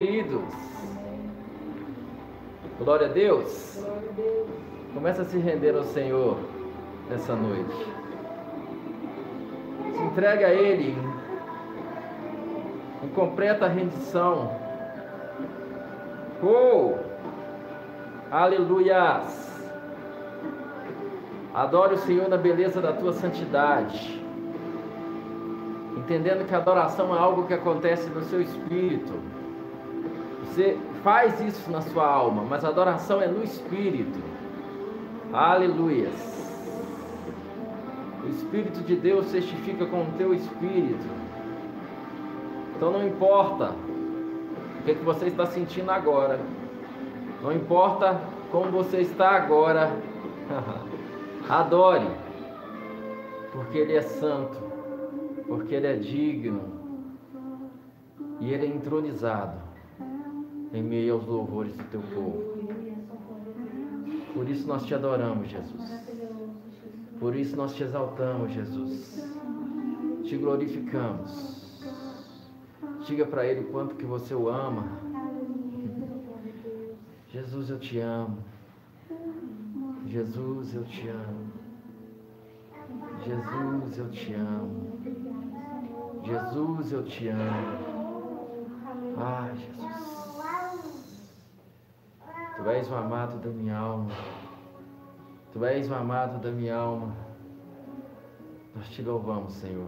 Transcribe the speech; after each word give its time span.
Queridos, 0.00 0.54
glória 2.78 3.08
a 3.08 3.10
Deus. 3.10 3.84
Começa 4.94 5.22
a 5.22 5.24
se 5.24 5.38
render 5.38 5.74
ao 5.74 5.82
Senhor 5.82 6.38
nessa 7.10 7.34
noite. 7.34 7.74
Se 9.92 10.00
entrega 10.04 10.46
a 10.46 10.54
Ele 10.54 10.96
em 13.02 13.08
completa 13.08 13.66
rendição. 13.66 14.52
Oh, 16.44 16.94
aleluias. 18.30 19.68
Adore 21.52 21.94
o 21.94 21.98
Senhor 21.98 22.28
na 22.28 22.36
beleza 22.36 22.80
da 22.80 22.92
tua 22.92 23.14
santidade. 23.14 24.24
Entendendo 25.96 26.46
que 26.46 26.54
a 26.54 26.58
adoração 26.58 27.12
é 27.16 27.18
algo 27.18 27.48
que 27.48 27.54
acontece 27.54 28.08
no 28.10 28.22
seu 28.22 28.40
espírito. 28.40 29.37
Você 30.48 30.78
faz 31.04 31.40
isso 31.40 31.70
na 31.70 31.80
sua 31.80 32.06
alma, 32.06 32.42
mas 32.42 32.64
a 32.64 32.68
adoração 32.68 33.20
é 33.20 33.28
no 33.28 33.44
espírito. 33.44 34.18
Aleluias. 35.32 36.36
O 38.24 38.28
Espírito 38.28 38.80
de 38.80 38.96
Deus 38.96 39.30
testifica 39.30 39.86
com 39.86 40.02
o 40.02 40.12
teu 40.16 40.34
espírito. 40.34 41.06
Então 42.74 42.90
não 42.90 43.06
importa 43.06 43.74
o 44.80 44.82
que, 44.84 44.90
é 44.90 44.94
que 44.94 45.04
você 45.04 45.26
está 45.26 45.46
sentindo 45.46 45.90
agora. 45.90 46.40
Não 47.42 47.52
importa 47.52 48.20
como 48.50 48.70
você 48.70 48.98
está 48.98 49.30
agora. 49.30 49.92
Adore. 51.48 52.10
Porque 53.52 53.78
Ele 53.78 53.96
é 53.96 54.02
santo. 54.02 54.58
Porque 55.46 55.74
Ele 55.74 55.86
é 55.86 55.96
digno. 55.96 56.62
E 58.40 58.52
Ele 58.52 58.66
é 58.66 58.68
entronizado 58.68 59.67
em 60.72 60.82
meio 60.82 61.14
aos 61.14 61.26
louvores 61.26 61.76
do 61.76 61.84
teu 61.84 62.00
povo. 62.00 62.58
Por 64.34 64.48
isso 64.48 64.66
nós 64.66 64.84
te 64.84 64.94
adoramos, 64.94 65.48
Jesus. 65.48 66.08
Por 67.18 67.34
isso 67.34 67.56
nós 67.56 67.74
te 67.74 67.82
exaltamos, 67.82 68.52
Jesus. 68.52 69.24
Te 70.24 70.36
glorificamos. 70.36 71.58
Diga 73.06 73.26
para 73.26 73.46
Ele 73.46 73.60
o 73.60 73.70
quanto 73.72 73.94
que 73.94 74.04
você 74.04 74.34
o 74.34 74.48
ama. 74.48 74.98
Jesus, 77.30 77.70
eu 77.70 77.78
te 77.78 77.98
amo. 77.98 78.38
Jesus, 80.06 80.74
eu 80.74 80.84
te 80.84 81.08
amo. 81.08 81.52
Jesus, 83.24 83.98
eu 83.98 84.10
te 84.10 84.34
amo. 84.34 84.98
Jesus, 86.22 86.92
eu 86.92 87.04
te 87.04 87.28
amo. 87.28 87.98
Ah, 89.16 89.50
Jesus. 89.54 89.87
Tu 92.58 92.68
és 92.70 92.90
o 92.90 92.94
amado 92.96 93.38
da 93.38 93.50
minha 93.50 93.78
alma. 93.78 94.10
Tu 95.52 95.64
és 95.64 95.88
o 95.88 95.94
amado 95.94 96.40
da 96.40 96.50
minha 96.50 96.74
alma. 96.74 97.14
Nós 98.74 98.88
te 98.88 99.00
louvamos, 99.00 99.52
Senhor, 99.52 99.86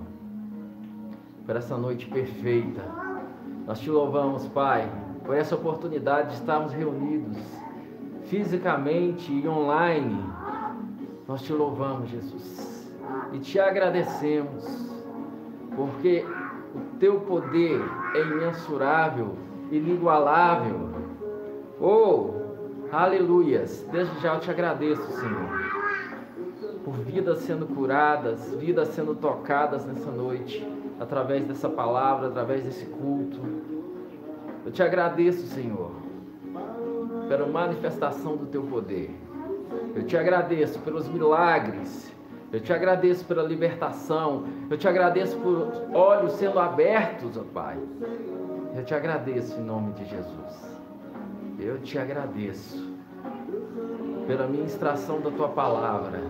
por 1.44 1.56
essa 1.56 1.76
noite 1.76 2.06
perfeita. 2.06 2.82
Nós 3.66 3.80
te 3.80 3.90
louvamos, 3.90 4.46
Pai, 4.46 4.88
por 5.24 5.36
essa 5.36 5.56
oportunidade 5.56 6.28
de 6.28 6.34
estarmos 6.34 6.72
reunidos 6.72 7.38
fisicamente 8.26 9.32
e 9.32 9.48
online. 9.48 10.24
Nós 11.26 11.42
te 11.42 11.52
louvamos, 11.52 12.08
Jesus, 12.08 12.88
e 13.32 13.40
te 13.40 13.58
agradecemos, 13.58 14.94
porque 15.74 16.24
o 16.72 16.98
teu 17.00 17.20
poder 17.22 17.82
é 18.14 18.20
imensurável, 18.20 19.34
inigualável. 19.72 20.88
Oh, 21.80 22.39
aleluias! 22.92 23.86
Desde 23.90 24.20
já 24.20 24.34
eu 24.34 24.40
te 24.40 24.50
agradeço, 24.50 25.02
Senhor, 25.12 25.48
por 26.84 26.94
vidas 26.94 27.38
sendo 27.38 27.66
curadas, 27.66 28.54
vidas 28.54 28.88
sendo 28.88 29.14
tocadas 29.14 29.84
nessa 29.86 30.10
noite, 30.10 30.66
através 30.98 31.44
dessa 31.44 31.68
palavra, 31.68 32.28
através 32.28 32.62
desse 32.62 32.86
culto. 32.86 33.40
Eu 34.64 34.72
te 34.72 34.82
agradeço, 34.82 35.46
Senhor, 35.46 35.92
pela 37.28 37.46
manifestação 37.46 38.36
do 38.36 38.46
teu 38.46 38.62
poder. 38.62 39.14
Eu 39.94 40.04
te 40.04 40.16
agradeço 40.16 40.78
pelos 40.80 41.08
milagres. 41.08 42.14
Eu 42.52 42.60
te 42.60 42.72
agradeço 42.72 43.24
pela 43.24 43.42
libertação. 43.42 44.44
Eu 44.68 44.76
te 44.76 44.88
agradeço 44.88 45.36
por 45.38 45.72
olhos 45.94 46.32
sendo 46.32 46.58
abertos, 46.58 47.36
ó 47.36 47.42
Pai. 47.54 47.78
Eu 48.74 48.84
te 48.84 48.94
agradeço 48.94 49.58
em 49.58 49.64
nome 49.64 49.92
de 49.92 50.04
Jesus. 50.04 50.80
Eu 51.62 51.78
te 51.78 51.98
agradeço 51.98 52.90
pela 54.26 54.46
ministração 54.46 55.20
da 55.20 55.30
tua 55.30 55.48
palavra. 55.48 56.22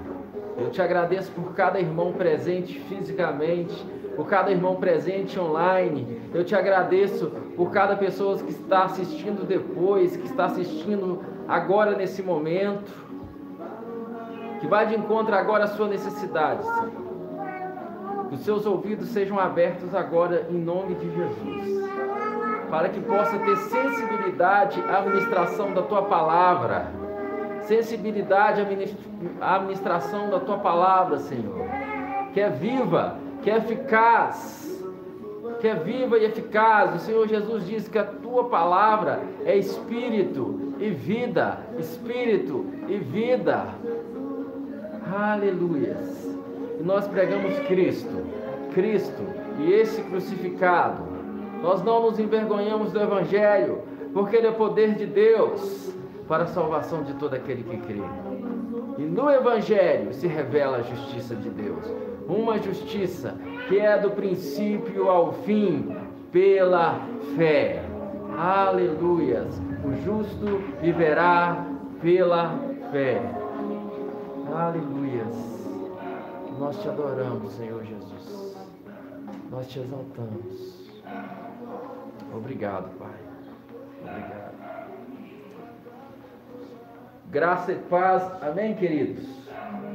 Eu 0.58 0.70
te 0.70 0.82
agradeço 0.82 1.30
por 1.30 1.54
cada 1.54 1.78
irmão 1.78 2.12
presente 2.12 2.80
fisicamente, 2.80 3.86
por 4.16 4.26
cada 4.26 4.50
irmão 4.50 4.76
presente 4.76 5.38
online. 5.38 6.20
Eu 6.34 6.44
te 6.44 6.56
agradeço 6.56 7.30
por 7.56 7.70
cada 7.70 7.96
pessoa 7.96 8.36
que 8.38 8.50
está 8.50 8.84
assistindo 8.84 9.46
depois, 9.46 10.16
que 10.16 10.26
está 10.26 10.46
assistindo 10.46 11.20
agora 11.46 11.96
nesse 11.96 12.22
momento, 12.22 12.92
que 14.60 14.66
vai 14.66 14.88
de 14.88 14.96
encontro 14.96 15.34
agora 15.34 15.64
à 15.64 15.68
sua 15.68 15.86
necessidade. 15.86 16.64
Senhor. 16.64 17.10
Que 18.28 18.34
os 18.34 18.40
seus 18.42 18.66
ouvidos 18.66 19.08
sejam 19.08 19.38
abertos 19.38 19.94
agora 19.94 20.46
em 20.50 20.58
nome 20.58 20.94
de 20.94 21.08
Jesus, 21.08 21.90
para 22.70 22.88
que 22.88 23.00
possa 23.00 23.36
ter 23.38 23.56
sensibilidade 23.56 24.80
à 24.88 24.98
administração 24.98 25.74
da 25.74 25.82
tua 25.82 26.02
palavra, 26.02 26.86
sensibilidade 27.62 28.60
à 29.40 29.56
administração 29.56 30.30
da 30.30 30.38
tua 30.38 30.58
palavra, 30.58 31.18
Senhor, 31.18 31.66
que 32.32 32.40
é 32.40 32.48
viva, 32.48 33.18
que 33.42 33.50
é 33.50 33.56
eficaz, 33.56 34.60
que 35.60 35.66
é 35.66 35.74
viva 35.74 36.16
e 36.16 36.24
eficaz. 36.24 36.94
O 36.94 36.98
Senhor 37.00 37.26
Jesus 37.26 37.66
diz 37.66 37.88
que 37.88 37.98
a 37.98 38.04
tua 38.04 38.44
palavra 38.44 39.20
é 39.44 39.56
espírito 39.56 40.74
e 40.78 40.90
vida, 40.90 41.58
espírito 41.78 42.66
e 42.88 42.96
vida. 42.98 43.66
Aleluias. 45.12 46.38
E 46.78 46.82
nós 46.82 47.06
pregamos 47.08 47.58
Cristo, 47.66 48.24
Cristo 48.72 49.22
e 49.58 49.72
esse 49.72 50.00
crucificado. 50.02 51.09
Nós 51.62 51.82
não 51.82 52.02
nos 52.02 52.18
envergonhamos 52.18 52.92
do 52.92 53.00
Evangelho, 53.00 53.82
porque 54.12 54.36
ele 54.36 54.46
é 54.46 54.52
poder 54.52 54.94
de 54.94 55.06
Deus 55.06 55.94
para 56.26 56.44
a 56.44 56.46
salvação 56.46 57.02
de 57.02 57.14
todo 57.14 57.34
aquele 57.34 57.62
que 57.62 57.76
crê. 57.78 58.02
E 58.98 59.02
no 59.02 59.30
Evangelho 59.30 60.12
se 60.12 60.26
revela 60.26 60.78
a 60.78 60.82
justiça 60.82 61.34
de 61.34 61.50
Deus, 61.50 61.84
uma 62.28 62.58
justiça 62.58 63.34
que 63.68 63.78
é 63.78 63.98
do 63.98 64.10
princípio 64.10 65.08
ao 65.08 65.32
fim, 65.32 65.96
pela 66.32 67.00
fé. 67.36 67.82
Aleluias! 68.38 69.60
O 69.84 69.92
justo 70.04 70.62
viverá 70.80 71.66
pela 72.00 72.54
fé. 72.92 73.20
Aleluias! 74.54 75.60
Nós 76.58 76.80
te 76.80 76.88
adoramos, 76.88 77.52
Senhor 77.52 77.82
Jesus. 77.84 78.56
Nós 79.50 79.66
te 79.68 79.80
exaltamos. 79.80 80.90
Obrigado, 82.34 82.96
Pai. 82.98 83.14
Obrigado. 84.00 84.50
Graça 87.30 87.72
e 87.72 87.76
paz. 87.76 88.42
Amém, 88.42 88.74
queridos? 88.74 89.24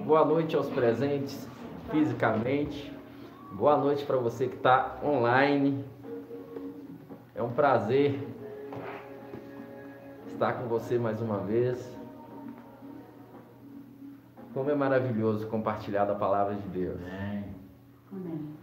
Boa 0.05 0.23
noite 0.23 0.55
aos 0.55 0.69
presentes 0.69 1.47
fisicamente. 1.91 2.93
Boa 3.51 3.77
noite 3.77 4.05
para 4.05 4.17
você 4.17 4.47
que 4.47 4.55
está 4.55 4.97
online. 5.03 5.83
É 7.33 7.43
um 7.43 7.51
prazer 7.51 8.19
estar 10.27 10.53
com 10.53 10.67
você 10.67 10.97
mais 10.97 11.21
uma 11.21 11.39
vez. 11.39 11.93
Como 14.53 14.69
é 14.69 14.75
maravilhoso 14.75 15.47
compartilhar 15.47 16.05
da 16.05 16.15
palavra 16.15 16.55
de 16.55 16.67
Deus. 16.69 17.01
Amém. 18.11 18.55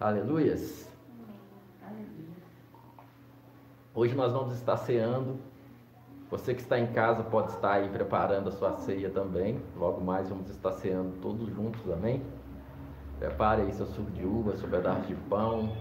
Aleluias. 0.00 0.89
Hoje 3.92 4.14
nós 4.14 4.32
vamos 4.32 4.54
estar 4.54 4.76
ceando. 4.76 5.36
Você 6.30 6.54
que 6.54 6.60
está 6.60 6.78
em 6.78 6.92
casa 6.92 7.24
pode 7.24 7.50
estar 7.50 7.72
aí 7.72 7.88
preparando 7.88 8.48
a 8.48 8.52
sua 8.52 8.72
ceia 8.74 9.10
também. 9.10 9.60
Logo 9.76 10.00
mais 10.00 10.28
vamos 10.28 10.48
estar 10.48 10.70
ceando 10.70 11.20
todos 11.20 11.48
juntos, 11.48 11.90
amém? 11.90 12.22
Prepare 13.18 13.62
aí 13.62 13.72
seu 13.72 13.86
suco 13.86 14.08
de 14.12 14.24
uva, 14.24 14.56
seu 14.56 14.68
pedaço 14.68 15.08
de 15.08 15.16
pão. 15.28 15.74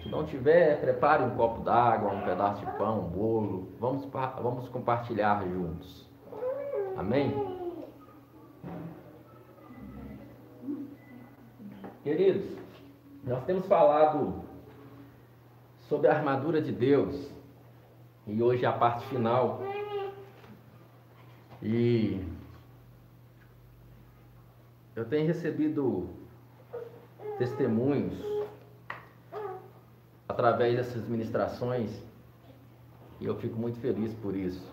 Se 0.00 0.08
não 0.08 0.24
tiver, 0.24 0.80
prepare 0.80 1.24
um 1.24 1.30
copo 1.30 1.60
d'água, 1.62 2.12
um 2.12 2.22
pedaço 2.22 2.64
de 2.64 2.70
pão, 2.78 3.00
um 3.00 3.08
bolo. 3.08 3.68
Vamos, 3.80 4.06
vamos 4.40 4.68
compartilhar 4.68 5.42
juntos. 5.44 6.08
Amém? 6.96 7.34
Queridos, 12.04 12.44
nós 13.24 13.42
temos 13.42 13.66
falado 13.66 14.44
sobre 15.80 16.06
a 16.06 16.14
armadura 16.14 16.62
de 16.62 16.70
Deus 16.70 17.34
E 18.26 18.42
hoje 18.42 18.64
é 18.64 18.68
a 18.68 18.72
parte 18.72 19.06
final. 19.06 19.62
E 21.62 22.20
eu 24.96 25.04
tenho 25.04 25.26
recebido 25.28 26.08
testemunhos 27.38 28.14
através 30.28 30.76
dessas 30.76 31.06
ministrações 31.06 32.02
e 33.20 33.26
eu 33.26 33.36
fico 33.36 33.56
muito 33.56 33.78
feliz 33.78 34.12
por 34.14 34.34
isso. 34.34 34.72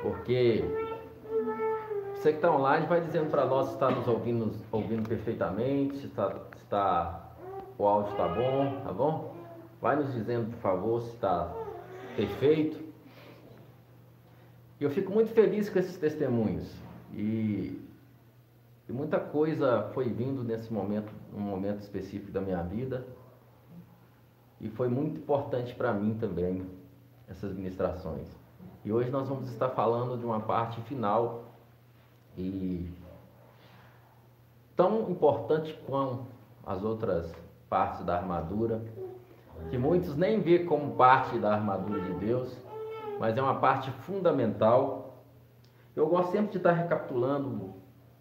Porque 0.00 0.64
você 2.14 2.30
que 2.30 2.36
está 2.36 2.50
online 2.50 2.86
vai 2.86 3.02
dizendo 3.02 3.30
para 3.30 3.44
nós 3.44 3.66
se 3.66 3.74
está 3.74 3.90
nos 3.90 4.08
ouvindo, 4.08 4.50
ouvindo 4.72 5.06
perfeitamente, 5.06 5.98
se, 5.98 6.06
está, 6.06 6.30
se 6.30 6.62
está, 6.62 7.32
o 7.76 7.86
áudio 7.86 8.12
está 8.12 8.28
bom, 8.28 8.80
tá 8.82 8.92
bom? 8.92 9.36
Vai 9.80 9.96
nos 9.96 10.12
dizendo, 10.14 10.50
por 10.50 10.58
favor, 10.60 11.02
se 11.02 11.10
está 11.10 11.63
perfeito. 12.16 12.78
E 14.80 14.84
eu 14.84 14.90
fico 14.90 15.12
muito 15.12 15.30
feliz 15.32 15.68
com 15.68 15.78
esses 15.78 15.96
testemunhos. 15.96 16.72
E, 17.12 17.80
e 18.88 18.92
muita 18.92 19.20
coisa 19.20 19.90
foi 19.94 20.08
vindo 20.08 20.42
nesse 20.42 20.72
momento, 20.72 21.12
um 21.32 21.40
momento 21.40 21.80
específico 21.80 22.32
da 22.32 22.40
minha 22.40 22.62
vida. 22.62 23.06
E 24.60 24.68
foi 24.68 24.88
muito 24.88 25.18
importante 25.18 25.74
para 25.74 25.92
mim 25.92 26.14
também 26.14 26.66
essas 27.28 27.52
ministrações. 27.52 28.28
E 28.84 28.92
hoje 28.92 29.10
nós 29.10 29.28
vamos 29.28 29.48
estar 29.48 29.70
falando 29.70 30.18
de 30.18 30.24
uma 30.24 30.40
parte 30.40 30.80
final 30.82 31.44
e 32.36 32.90
tão 34.76 35.10
importante 35.10 35.78
quanto 35.86 36.24
as 36.66 36.82
outras 36.82 37.32
partes 37.68 38.04
da 38.04 38.16
armadura, 38.16 38.82
que 39.70 39.78
muitos 39.78 40.16
nem 40.16 40.40
vê 40.40 40.60
como 40.60 40.94
parte 40.94 41.38
da 41.38 41.54
armadura 41.54 42.00
de 42.00 42.12
Deus, 42.14 42.56
mas 43.18 43.36
é 43.36 43.42
uma 43.42 43.60
parte 43.60 43.90
fundamental. 44.02 45.24
Eu 45.94 46.08
gosto 46.08 46.32
sempre 46.32 46.52
de 46.52 46.56
estar 46.58 46.72
recapitulando 46.72 47.74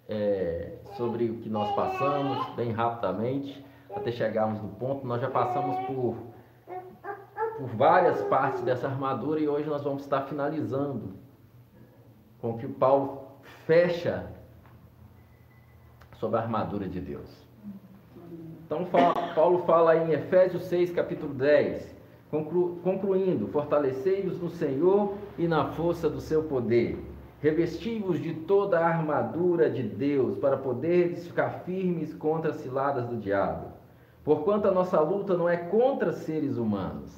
é, 0.07 0.78
sobre 0.95 1.30
o 1.30 1.38
que 1.38 1.50
nós 1.50 1.74
passamos, 1.75 2.56
bem 2.56 2.72
rapidamente, 2.72 3.66
até 3.95 4.12
chegarmos 4.12 4.62
no 4.62 4.69
ponto. 4.69 5.06
Nós 5.06 5.22
já 5.22 5.30
passamos 5.30 5.78
por, 5.86 6.16
por 7.57 7.68
várias 7.75 8.22
partes 8.24 8.62
dessa 8.62 8.88
armadura 8.88 9.39
e 9.39 9.48
hoje 9.48 9.68
nós 9.68 9.84
vamos 9.84 10.04
estar 10.04 10.22
finalizando 10.24 11.13
com 12.39 12.51
o 12.51 12.57
que 12.57 12.66
o 12.66 12.74
Paulo 12.74 13.24
fecha 13.66 14.28
sobre 16.19 16.38
a 16.38 16.42
armadura 16.42 16.88
de 16.88 17.00
Deus. 17.00 17.43
Então, 18.65 18.88
Paulo 19.35 19.63
fala 19.65 19.95
em 19.97 20.12
Efésios 20.12 20.63
6, 20.63 20.91
capítulo 20.91 21.33
10, 21.33 21.95
conclu, 22.31 22.80
concluindo: 22.83 23.47
Fortalecei-vos 23.47 24.39
no 24.41 24.50
Senhor 24.50 25.13
e 25.38 25.47
na 25.47 25.65
força 25.71 26.09
do 26.09 26.19
seu 26.19 26.44
poder. 26.44 26.97
Revesti-vos 27.41 28.21
de 28.21 28.33
toda 28.33 28.80
a 28.80 28.88
armadura 28.88 29.69
de 29.69 29.83
Deus, 29.83 30.38
para 30.38 30.56
poderes 30.56 31.27
ficar 31.27 31.63
firmes 31.65 32.13
contra 32.13 32.51
as 32.51 32.57
ciladas 32.57 33.06
do 33.06 33.18
diabo. 33.18 33.68
Porquanto 34.24 34.68
a 34.68 34.71
nossa 34.71 35.00
luta 35.01 35.36
não 35.36 35.50
é 35.50 35.57
contra 35.57 36.13
seres 36.13 36.57
humanos, 36.57 37.12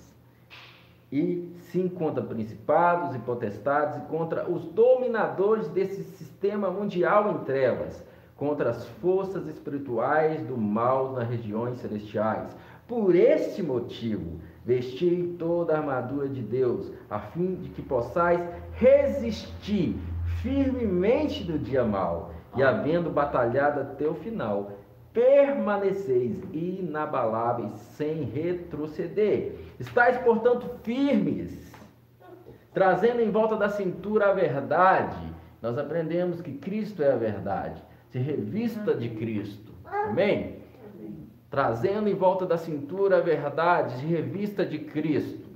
e 1.11 1.53
sim 1.71 1.87
contra 1.87 2.23
principados 2.23 3.15
e 3.15 3.19
potestades 3.19 3.97
e 3.97 4.05
contra 4.07 4.49
os 4.49 4.65
dominadores 4.65 5.67
desse 5.69 6.03
sistema 6.03 6.71
mundial 6.71 7.31
em 7.31 7.45
trevas, 7.45 8.03
contra 8.35 8.69
as 8.69 8.85
forças 9.01 9.47
espirituais 9.47 10.45
do 10.45 10.57
mal 10.57 11.13
nas 11.13 11.29
regiões 11.29 11.79
celestiais. 11.79 12.55
Por 12.87 13.15
este 13.15 13.63
motivo, 13.63 14.39
vesti 14.63 15.35
toda 15.39 15.73
a 15.73 15.77
armadura 15.79 16.27
de 16.27 16.41
Deus, 16.41 16.91
a 17.09 17.19
fim 17.19 17.55
de 17.55 17.69
que 17.69 17.81
possais 17.81 18.39
resistir 18.73 19.95
firmemente 20.41 21.43
no 21.49 21.57
dia 21.57 21.83
mal, 21.83 22.31
e 22.55 22.63
havendo 22.63 23.09
batalhado 23.09 23.81
até 23.81 24.07
o 24.07 24.15
final, 24.15 24.71
permaneceis 25.11 26.37
inabaláveis 26.53 27.73
sem 27.97 28.23
retroceder. 28.23 29.55
Estais, 29.79 30.17
portanto, 30.17 30.69
firmes, 30.83 31.73
trazendo 32.73 33.21
em 33.21 33.31
volta 33.31 33.55
da 33.55 33.69
cintura 33.69 34.29
a 34.29 34.33
verdade. 34.33 35.33
Nós 35.61 35.77
aprendemos 35.77 36.41
que 36.41 36.53
Cristo 36.53 37.01
é 37.01 37.11
a 37.11 37.17
verdade. 37.17 37.81
Se 38.15 38.19
revista 38.19 38.95
de 38.95 39.09
Cristo. 39.09 39.73
Amém? 39.83 40.59
Trazendo 41.49 42.07
em 42.07 42.13
volta 42.13 42.45
da 42.45 42.57
cintura 42.57 43.17
a 43.17 43.19
verdade, 43.19 43.99
se 43.99 44.05
revista 44.05 44.65
de 44.65 44.79
Cristo. 44.79 45.49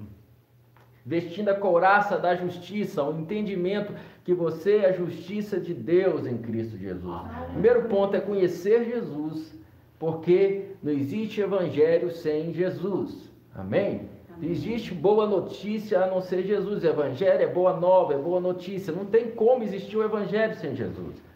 Vestindo 1.06 1.48
a 1.48 1.54
couraça 1.54 2.18
da 2.18 2.36
justiça, 2.36 3.02
o 3.02 3.18
entendimento 3.18 3.94
que 4.26 4.34
você 4.34 4.80
é 4.80 4.90
a 4.90 4.92
justiça 4.92 5.58
de 5.58 5.74
Deus 5.74 6.28
em 6.28 6.38
Cristo 6.38 6.78
Jesus. 6.78 7.22
Primeiro 7.54 7.88
ponto 7.88 8.18
é 8.18 8.20
conhecer 8.20 8.84
Jesus, 8.84 9.58
porque 9.98 10.66
não 10.84 10.92
existe 10.92 11.40
evangelho 11.40 12.12
sem 12.12 12.52
Jesus. 12.52 13.32
Amém? 13.56 14.10
Não 14.38 14.50
existe 14.50 14.94
boa 14.94 15.26
notícia 15.26 16.04
a 16.04 16.08
não 16.08 16.20
ser 16.20 16.44
Jesus. 16.44 16.84
Evangelho 16.84 17.42
é 17.42 17.48
boa 17.48 17.80
nova, 17.80 18.16
é 18.16 18.18
boa 18.18 18.42
notícia. 18.42 18.92
Não 18.92 19.06
tem 19.06 19.32
como 19.32 19.64
existir 19.64 19.96
o 19.96 20.04
evangelho 20.04 20.56
sem 20.56 20.76
Jesus. 20.76 21.29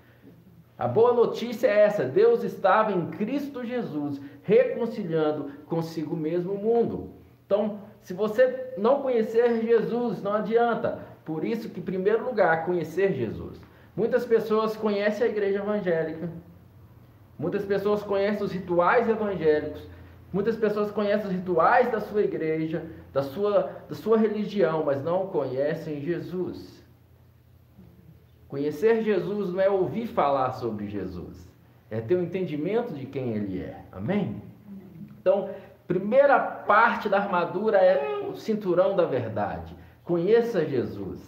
A 0.83 0.87
boa 0.89 1.13
notícia 1.13 1.67
é 1.67 1.79
essa: 1.79 2.03
Deus 2.03 2.43
estava 2.43 2.91
em 2.91 3.05
Cristo 3.11 3.63
Jesus, 3.63 4.19
reconciliando 4.41 5.49
consigo 5.65 6.13
mesmo 6.13 6.51
o 6.51 6.57
mundo. 6.57 7.11
Então, 7.45 7.79
se 8.01 8.13
você 8.13 8.73
não 8.77 9.01
conhecer 9.01 9.61
Jesus, 9.61 10.21
não 10.21 10.33
adianta. 10.33 10.99
Por 11.23 11.45
isso 11.45 11.69
que, 11.69 11.79
em 11.79 11.83
primeiro 11.83 12.25
lugar, 12.25 12.65
conhecer 12.65 13.13
Jesus. 13.13 13.61
Muitas 13.95 14.25
pessoas 14.25 14.75
conhecem 14.75 15.25
a 15.25 15.29
igreja 15.29 15.59
evangélica, 15.59 16.29
muitas 17.39 17.63
pessoas 17.63 18.03
conhecem 18.03 18.43
os 18.43 18.51
rituais 18.51 19.07
evangélicos, 19.07 19.87
muitas 20.33 20.57
pessoas 20.57 20.91
conhecem 20.91 21.27
os 21.27 21.31
rituais 21.31 21.89
da 21.93 22.01
sua 22.01 22.23
igreja, 22.23 22.83
da 23.13 23.23
sua, 23.23 23.69
da 23.87 23.95
sua 23.95 24.17
religião, 24.17 24.83
mas 24.83 25.01
não 25.01 25.27
conhecem 25.27 26.01
Jesus. 26.01 26.82
Conhecer 28.53 29.01
Jesus 29.01 29.51
não 29.51 29.59
é 29.59 29.67
ouvir 29.67 30.05
falar 30.05 30.51
sobre 30.51 30.87
Jesus, 30.87 31.49
é 31.89 31.99
ter 31.99 32.13
o 32.13 32.19
um 32.19 32.21
entendimento 32.21 32.93
de 32.93 33.07
quem 33.07 33.33
ele 33.33 33.59
é. 33.59 33.83
Amém? 33.91 34.43
Então, 35.19 35.49
primeira 35.87 36.39
parte 36.39 37.09
da 37.09 37.17
armadura 37.17 37.79
é 37.79 38.19
o 38.19 38.35
cinturão 38.35 38.95
da 38.95 39.05
verdade. 39.05 39.75
Conheça 40.03 40.63
Jesus. 40.63 41.19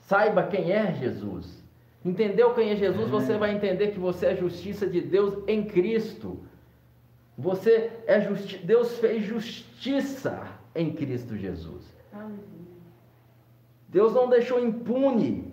Saiba 0.00 0.42
quem 0.42 0.70
é 0.70 0.92
Jesus. 0.92 1.64
Entendeu 2.04 2.52
quem 2.52 2.68
é 2.68 2.76
Jesus? 2.76 3.08
Você 3.08 3.38
vai 3.38 3.54
entender 3.54 3.92
que 3.92 3.98
você 3.98 4.26
é 4.26 4.36
justiça 4.36 4.86
de 4.86 5.00
Deus 5.00 5.42
em 5.48 5.64
Cristo. 5.64 6.38
Você 7.38 7.90
é 8.06 8.20
justi 8.20 8.58
Deus 8.58 8.98
fez 8.98 9.22
justiça 9.22 10.46
em 10.74 10.92
Cristo 10.92 11.34
Jesus. 11.34 11.82
Deus 13.88 14.12
não 14.12 14.28
deixou 14.28 14.62
impune 14.62 15.49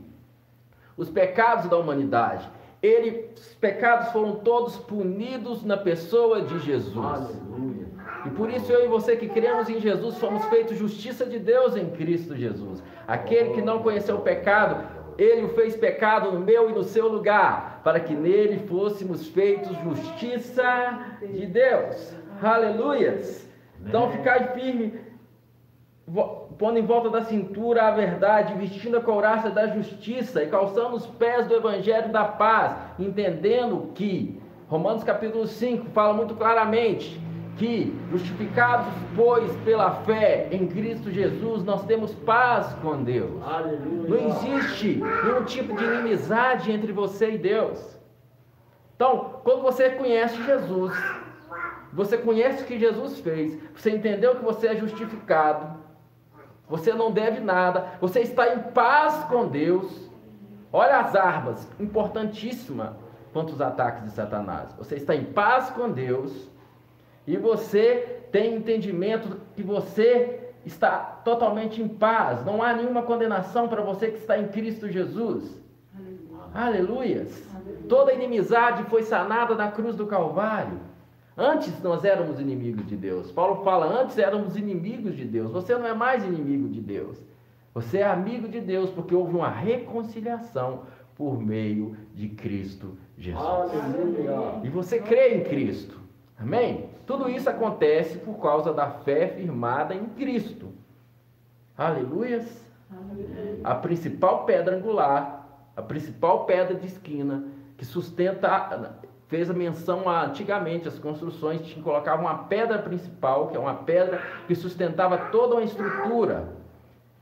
os 0.98 1.10
pecados 1.10 1.70
da 1.70 1.78
humanidade. 1.78 2.50
Ele, 2.82 3.30
os 3.36 3.54
pecados 3.56 4.12
foram 4.12 4.36
todos 4.36 4.76
punidos 4.76 5.64
na 5.64 5.78
pessoa 5.78 6.42
de 6.42 6.60
Jesus. 6.60 6.98
Aleluia. 6.98 7.88
E 8.26 8.30
por 8.32 8.50
isso 8.50 8.72
eu 8.72 8.86
e 8.86 8.88
você 8.88 9.16
que 9.16 9.30
cremos 9.30 9.70
em 9.70 9.80
Jesus 9.80 10.18
fomos 10.18 10.44
feitos 10.46 10.78
justiça 10.78 11.26
de 11.26 11.40
Deus 11.40 11.76
em 11.76 11.90
Cristo 11.92 12.36
Jesus. 12.36 12.84
Aquele 13.08 13.52
que 13.52 13.62
não 13.62 13.80
conheceu 13.80 14.18
o 14.18 14.22
pecado, 14.22 14.86
ele 15.18 15.46
o 15.46 15.50
fez 15.50 15.76
pecado 15.76 16.32
no 16.32 16.40
meu 16.40 16.70
e 16.70 16.74
no 16.74 16.84
seu 16.84 17.08
lugar, 17.08 17.82
para 17.84 18.00
que 18.00 18.14
nele 18.14 18.68
fôssemos 18.68 19.28
feitos 19.28 19.76
justiça 19.80 21.00
de 21.22 21.46
Deus. 21.46 22.14
Aleluias! 22.42 23.48
Então 23.86 24.12
ficar 24.12 24.54
firme, 24.54 25.00
pondo 26.58 26.80
em 26.80 26.86
volta 26.86 27.10
da 27.10 27.22
cintura 27.22 27.88
a 27.88 27.92
verdade, 27.92 28.54
vestindo 28.54 28.98
a 28.98 29.02
couraça 29.02 29.50
da 29.50 29.68
justiça 29.68 30.42
e 30.42 30.48
calçando 30.48 30.96
os 30.96 31.06
pés 31.06 31.46
do 31.48 31.56
evangelho 31.56 32.12
da 32.12 32.24
paz, 32.24 32.76
entendendo 32.98 33.92
que 33.94 34.42
Romanos 34.70 35.04
capítulo 35.04 35.46
5 35.48 35.90
fala 35.92 36.14
muito 36.14 36.36
claramente 36.36 37.22
que, 37.58 37.94
justificados, 38.12 38.94
pois, 39.16 39.56
pela 39.58 39.92
fé 40.04 40.48
em 40.52 40.68
Cristo 40.68 41.12
Jesus, 41.12 41.64
nós 41.64 41.84
temos 41.86 42.14
paz 42.14 42.74
com 42.82 43.04
Deus. 43.04 43.42
Aleluia. 43.44 44.10
Não 44.10 44.28
existe 44.30 45.02
nenhum 45.24 45.44
tipo 45.44 45.76
de 45.76 45.84
inimizade 45.84 46.72
entre 46.72 46.92
você 46.92 47.32
e 47.32 47.38
Deus. 47.38 47.98
Então, 48.96 49.42
quando 49.44 49.64
você 49.64 49.90
conhece 49.90 50.42
Jesus, 50.44 50.94
você 51.92 52.18
conhece 52.18 52.64
o 52.64 52.66
que 52.66 52.78
Jesus 52.78 53.20
fez, 53.20 53.58
você 53.76 53.92
entendeu 53.92 54.36
que 54.36 54.44
você 54.44 54.68
é 54.68 54.76
justificado, 54.76 55.87
você 56.70 56.94
não 56.94 57.12
deve 57.12 57.40
nada, 57.40 57.94
você 58.00 58.22
está 58.22 58.54
em 58.54 58.60
paz 58.72 59.24
com 59.26 59.48
Deus. 59.48 60.10
Olha 60.72 61.00
as 61.00 61.16
armas, 61.16 61.68
importantíssima 61.80 62.98
contra 63.34 63.56
os 63.56 63.62
ataques 63.62 64.04
de 64.04 64.12
Satanás. 64.12 64.74
Você 64.78 64.96
está 64.96 65.16
em 65.16 65.24
paz 65.24 65.70
com 65.70 65.90
Deus 65.90 66.50
e 67.26 67.38
você 67.38 68.22
tem 68.32 68.56
entendimento 68.56 69.40
que 69.56 69.64
você 69.64 70.54
está 70.66 70.98
totalmente 71.24 71.82
em 71.82 71.88
paz. 71.88 72.44
Não 72.46 72.62
há 72.62 72.74
nenhuma 72.74 73.04
condenação 73.04 73.70
para 73.70 73.82
você 73.82 74.10
que 74.10 74.18
está 74.18 74.38
em 74.38 74.50
Cristo 74.50 74.90
Jesus. 74.90 75.62
Aleluias. 76.54 77.48
Toda 77.88 78.14
inimizade 78.14 78.84
foi 78.84 79.04
sanada 79.04 79.56
na 79.56 79.72
cruz 79.72 79.96
do 79.96 80.06
Calvário. 80.06 80.80
Antes 81.38 81.80
nós 81.84 82.04
éramos 82.04 82.40
inimigos 82.40 82.88
de 82.88 82.96
Deus. 82.96 83.32
Paulo 83.32 83.64
fala: 83.64 83.86
antes 83.86 84.18
éramos 84.18 84.58
inimigos 84.58 85.16
de 85.16 85.24
Deus. 85.24 85.52
Você 85.52 85.78
não 85.78 85.86
é 85.86 85.94
mais 85.94 86.26
inimigo 86.26 86.68
de 86.68 86.82
Deus. 86.82 87.24
Você 87.76 88.00
é 88.00 88.08
amigo 88.08 88.48
de 88.48 88.60
Deus 88.60 88.90
porque 88.90 89.14
houve 89.14 89.36
uma 89.36 89.50
reconciliação 89.50 90.82
por 91.16 91.40
meio 91.40 91.96
de 92.16 92.30
Cristo 92.30 92.98
Jesus. 93.16 93.46
Aleluia. 93.46 94.62
E 94.64 94.70
você 94.70 95.00
crê 95.00 95.36
em 95.36 95.44
Cristo. 95.44 96.00
Amém? 96.40 96.90
Tudo 97.06 97.30
isso 97.30 97.50
acontece 97.50 98.18
por 98.18 98.40
causa 98.40 98.74
da 98.74 98.90
fé 98.90 99.28
firmada 99.28 99.94
em 99.94 100.06
Cristo. 100.08 100.70
Aleluias. 101.78 102.66
A 103.64 103.76
principal 103.76 104.46
pedra 104.46 104.76
angular, 104.78 105.48
a 105.76 105.82
principal 105.82 106.46
pedra 106.46 106.74
de 106.76 106.88
esquina 106.88 107.46
que 107.78 107.86
sustenta, 107.86 109.00
fez 109.28 109.50
a 109.50 109.54
menção 109.54 110.08
a, 110.10 110.26
antigamente, 110.26 110.88
as 110.88 110.98
construções 110.98 111.62
tinham, 111.62 111.84
colocavam 111.84 112.26
uma 112.26 112.46
pedra 112.46 112.80
principal, 112.80 113.50
que 113.50 113.58
é 113.58 113.60
uma 113.60 113.76
pedra 113.76 114.22
que 114.48 114.56
sustentava 114.56 115.18
toda 115.32 115.56
uma 115.56 115.64
estrutura. 115.64 116.50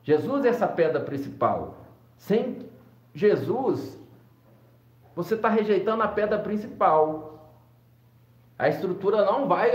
Jesus 0.04 0.46
é 0.46 0.50
essa 0.50 0.68
pedra 0.68 1.00
principal. 1.00 1.78
Sem 2.16 2.70
Jesus, 3.14 4.00
você 5.16 5.36
está 5.36 5.50
rejeitando 5.50 6.04
a 6.04 6.08
pedra 6.08 6.38
principal. 6.38 7.50
A 8.58 8.70
estrutura 8.70 9.26
não 9.26 9.48
vai 9.48 9.72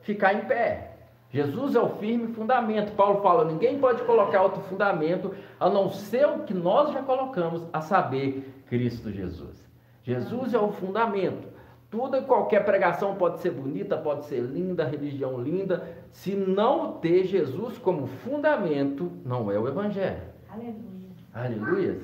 ficar 0.00 0.32
em 0.32 0.46
pé. 0.46 0.92
Jesus 1.30 1.74
é 1.74 1.80
o 1.80 1.88
firme 1.96 2.32
fundamento. 2.32 2.92
Paulo 2.92 3.20
fala: 3.20 3.44
ninguém 3.44 3.78
pode 3.78 4.02
colocar 4.04 4.42
outro 4.42 4.62
fundamento 4.62 5.34
a 5.58 5.68
não 5.68 5.90
ser 5.90 6.26
o 6.26 6.44
que 6.44 6.54
nós 6.54 6.92
já 6.92 7.02
colocamos, 7.02 7.62
a 7.72 7.80
saber, 7.80 8.62
Cristo 8.68 9.10
Jesus. 9.10 9.68
Jesus 10.02 10.54
é 10.54 10.58
o 10.58 10.70
fundamento. 10.72 11.53
Tudo 11.94 12.16
e 12.16 12.22
qualquer 12.22 12.64
pregação 12.64 13.14
pode 13.14 13.38
ser 13.38 13.52
bonita, 13.52 13.96
pode 13.96 14.24
ser 14.24 14.40
linda, 14.40 14.84
religião 14.84 15.40
linda. 15.40 15.86
Se 16.10 16.34
não 16.34 16.94
ter 16.94 17.22
Jesus 17.22 17.78
como 17.78 18.08
fundamento, 18.08 19.12
não 19.24 19.48
é 19.48 19.56
o 19.56 19.68
Evangelho. 19.68 20.22
Aleluia. 20.50 20.80
Aleluia. 21.32 22.00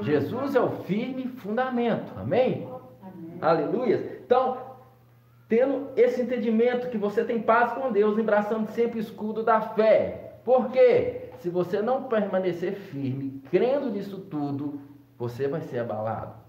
Jesus 0.00 0.54
é 0.54 0.60
o 0.62 0.70
firme 0.84 1.28
fundamento. 1.28 2.10
Amém? 2.16 2.66
Amém. 3.02 3.38
Aleluia. 3.38 4.18
Então, 4.24 4.56
tendo 5.46 5.88
esse 5.94 6.22
entendimento 6.22 6.88
que 6.88 6.96
você 6.96 7.22
tem 7.22 7.38
paz 7.42 7.72
com 7.72 7.92
Deus, 7.92 8.16
embraçando 8.16 8.70
sempre 8.70 8.98
o 8.98 9.02
escudo 9.02 9.42
da 9.42 9.60
fé. 9.60 10.40
Por 10.42 10.70
quê? 10.70 11.32
Se 11.40 11.50
você 11.50 11.82
não 11.82 12.04
permanecer 12.04 12.76
firme, 12.76 13.42
crendo 13.50 13.90
nisso 13.90 14.20
tudo, 14.20 14.80
você 15.18 15.46
vai 15.46 15.60
ser 15.60 15.80
abalado. 15.80 16.47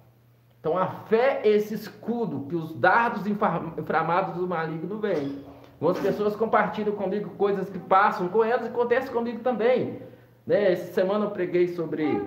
Então 0.60 0.78
a 0.78 0.88
fé 0.88 1.42
é 1.44 1.50
esse 1.50 1.74
escudo 1.74 2.46
que 2.50 2.56
os 2.56 2.74
dardos 2.74 3.26
inflamados 3.26 4.36
do 4.36 4.48
maligno 4.48 5.00
vêm. 5.00 5.44
Algumas 5.74 6.00
pessoas 6.00 6.36
compartilham 6.36 6.94
comigo 6.96 7.30
coisas 7.38 7.70
que 7.70 7.80
passam 7.80 8.28
com 8.28 8.44
elas 8.44 8.66
e 8.66 8.70
acontece 8.70 9.10
comigo 9.10 9.40
também. 9.40 10.02
Né? 10.46 10.74
Essa 10.74 10.92
semana 10.92 11.26
eu 11.26 11.32
preguei 11.32 11.70
sobre 11.70 12.22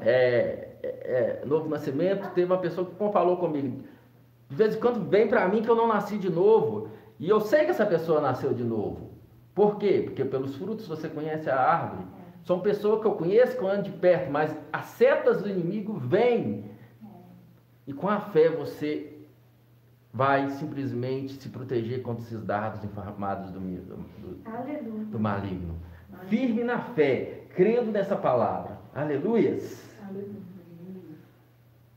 é, 0.00 0.68
é, 0.82 1.42
é 1.42 1.46
novo 1.46 1.68
nascimento. 1.68 2.28
Teve 2.34 2.46
uma 2.46 2.58
pessoa 2.58 2.86
que 2.86 3.12
falou 3.12 3.36
comigo: 3.36 3.84
de 4.48 4.56
vez 4.56 4.74
em 4.74 4.80
quando 4.80 5.08
vem 5.08 5.28
para 5.28 5.46
mim 5.46 5.62
que 5.62 5.68
eu 5.68 5.76
não 5.76 5.86
nasci 5.86 6.18
de 6.18 6.28
novo. 6.28 6.88
E 7.20 7.28
eu 7.28 7.40
sei 7.40 7.64
que 7.64 7.70
essa 7.70 7.86
pessoa 7.86 8.20
nasceu 8.20 8.52
de 8.52 8.64
novo. 8.64 9.12
Por 9.54 9.78
quê? 9.78 10.02
Porque 10.04 10.24
pelos 10.24 10.56
frutos 10.56 10.88
você 10.88 11.08
conhece 11.08 11.48
a 11.48 11.56
árvore. 11.56 12.04
São 12.42 12.58
pessoas 12.58 13.00
que 13.00 13.06
eu 13.06 13.12
conheço, 13.12 13.56
que 13.56 13.62
eu 13.62 13.68
ando 13.68 13.84
de 13.84 13.92
perto, 13.92 14.28
mas 14.28 14.56
as 14.72 14.86
setas 14.86 15.40
do 15.40 15.48
inimigo 15.48 15.92
vêm. 15.94 16.71
E 17.86 17.92
com 17.92 18.08
a 18.08 18.20
fé 18.20 18.48
você 18.48 19.12
vai 20.12 20.50
simplesmente 20.50 21.34
se 21.34 21.48
proteger 21.48 22.02
contra 22.02 22.22
esses 22.22 22.42
dardos 22.44 22.84
inflamados 22.84 23.50
do, 23.50 23.60
do, 23.60 23.96
do, 23.96 25.04
do 25.10 25.18
maligno. 25.18 25.76
Firme 26.28 26.62
na 26.62 26.78
fé, 26.78 27.44
crendo 27.54 27.90
nessa 27.90 28.14
palavra. 28.14 28.78
Aleluias. 28.94 29.82
Aleluia 30.06 30.42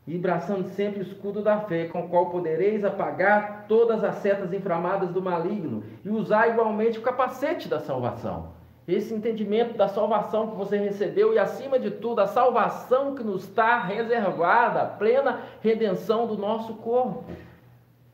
e 0.08 0.18
braçando 0.18 0.70
sempre 0.70 1.00
o 1.00 1.04
escudo 1.04 1.42
da 1.42 1.62
fé, 1.62 1.86
com 1.86 2.01
o 2.01 2.10
qual 2.10 2.30
podereis 2.30 2.86
apagar 2.86 3.65
todas 3.68 4.04
as 4.04 4.15
setas 4.15 4.54
inflamadas 4.54 5.10
do 5.10 5.22
maligno, 5.22 5.84
e 6.04 6.10
usar 6.10 6.50
igualmente 6.50 7.00
o 7.00 7.01
capacete 7.01 7.68
da 7.68 7.80
salvação. 7.80 8.54
Esse 8.88 9.13
entendimento 9.13 9.75
da 9.75 9.88
salvação 9.88 10.51
que 10.51 10.56
você 10.56 10.77
recebeu 10.77 11.34
e, 11.34 11.39
acima 11.39 11.80
de 11.80 11.89
tudo, 11.89 12.20
a 12.22 12.27
salvação 12.27 13.15
que 13.15 13.24
nos 13.24 13.44
está 13.44 13.80
reservada, 13.80 14.82
a 14.82 14.86
plena 14.86 15.42
redenção 15.62 16.27
do 16.27 16.38
nosso 16.38 16.75
corpo. 16.75 17.24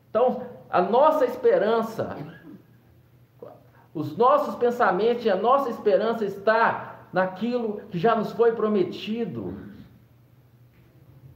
Então, 0.08 0.42
a 0.70 0.80
nossa 0.80 1.26
esperança, 1.26 2.16
os 3.92 4.16
nossos 4.16 4.54
pensamentos 4.54 5.24
e 5.26 5.30
a 5.30 5.36
nossa 5.36 5.68
esperança 5.68 6.24
está 6.24 7.06
naquilo 7.12 7.82
que 7.90 7.98
já 7.98 8.14
nos 8.14 8.32
foi 8.32 8.52
prometido, 8.52 9.54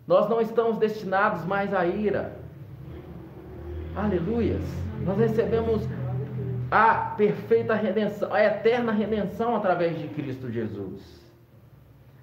nós 0.07 0.31
não 0.31 0.41
estamos 0.41 0.79
destinados 0.79 1.45
mais 1.45 1.75
à 1.75 1.85
ira. 1.85 2.39
Aleluias. 3.95 4.63
Nós 5.05 5.19
recebemos 5.19 5.83
a 6.77 7.15
perfeita 7.17 7.75
redenção, 7.75 8.31
a 8.35 8.45
eterna 8.45 8.93
redenção 8.93 9.57
através 9.57 9.99
de 9.99 10.09
Cristo 10.09 10.53
Jesus. 10.53 11.25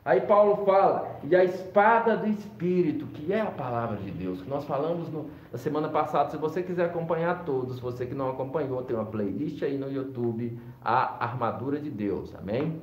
Aí 0.05 0.21
Paulo 0.21 0.63
fala, 0.63 1.17
e 1.23 1.35
a 1.35 1.43
espada 1.43 2.15
do 2.15 2.27
Espírito, 2.27 3.07
que 3.07 3.33
é 3.33 3.41
a 3.41 3.47
palavra 3.47 3.97
de 3.97 4.11
Deus, 4.11 4.43
que 4.43 4.49
nós 4.49 4.63
falamos 4.65 5.09
no, 5.09 5.31
na 5.51 5.57
semana 5.57 5.89
passada. 5.89 6.29
Se 6.29 6.37
você 6.37 6.61
quiser 6.61 6.85
acompanhar 6.85 7.45
todos, 7.45 7.79
você 7.79 8.05
que 8.05 8.13
não 8.13 8.29
acompanhou, 8.29 8.83
tem 8.83 8.95
uma 8.95 9.05
playlist 9.05 9.63
aí 9.63 9.75
no 9.75 9.91
YouTube, 9.91 10.59
a 10.83 11.23
armadura 11.23 11.79
de 11.79 11.89
Deus, 11.89 12.35
amém? 12.35 12.79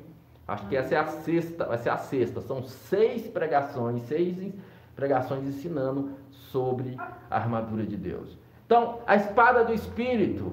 Acho 0.48 0.66
que 0.66 0.74
essa 0.76 0.96
é 0.96 0.98
a 0.98 1.06
sexta, 1.06 1.66
vai 1.66 1.78
ser 1.78 1.90
a 1.90 1.98
sexta. 1.98 2.40
São 2.40 2.64
seis 2.64 3.28
pregações, 3.28 4.02
seis 4.08 4.52
pregações 4.96 5.44
ensinando 5.44 6.14
sobre 6.30 6.96
a 6.98 7.36
armadura 7.36 7.86
de 7.86 7.96
Deus. 7.96 8.36
Então, 8.66 8.98
a 9.06 9.14
espada 9.14 9.64
do 9.64 9.72
Espírito, 9.72 10.52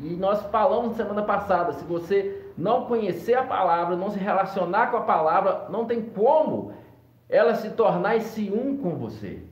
e 0.00 0.16
nós 0.16 0.42
falamos 0.46 0.96
semana 0.96 1.22
passada, 1.22 1.72
se 1.72 1.84
você 1.84 2.52
não 2.56 2.86
conhecer 2.86 3.34
a 3.34 3.42
palavra, 3.42 3.96
não 3.96 4.10
se 4.10 4.18
relacionar 4.18 4.90
com 4.90 4.96
a 4.98 5.02
palavra, 5.02 5.66
não 5.70 5.84
tem 5.84 6.02
como 6.02 6.72
ela 7.28 7.54
se 7.54 7.70
tornar 7.70 8.16
esse 8.16 8.50
um 8.50 8.76
com 8.76 8.96
você. 8.96 9.42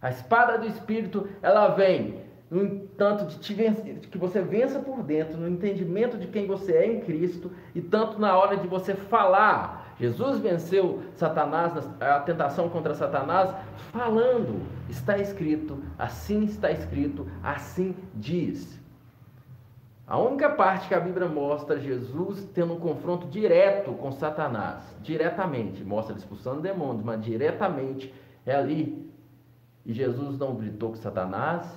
A 0.00 0.10
espada 0.10 0.58
do 0.58 0.66
Espírito, 0.66 1.28
ela 1.42 1.68
vem 1.68 2.20
no 2.50 2.64
entanto 2.64 3.26
de, 3.26 3.38
te 3.38 3.52
vencer, 3.52 3.98
que 3.98 4.16
você 4.16 4.40
vença 4.40 4.78
por 4.78 5.02
dentro, 5.02 5.36
no 5.36 5.48
entendimento 5.48 6.16
de 6.16 6.26
quem 6.28 6.46
você 6.46 6.72
é 6.72 6.86
em 6.86 7.00
Cristo, 7.00 7.50
e 7.74 7.80
tanto 7.80 8.18
na 8.18 8.36
hora 8.36 8.56
de 8.56 8.66
você 8.66 8.94
falar 8.94 9.88
Jesus 10.00 10.38
venceu 10.38 11.02
Satanás, 11.16 11.72
a 12.00 12.20
tentação 12.20 12.68
contra 12.68 12.94
Satanás, 12.94 13.52
falando, 13.92 14.62
está 14.88 15.18
escrito, 15.18 15.82
assim 15.98 16.44
está 16.44 16.70
escrito, 16.70 17.26
assim 17.42 17.96
diz. 18.14 18.78
A 20.08 20.18
única 20.18 20.48
parte 20.48 20.88
que 20.88 20.94
a 20.94 21.00
Bíblia 21.00 21.28
mostra 21.28 21.78
Jesus 21.78 22.42
tendo 22.54 22.72
um 22.72 22.80
confronto 22.80 23.26
direto 23.26 23.92
com 23.92 24.10
Satanás, 24.10 24.82
diretamente, 25.02 25.84
mostra 25.84 26.14
ele 26.14 26.20
expulsando 26.20 26.62
demônios, 26.62 27.04
mas 27.04 27.22
diretamente 27.22 28.14
é 28.46 28.54
ali. 28.54 29.12
E 29.84 29.92
Jesus 29.92 30.38
não 30.38 30.54
gritou 30.54 30.90
com 30.90 30.96
Satanás, 30.96 31.70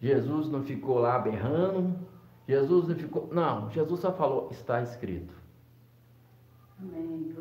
Jesus 0.00 0.48
não 0.48 0.64
ficou 0.64 0.98
lá 0.98 1.20
berrando, 1.20 1.96
Jesus 2.48 2.88
não 2.88 2.96
ficou. 2.96 3.28
Não, 3.32 3.70
Jesus 3.70 4.00
só 4.00 4.12
falou: 4.12 4.48
está 4.50 4.82
escrito. 4.82 5.32
Amém. 6.80 7.32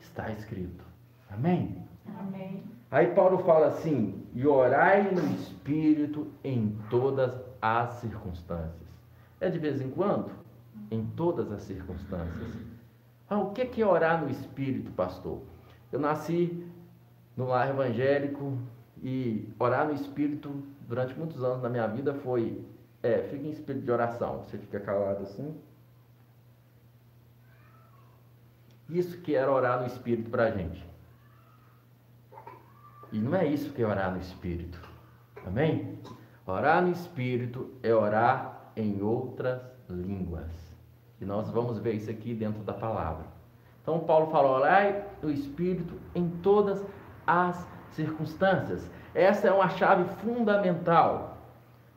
Está 0.00 0.30
escrito. 0.32 0.84
Amém? 1.30 1.84
Amém. 2.18 2.64
Aí 2.90 3.08
Paulo 3.14 3.38
fala 3.38 3.68
assim: 3.68 4.26
e 4.34 4.44
orai 4.44 5.10
no 5.10 5.24
Espírito 5.34 6.26
em 6.42 6.76
todas 6.90 7.32
as 7.62 7.94
circunstâncias. 7.94 8.85
É 9.40 9.48
de 9.48 9.58
vez 9.58 9.80
em 9.80 9.90
quando? 9.90 10.30
Em 10.90 11.04
todas 11.04 11.50
as 11.52 11.62
circunstâncias. 11.62 12.54
Ah, 13.28 13.38
o 13.38 13.50
que 13.52 13.82
é 13.82 13.86
orar 13.86 14.22
no 14.22 14.30
Espírito, 14.30 14.90
pastor? 14.92 15.42
Eu 15.90 15.98
nasci 15.98 16.66
no 17.36 17.46
lar 17.46 17.68
evangélico 17.68 18.58
e 19.02 19.48
orar 19.58 19.86
no 19.86 19.94
Espírito 19.94 20.62
durante 20.86 21.14
muitos 21.18 21.42
anos 21.42 21.62
na 21.62 21.68
minha 21.68 21.86
vida 21.86 22.14
foi, 22.14 22.64
é, 23.02 23.22
fica 23.22 23.46
em 23.46 23.50
espírito 23.50 23.84
de 23.84 23.90
oração. 23.90 24.44
Você 24.44 24.56
fica 24.56 24.80
calado 24.80 25.22
assim, 25.22 25.54
Isso 28.88 29.18
que 29.18 29.34
era 29.34 29.50
orar 29.50 29.80
no 29.80 29.86
Espírito 29.86 30.30
para 30.30 30.44
a 30.44 30.50
gente. 30.50 30.84
E 33.12 33.18
não 33.18 33.34
é 33.34 33.46
isso 33.46 33.72
que 33.72 33.82
é 33.82 33.86
orar 33.86 34.12
no 34.12 34.20
Espírito. 34.20 34.80
Amém? 35.44 35.98
Orar 36.46 36.82
no 36.82 36.92
Espírito 36.92 37.74
é 37.82 37.92
orar 37.92 38.55
em 38.76 39.02
outras 39.02 39.60
línguas. 39.88 40.76
E 41.20 41.24
nós 41.24 41.48
vamos 41.50 41.78
ver 41.78 41.94
isso 41.94 42.10
aqui 42.10 42.34
dentro 42.34 42.62
da 42.62 42.74
palavra. 42.74 43.24
Então 43.82 44.00
Paulo 44.00 44.30
fala: 44.30 44.48
orai 44.48 45.04
no 45.22 45.30
Espírito 45.30 45.94
em 46.14 46.28
todas 46.42 46.84
as 47.26 47.66
circunstâncias. 47.92 48.88
Essa 49.14 49.48
é 49.48 49.52
uma 49.52 49.68
chave 49.70 50.04
fundamental. 50.22 51.38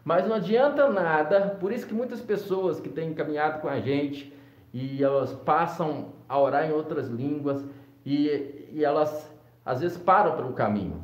Mas 0.05 0.25
não 0.25 0.37
adianta 0.37 0.89
nada, 0.89 1.57
por 1.59 1.71
isso 1.71 1.85
que 1.85 1.93
muitas 1.93 2.21
pessoas 2.21 2.79
que 2.79 2.89
têm 2.89 3.13
caminhado 3.13 3.59
com 3.59 3.67
a 3.67 3.79
gente 3.79 4.33
e 4.73 5.03
elas 5.03 5.33
passam 5.33 6.13
a 6.27 6.39
orar 6.39 6.65
em 6.65 6.71
outras 6.71 7.07
línguas 7.07 7.65
e, 8.05 8.69
e 8.71 8.83
elas 8.83 9.29
às 9.65 9.81
vezes 9.81 9.97
param 9.97 10.35
pelo 10.35 10.53
caminho. 10.53 11.03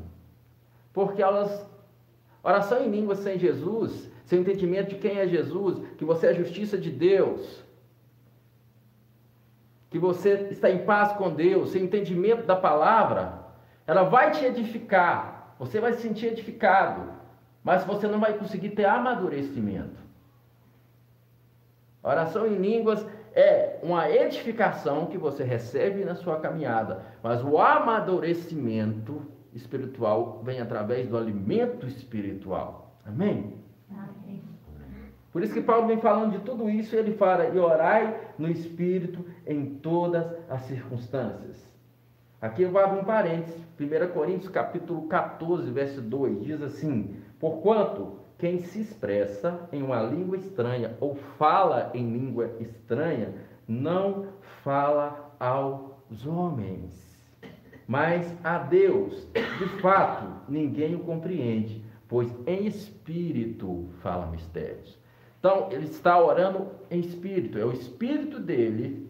Porque 0.93 1.21
elas 1.21 1.69
oração 2.41 2.83
em 2.83 2.89
línguas 2.89 3.19
sem 3.19 3.37
Jesus, 3.37 4.09
sem 4.25 4.39
entendimento 4.39 4.89
de 4.89 4.95
quem 4.95 5.19
é 5.19 5.27
Jesus, 5.27 5.81
que 5.97 6.03
você 6.03 6.27
é 6.27 6.29
a 6.31 6.33
justiça 6.33 6.77
de 6.77 6.89
Deus, 6.89 7.63
que 9.89 9.99
você 9.99 10.47
está 10.51 10.69
em 10.69 10.83
paz 10.85 11.13
com 11.13 11.33
Deus, 11.33 11.69
sem 11.69 11.83
entendimento 11.83 12.45
da 12.45 12.55
palavra, 12.55 13.45
ela 13.87 14.03
vai 14.03 14.31
te 14.31 14.43
edificar, 14.43 15.55
você 15.59 15.79
vai 15.79 15.93
se 15.93 16.01
sentir 16.01 16.27
edificado, 16.27 17.13
mas 17.63 17.85
você 17.85 18.07
não 18.07 18.19
vai 18.19 18.33
conseguir 18.33 18.71
ter 18.71 18.85
amadurecimento. 18.85 20.03
Oração 22.03 22.45
em 22.45 22.55
línguas 22.55 23.05
é 23.33 23.79
uma 23.81 24.09
edificação 24.09 25.05
que 25.07 25.17
você 25.17 25.43
recebe 25.43 26.03
na 26.03 26.15
sua 26.15 26.39
caminhada, 26.39 27.05
mas 27.21 27.43
o 27.43 27.57
amadurecimento 27.57 29.21
espiritual 29.53 30.41
vem 30.43 30.59
através 30.59 31.07
do 31.07 31.17
alimento 31.17 31.87
espiritual. 31.87 32.99
Amém. 33.05 33.64
Por 35.35 35.43
isso 35.43 35.53
que 35.53 35.61
Paulo 35.61 35.87
vem 35.87 35.99
falando 35.99 36.31
de 36.31 36.45
tudo 36.45 36.69
isso, 36.69 36.95
ele 36.95 37.11
fala: 37.11 37.47
"E 37.47 37.59
orai 37.59 38.17
no 38.39 38.49
espírito 38.49 39.25
em 39.45 39.65
todas 39.65 40.25
as 40.49 40.61
circunstâncias". 40.61 41.69
Aqui 42.41 42.61
eu 42.61 42.77
abrir 42.77 43.01
um 43.01 43.03
parênteses. 43.03 43.61
1 43.77 44.13
Coríntios 44.13 44.47
capítulo 44.47 45.09
14, 45.09 45.69
verso 45.71 46.01
2 46.01 46.41
diz 46.41 46.61
assim: 46.61 47.17
"Porquanto 47.37 48.13
quem 48.37 48.59
se 48.59 48.79
expressa 48.79 49.59
em 49.73 49.83
uma 49.83 50.01
língua 50.03 50.37
estranha 50.37 50.95
ou 51.01 51.15
fala 51.37 51.91
em 51.93 52.13
língua 52.13 52.51
estranha 52.61 53.33
não 53.67 54.27
fala 54.63 55.35
aos 55.37 56.25
homens, 56.25 57.19
mas 57.85 58.33
a 58.41 58.57
Deus. 58.57 59.27
De 59.33 59.67
fato, 59.81 60.31
ninguém 60.47 60.95
o 60.95 60.99
compreende, 60.99 61.83
pois 62.07 62.33
em 62.47 62.67
espírito 62.67 63.89
fala 64.01 64.27
mistérios. 64.27 65.03
Então, 65.45 65.67
ele 65.69 65.85
está 65.85 66.19
orando 66.19 66.71
em 66.89 66.99
espírito, 66.99 67.59
é 67.59 67.63
o 67.63 67.71
espírito 67.71 68.39
dele 68.39 69.07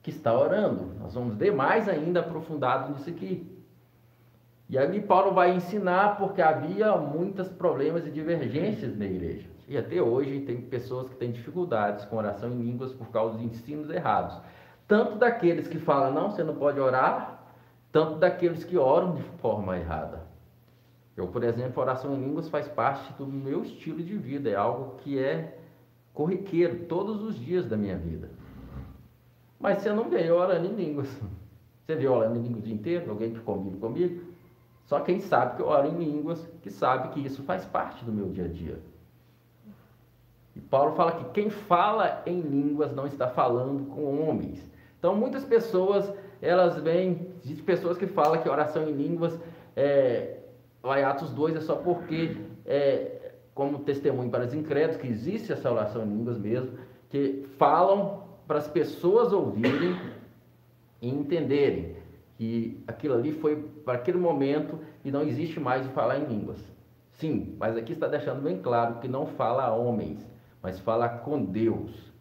que 0.00 0.10
está 0.10 0.32
orando. 0.32 0.92
Nós 1.00 1.14
vamos 1.14 1.34
ver 1.34 1.52
mais 1.52 1.88
ainda 1.88 2.20
aprofundado 2.20 2.92
nisso 2.92 3.10
aqui. 3.10 3.44
E 4.68 4.78
ali 4.78 5.00
Paulo 5.00 5.34
vai 5.34 5.52
ensinar 5.52 6.16
porque 6.16 6.40
havia 6.40 6.96
muitos 6.96 7.48
problemas 7.48 8.06
e 8.06 8.10
divergências 8.10 8.96
na 8.96 9.04
igreja. 9.04 9.48
E 9.66 9.76
até 9.76 10.00
hoje 10.00 10.42
tem 10.42 10.60
pessoas 10.60 11.08
que 11.08 11.16
têm 11.16 11.32
dificuldades 11.32 12.04
com 12.04 12.18
oração 12.18 12.48
em 12.52 12.62
línguas 12.62 12.92
por 12.92 13.08
causa 13.08 13.36
de 13.36 13.46
ensinos 13.46 13.90
errados. 13.90 14.38
Tanto 14.86 15.18
daqueles 15.18 15.66
que 15.66 15.80
falam, 15.80 16.12
não, 16.14 16.30
você 16.30 16.44
não 16.44 16.54
pode 16.54 16.78
orar, 16.78 17.42
tanto 17.90 18.20
daqueles 18.20 18.62
que 18.62 18.78
oram 18.78 19.16
de 19.16 19.24
forma 19.40 19.76
errada. 19.76 20.35
Eu, 21.16 21.28
por 21.28 21.42
exemplo, 21.42 21.82
oração 21.82 22.14
em 22.14 22.20
línguas 22.20 22.48
faz 22.48 22.68
parte 22.68 23.12
do 23.14 23.26
meu 23.26 23.62
estilo 23.62 24.02
de 24.02 24.16
vida, 24.16 24.50
é 24.50 24.54
algo 24.54 24.96
que 24.98 25.18
é 25.18 25.58
corriqueiro 26.12 26.84
todos 26.86 27.22
os 27.22 27.38
dias 27.38 27.66
da 27.66 27.76
minha 27.76 27.96
vida. 27.96 28.28
Mas 29.58 29.78
você 29.78 29.92
não 29.92 30.10
vê 30.10 30.30
orando 30.30 30.66
em 30.66 30.74
línguas. 30.74 31.08
Você 31.86 31.94
vê 31.94 32.06
orando 32.06 32.38
em 32.38 32.42
línguas 32.42 32.60
o 32.60 32.64
dia 32.66 32.74
inteiro? 32.74 33.10
Alguém 33.10 33.32
que 33.32 33.40
convive 33.40 33.76
comigo? 33.78 34.24
Só 34.86 35.00
quem 35.00 35.20
sabe 35.20 35.56
que 35.56 35.62
eu 35.62 35.66
oro 35.66 35.88
em 35.88 35.98
línguas, 35.98 36.46
que 36.62 36.70
sabe 36.70 37.08
que 37.08 37.26
isso 37.26 37.42
faz 37.42 37.64
parte 37.64 38.04
do 38.04 38.12
meu 38.12 38.28
dia 38.28 38.44
a 38.44 38.48
dia. 38.48 38.78
E 40.54 40.60
Paulo 40.60 40.94
fala 40.94 41.12
que 41.12 41.24
quem 41.30 41.50
fala 41.50 42.22
em 42.24 42.40
línguas 42.40 42.94
não 42.94 43.06
está 43.06 43.28
falando 43.28 43.86
com 43.86 44.28
homens. 44.28 44.62
Então 44.98 45.14
muitas 45.14 45.44
pessoas, 45.44 46.10
elas 46.40 46.80
vêm, 46.80 47.32
pessoas 47.64 47.98
que 47.98 48.06
falam 48.06 48.40
que 48.40 48.48
oração 48.48 48.88
em 48.88 48.92
línguas, 48.92 49.38
é, 49.74 50.35
em 50.94 51.04
Atos 51.04 51.30
2 51.30 51.56
é 51.56 51.60
só 51.60 51.76
porque, 51.76 52.36
é, 52.64 53.32
como 53.54 53.80
testemunho 53.80 54.30
para 54.30 54.44
os 54.44 54.54
incrédulos, 54.54 55.00
que 55.00 55.06
existe 55.06 55.52
essa 55.52 55.70
oração 55.70 56.04
em 56.04 56.08
línguas 56.08 56.38
mesmo, 56.38 56.78
que 57.08 57.46
falam 57.58 58.24
para 58.46 58.58
as 58.58 58.68
pessoas 58.68 59.32
ouvirem 59.32 59.98
e 61.00 61.08
entenderem 61.08 61.96
que 62.36 62.82
aquilo 62.86 63.14
ali 63.14 63.32
foi 63.32 63.56
para 63.84 63.94
aquele 63.94 64.18
momento 64.18 64.78
e 65.04 65.10
não 65.10 65.22
existe 65.22 65.58
mais 65.58 65.82
de 65.82 65.88
falar 65.92 66.18
em 66.18 66.24
línguas. 66.24 66.58
Sim, 67.12 67.56
mas 67.58 67.76
aqui 67.76 67.94
está 67.94 68.06
deixando 68.06 68.42
bem 68.42 68.60
claro 68.60 68.96
que 68.96 69.08
não 69.08 69.26
fala 69.26 69.64
a 69.64 69.74
homens, 69.74 70.26
mas 70.62 70.78
fala 70.78 71.08
com 71.08 71.42
Deus. 71.42 72.12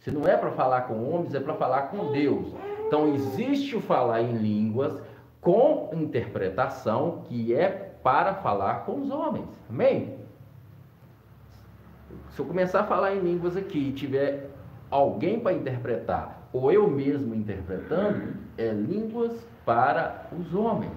Se 0.00 0.10
não 0.10 0.26
é 0.26 0.36
para 0.36 0.50
falar 0.50 0.82
com 0.82 1.08
homens, 1.08 1.34
é 1.34 1.40
para 1.40 1.54
falar 1.54 1.82
com 1.82 2.12
Deus. 2.12 2.52
Então 2.86 3.14
existe 3.14 3.74
o 3.76 3.80
falar 3.80 4.22
em 4.22 4.36
línguas 4.36 5.00
com 5.46 5.90
interpretação 5.92 7.22
que 7.28 7.54
é 7.54 7.68
para 8.02 8.34
falar 8.34 8.84
com 8.84 9.00
os 9.00 9.12
homens. 9.12 9.46
Amém? 9.70 10.18
Se 12.30 12.40
eu 12.40 12.46
começar 12.46 12.80
a 12.80 12.84
falar 12.84 13.14
em 13.14 13.20
línguas 13.20 13.56
aqui 13.56 13.90
e 13.90 13.92
tiver 13.92 14.50
alguém 14.90 15.38
para 15.38 15.52
interpretar 15.52 16.48
ou 16.52 16.72
eu 16.72 16.90
mesmo 16.90 17.32
interpretando, 17.32 18.34
é 18.58 18.72
línguas 18.72 19.46
para 19.64 20.26
os 20.36 20.52
homens. 20.52 20.90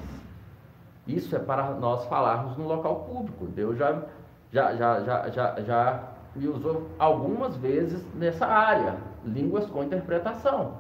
Isso 1.06 1.36
é 1.36 1.40
para 1.40 1.70
nós 1.76 2.06
falarmos 2.06 2.58
no 2.58 2.68
local 2.68 3.02
público. 3.02 3.46
Deus 3.46 3.78
já, 3.78 4.02
já, 4.52 4.76
já, 4.76 5.00
já, 5.02 5.30
já, 5.30 5.62
já 5.62 6.04
me 6.36 6.48
usou 6.48 6.90
algumas 6.98 7.56
vezes 7.58 8.04
nessa 8.16 8.48
área, 8.48 8.98
línguas 9.24 9.68
com 9.68 9.84
interpretação. 9.84 10.80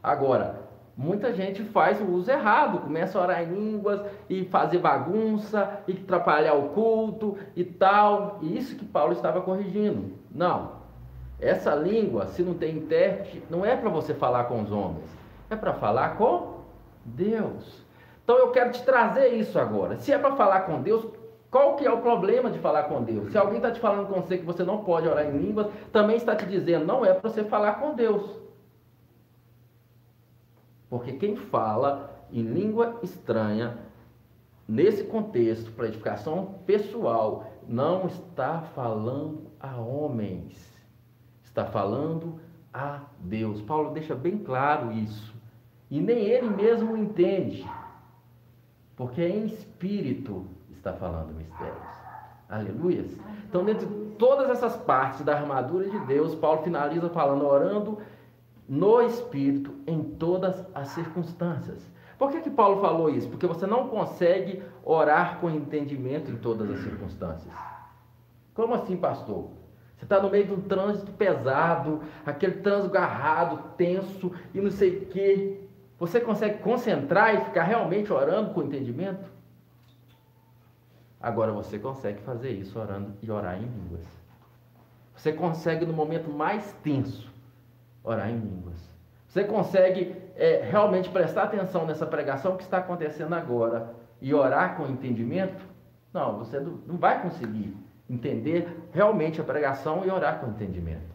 Agora, 0.00 0.61
muita 0.96 1.32
gente 1.32 1.62
faz 1.64 2.00
o 2.00 2.04
uso 2.04 2.30
errado, 2.30 2.80
começa 2.80 3.18
a 3.18 3.22
orar 3.22 3.42
em 3.42 3.52
línguas 3.52 4.00
e 4.28 4.44
fazer 4.44 4.78
bagunça 4.78 5.80
e 5.88 5.92
atrapalhar 5.92 6.54
o 6.54 6.70
culto 6.70 7.36
e 7.56 7.64
tal. 7.64 8.38
E 8.42 8.56
isso 8.56 8.76
que 8.76 8.84
Paulo 8.84 9.12
estava 9.12 9.40
corrigindo. 9.40 10.12
Não, 10.30 10.72
essa 11.40 11.74
língua, 11.74 12.26
se 12.26 12.42
não 12.42 12.54
tem 12.54 12.76
intérprete, 12.76 13.42
não 13.50 13.64
é 13.64 13.76
para 13.76 13.90
você 13.90 14.14
falar 14.14 14.44
com 14.44 14.62
os 14.62 14.70
homens, 14.70 15.04
é 15.50 15.56
para 15.56 15.72
falar 15.72 16.16
com 16.16 16.60
Deus. 17.04 17.82
Então 18.22 18.38
eu 18.38 18.50
quero 18.50 18.70
te 18.70 18.82
trazer 18.84 19.28
isso 19.28 19.58
agora. 19.58 19.96
Se 19.96 20.12
é 20.12 20.18
para 20.18 20.36
falar 20.36 20.60
com 20.60 20.80
Deus, 20.80 21.04
qual 21.50 21.76
que 21.76 21.86
é 21.86 21.92
o 21.92 22.00
problema 22.00 22.50
de 22.50 22.58
falar 22.58 22.84
com 22.84 23.02
Deus? 23.02 23.32
Se 23.32 23.36
alguém 23.36 23.56
está 23.56 23.70
te 23.70 23.80
falando 23.80 24.06
com 24.06 24.20
você 24.20 24.38
que 24.38 24.46
você 24.46 24.62
não 24.62 24.84
pode 24.84 25.08
orar 25.08 25.26
em 25.26 25.36
línguas, 25.36 25.66
também 25.92 26.16
está 26.16 26.34
te 26.34 26.46
dizendo, 26.46 26.86
não 26.86 27.04
é 27.04 27.12
para 27.12 27.28
você 27.28 27.44
falar 27.44 27.74
com 27.74 27.94
Deus. 27.94 28.41
Porque 30.92 31.14
quem 31.14 31.36
fala 31.36 32.10
em 32.30 32.42
língua 32.42 32.98
estranha, 33.02 33.78
nesse 34.68 35.04
contexto, 35.04 35.72
para 35.72 35.86
edificação 35.86 36.56
pessoal, 36.66 37.50
não 37.66 38.06
está 38.06 38.60
falando 38.60 39.50
a 39.58 39.76
homens 39.76 40.72
está 41.52 41.66
falando 41.66 42.40
a 42.72 43.00
Deus. 43.20 43.60
Paulo 43.60 43.92
deixa 43.92 44.14
bem 44.14 44.38
claro 44.38 44.90
isso. 44.90 45.34
E 45.90 46.00
nem 46.00 46.24
ele 46.24 46.48
mesmo 46.48 46.96
entende, 46.96 47.68
porque 48.96 49.22
em 49.22 49.44
espírito 49.44 50.46
está 50.70 50.94
falando 50.94 51.34
mistérios. 51.34 51.92
Aleluias. 52.48 53.14
Então, 53.48 53.64
dentro 53.64 53.86
de 53.86 53.94
todas 54.16 54.48
essas 54.48 54.76
partes 54.76 55.22
da 55.22 55.36
armadura 55.36 55.88
de 55.88 55.98
Deus, 56.06 56.34
Paulo 56.34 56.62
finaliza 56.62 57.10
falando, 57.10 57.46
orando 57.46 57.98
no 58.72 59.02
espírito 59.02 59.74
em 59.86 60.02
todas 60.02 60.66
as 60.74 60.88
circunstâncias. 60.88 61.86
Por 62.18 62.30
que, 62.30 62.40
que 62.40 62.48
Paulo 62.48 62.80
falou 62.80 63.10
isso? 63.10 63.28
Porque 63.28 63.46
você 63.46 63.66
não 63.66 63.86
consegue 63.88 64.62
orar 64.82 65.40
com 65.40 65.50
entendimento 65.50 66.30
em 66.30 66.36
todas 66.36 66.70
as 66.70 66.80
circunstâncias. 66.80 67.52
Como 68.54 68.72
assim, 68.72 68.96
pastor? 68.96 69.50
Você 69.94 70.06
está 70.06 70.22
no 70.22 70.30
meio 70.30 70.46
de 70.46 70.54
um 70.54 70.62
trânsito 70.62 71.12
pesado, 71.12 72.00
aquele 72.24 72.62
trânsito 72.62 72.96
agarrado, 72.96 73.76
tenso 73.76 74.32
e 74.54 74.60
não 74.62 74.70
sei 74.70 75.00
o 75.00 75.06
quê. 75.06 75.60
Você 75.98 76.18
consegue 76.18 76.62
concentrar 76.62 77.34
e 77.34 77.44
ficar 77.44 77.64
realmente 77.64 78.10
orando 78.10 78.54
com 78.54 78.62
entendimento? 78.62 79.30
Agora 81.20 81.52
você 81.52 81.78
consegue 81.78 82.22
fazer 82.22 82.52
isso 82.52 82.78
orando 82.78 83.12
e 83.20 83.30
orar 83.30 83.58
em 83.58 83.66
línguas. 83.66 84.06
Você 85.14 85.30
consegue 85.30 85.84
no 85.84 85.92
momento 85.92 86.30
mais 86.30 86.72
tenso 86.82 87.31
orar 88.04 88.30
em 88.30 88.38
línguas. 88.38 88.76
Você 89.26 89.44
consegue 89.44 90.14
é, 90.36 90.62
realmente 90.62 91.08
prestar 91.08 91.44
atenção 91.44 91.86
nessa 91.86 92.06
pregação 92.06 92.56
que 92.56 92.62
está 92.62 92.78
acontecendo 92.78 93.34
agora 93.34 93.94
e 94.20 94.34
orar 94.34 94.76
com 94.76 94.86
entendimento? 94.86 95.64
Não, 96.12 96.38
você 96.38 96.60
não 96.60 96.98
vai 96.98 97.22
conseguir 97.22 97.74
entender 98.08 98.88
realmente 98.92 99.40
a 99.40 99.44
pregação 99.44 100.04
e 100.04 100.10
orar 100.10 100.40
com 100.40 100.48
entendimento. 100.48 101.12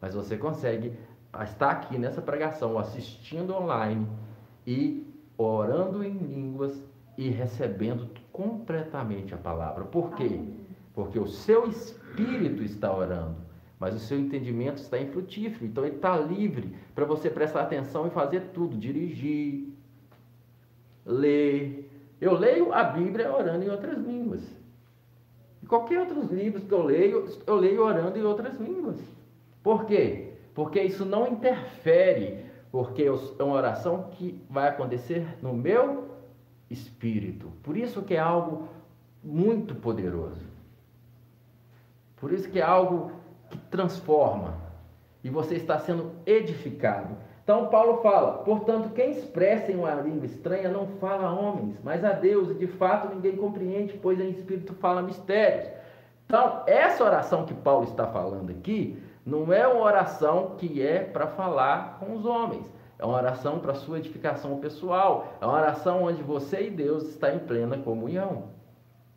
Mas 0.00 0.14
você 0.14 0.36
consegue 0.36 0.96
estar 1.42 1.70
aqui 1.70 1.98
nessa 1.98 2.22
pregação, 2.22 2.78
assistindo 2.78 3.54
online 3.54 4.06
e 4.66 5.04
orando 5.36 6.04
em 6.04 6.16
línguas 6.16 6.80
e 7.16 7.28
recebendo 7.28 8.08
completamente 8.32 9.34
a 9.34 9.38
palavra. 9.38 9.84
Por 9.84 10.14
quê? 10.14 10.40
Porque 10.94 11.18
o 11.18 11.26
seu 11.26 11.66
espírito 11.66 12.62
está 12.62 12.94
orando, 12.94 13.36
mas 13.78 13.94
o 13.94 13.98
seu 13.98 14.18
entendimento 14.18 14.78
está 14.78 14.98
infrutífero. 14.98 15.66
Então 15.66 15.84
ele 15.84 15.96
está 15.96 16.16
livre 16.16 16.74
para 16.94 17.04
você 17.04 17.28
prestar 17.28 17.62
atenção 17.62 18.06
e 18.06 18.10
fazer 18.10 18.40
tudo, 18.54 18.76
dirigir, 18.76 19.68
ler. 21.04 21.90
Eu 22.20 22.34
leio 22.34 22.72
a 22.72 22.82
Bíblia 22.82 23.32
orando 23.32 23.64
em 23.64 23.68
outras 23.68 23.98
línguas. 23.98 24.42
E 25.62 25.66
qualquer 25.66 26.00
outros 26.00 26.30
livros 26.30 26.64
que 26.64 26.72
eu 26.72 26.82
leio, 26.82 27.28
eu 27.46 27.56
leio 27.56 27.82
orando 27.82 28.18
em 28.18 28.22
outras 28.22 28.58
línguas. 28.58 28.98
Por 29.62 29.84
quê? 29.84 30.32
Porque 30.54 30.80
isso 30.80 31.04
não 31.04 31.26
interfere, 31.26 32.46
porque 32.70 33.02
é 33.04 33.42
uma 33.42 33.56
oração 33.56 34.10
que 34.12 34.40
vai 34.48 34.68
acontecer 34.68 35.26
no 35.42 35.52
meu 35.52 36.16
espírito. 36.70 37.52
Por 37.62 37.76
isso 37.76 38.02
que 38.02 38.14
é 38.14 38.18
algo 38.18 38.68
muito 39.22 39.74
poderoso. 39.74 40.46
Por 42.16 42.32
isso 42.32 42.48
que 42.48 42.58
é 42.58 42.62
algo 42.62 43.12
transforma 43.70 44.54
e 45.22 45.30
você 45.30 45.54
está 45.54 45.78
sendo 45.78 46.12
edificado. 46.24 47.16
Então 47.42 47.68
Paulo 47.68 48.02
fala: 48.02 48.38
portanto, 48.38 48.90
quem 48.90 49.10
expressa 49.10 49.70
em 49.70 49.76
uma 49.76 49.94
língua 49.94 50.26
estranha 50.26 50.68
não 50.68 50.86
fala 51.00 51.28
a 51.28 51.32
homens, 51.32 51.78
mas 51.82 52.04
a 52.04 52.12
Deus, 52.12 52.50
e 52.50 52.54
de 52.54 52.66
fato 52.66 53.14
ninguém 53.14 53.36
compreende, 53.36 53.94
pois 53.94 54.20
em 54.20 54.30
espírito 54.30 54.74
fala 54.74 55.02
mistérios. 55.02 55.68
Então, 56.26 56.64
essa 56.66 57.04
oração 57.04 57.46
que 57.46 57.54
Paulo 57.54 57.84
está 57.84 58.04
falando 58.08 58.50
aqui 58.50 59.00
não 59.24 59.52
é 59.52 59.66
uma 59.66 59.84
oração 59.84 60.56
que 60.58 60.82
é 60.82 61.00
para 61.00 61.28
falar 61.28 61.98
com 62.00 62.14
os 62.14 62.24
homens. 62.24 62.68
É 62.98 63.04
uma 63.04 63.16
oração 63.16 63.58
para 63.60 63.74
sua 63.74 63.98
edificação 63.98 64.58
pessoal. 64.58 65.34
É 65.40 65.46
uma 65.46 65.56
oração 65.56 66.04
onde 66.04 66.22
você 66.22 66.66
e 66.66 66.70
Deus 66.70 67.04
está 67.08 67.32
em 67.32 67.38
plena 67.38 67.78
comunhão. 67.78 68.44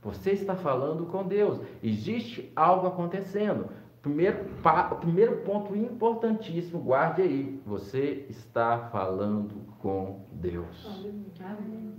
Você 0.01 0.31
está 0.31 0.55
falando 0.55 1.05
com 1.07 1.23
Deus. 1.23 1.59
Existe 1.81 2.51
algo 2.55 2.87
acontecendo. 2.87 3.69
Primeiro, 4.01 4.45
pa, 4.63 4.83
primeiro 4.95 5.37
ponto 5.37 5.75
importantíssimo, 5.75 6.79
guarde 6.79 7.21
aí. 7.21 7.61
Você 7.65 8.25
está 8.29 8.89
falando 8.91 9.53
com 9.79 10.25
Deus. 10.31 10.85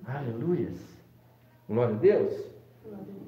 Aleluia. 0.06 0.72
Glória 1.68 1.94
a 1.94 1.98
Deus. 1.98 2.46
Glória 2.82 3.02
a 3.02 3.04
Deus. 3.04 3.20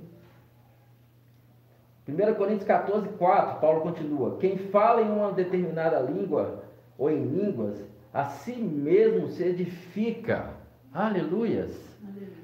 1 2.09 2.35
Coríntios 2.35 2.65
14, 2.65 3.09
4, 3.11 3.61
Paulo 3.61 3.83
continua: 3.83 4.39
Quem 4.39 4.57
fala 4.57 5.03
em 5.03 5.11
uma 5.11 5.33
determinada 5.33 6.01
língua 6.01 6.65
ou 6.99 7.11
em 7.11 7.25
línguas 7.25 7.93
a 8.13 8.25
si 8.27 8.55
mesmo 8.55 9.29
se 9.29 9.43
edifica. 9.43 10.51
Aleluias. 10.93 11.75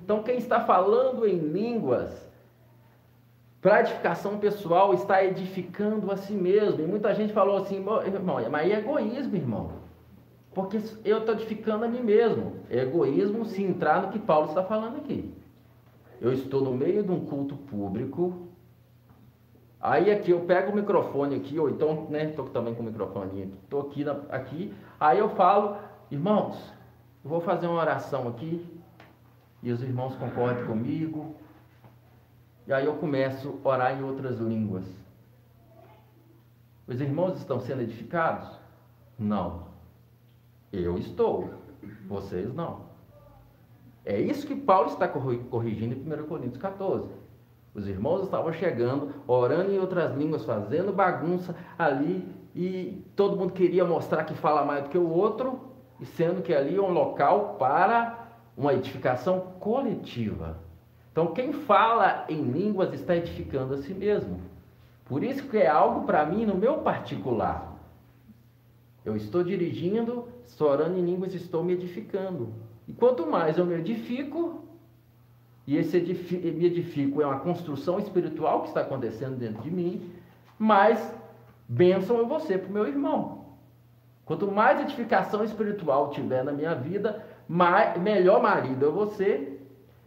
Então, 0.02 0.22
quem 0.22 0.38
está 0.38 0.64
falando 0.64 1.26
em 1.26 1.36
línguas, 1.36 2.27
para 3.60 3.80
edificação 3.80 4.38
pessoal, 4.38 4.94
está 4.94 5.24
edificando 5.24 6.10
a 6.12 6.16
si 6.16 6.32
mesmo. 6.32 6.80
E 6.80 6.86
muita 6.86 7.14
gente 7.14 7.32
falou 7.32 7.56
assim, 7.56 7.76
irmão, 7.76 8.38
mas 8.50 8.70
é 8.70 8.78
egoísmo, 8.78 9.36
irmão. 9.36 9.72
Porque 10.54 10.80
eu 11.04 11.18
estou 11.18 11.34
edificando 11.34 11.84
a 11.84 11.88
mim 11.88 12.00
mesmo. 12.00 12.54
É 12.70 12.80
egoísmo 12.80 13.44
se 13.44 13.62
entrar 13.62 14.02
no 14.02 14.08
que 14.12 14.18
Paulo 14.18 14.48
está 14.48 14.62
falando 14.62 14.96
aqui. 14.96 15.32
Eu 16.20 16.32
estou 16.32 16.62
no 16.62 16.72
meio 16.72 17.02
de 17.02 17.10
um 17.10 17.24
culto 17.26 17.56
público. 17.56 18.48
Aí 19.80 20.10
aqui 20.10 20.32
eu 20.32 20.40
pego 20.40 20.72
o 20.72 20.74
microfone 20.74 21.36
aqui, 21.36 21.58
ou 21.58 21.70
então, 21.70 22.08
né, 22.10 22.30
estou 22.30 22.46
também 22.46 22.74
com 22.74 22.82
o 22.82 22.86
microfone, 22.86 23.54
aqui, 23.78 24.04
na, 24.04 24.12
aqui, 24.28 24.74
Aí 24.98 25.20
eu 25.20 25.28
falo, 25.28 25.76
irmãos, 26.10 26.72
vou 27.22 27.40
fazer 27.40 27.68
uma 27.68 27.80
oração 27.80 28.26
aqui, 28.26 28.66
e 29.62 29.70
os 29.70 29.80
irmãos 29.80 30.16
concordam 30.16 30.66
comigo, 30.66 31.36
e 32.68 32.72
aí 32.72 32.84
eu 32.84 32.96
começo 32.96 33.58
a 33.64 33.68
orar 33.68 33.98
em 33.98 34.04
outras 34.04 34.38
línguas. 34.38 34.84
Os 36.86 37.00
irmãos 37.00 37.38
estão 37.38 37.58
sendo 37.58 37.80
edificados? 37.80 38.46
Não. 39.18 39.68
Eu 40.70 40.98
estou, 40.98 41.54
vocês 42.06 42.52
não. 42.52 42.82
É 44.04 44.20
isso 44.20 44.46
que 44.46 44.54
Paulo 44.54 44.88
está 44.88 45.08
corrigindo 45.08 45.94
em 45.94 46.22
1 46.22 46.26
Coríntios 46.26 46.58
14. 46.58 47.08
Os 47.74 47.88
irmãos 47.88 48.24
estavam 48.24 48.52
chegando, 48.52 49.14
orando 49.26 49.72
em 49.72 49.78
outras 49.78 50.14
línguas, 50.14 50.44
fazendo 50.44 50.92
bagunça 50.92 51.56
ali, 51.78 52.28
e 52.54 53.02
todo 53.16 53.36
mundo 53.36 53.54
queria 53.54 53.86
mostrar 53.86 54.24
que 54.24 54.34
fala 54.34 54.62
mais 54.62 54.84
do 54.84 54.90
que 54.90 54.98
o 54.98 55.08
outro, 55.08 55.58
e 55.98 56.04
sendo 56.04 56.42
que 56.42 56.54
ali 56.54 56.76
é 56.76 56.82
um 56.82 56.90
local 56.90 57.56
para 57.58 58.28
uma 58.54 58.74
edificação 58.74 59.54
coletiva. 59.58 60.67
Então, 61.18 61.34
quem 61.34 61.52
fala 61.52 62.24
em 62.28 62.40
línguas 62.42 62.94
está 62.94 63.16
edificando 63.16 63.74
a 63.74 63.78
si 63.78 63.92
mesmo. 63.92 64.40
Por 65.04 65.24
isso 65.24 65.48
que 65.48 65.58
é 65.58 65.66
algo 65.66 66.06
para 66.06 66.24
mim 66.24 66.46
no 66.46 66.54
meu 66.54 66.78
particular. 66.78 67.76
Eu 69.04 69.16
estou 69.16 69.42
dirigindo, 69.42 70.28
estou 70.46 70.70
orando 70.70 70.96
em 70.96 71.04
línguas, 71.04 71.34
estou 71.34 71.64
me 71.64 71.72
edificando. 71.72 72.50
E 72.86 72.92
quanto 72.92 73.26
mais 73.26 73.58
eu 73.58 73.66
me 73.66 73.74
edifico, 73.74 74.62
e 75.66 75.76
esse 75.76 75.96
edifico, 75.96 76.46
me 76.56 76.66
edifico 76.66 77.20
é 77.20 77.26
uma 77.26 77.40
construção 77.40 77.98
espiritual 77.98 78.62
que 78.62 78.68
está 78.68 78.82
acontecendo 78.82 79.36
dentro 79.36 79.60
de 79.62 79.72
mim, 79.72 80.08
mais 80.56 81.12
bênção 81.68 82.20
é 82.20 82.22
você 82.22 82.56
para 82.56 82.70
o 82.70 82.72
meu 82.72 82.86
irmão. 82.86 83.44
Quanto 84.24 84.48
mais 84.52 84.80
edificação 84.82 85.42
espiritual 85.42 86.10
tiver 86.10 86.44
na 86.44 86.52
minha 86.52 86.76
vida, 86.76 87.26
mais, 87.48 88.00
melhor 88.00 88.40
marido 88.40 88.86
é 88.86 88.88
você, 88.88 89.58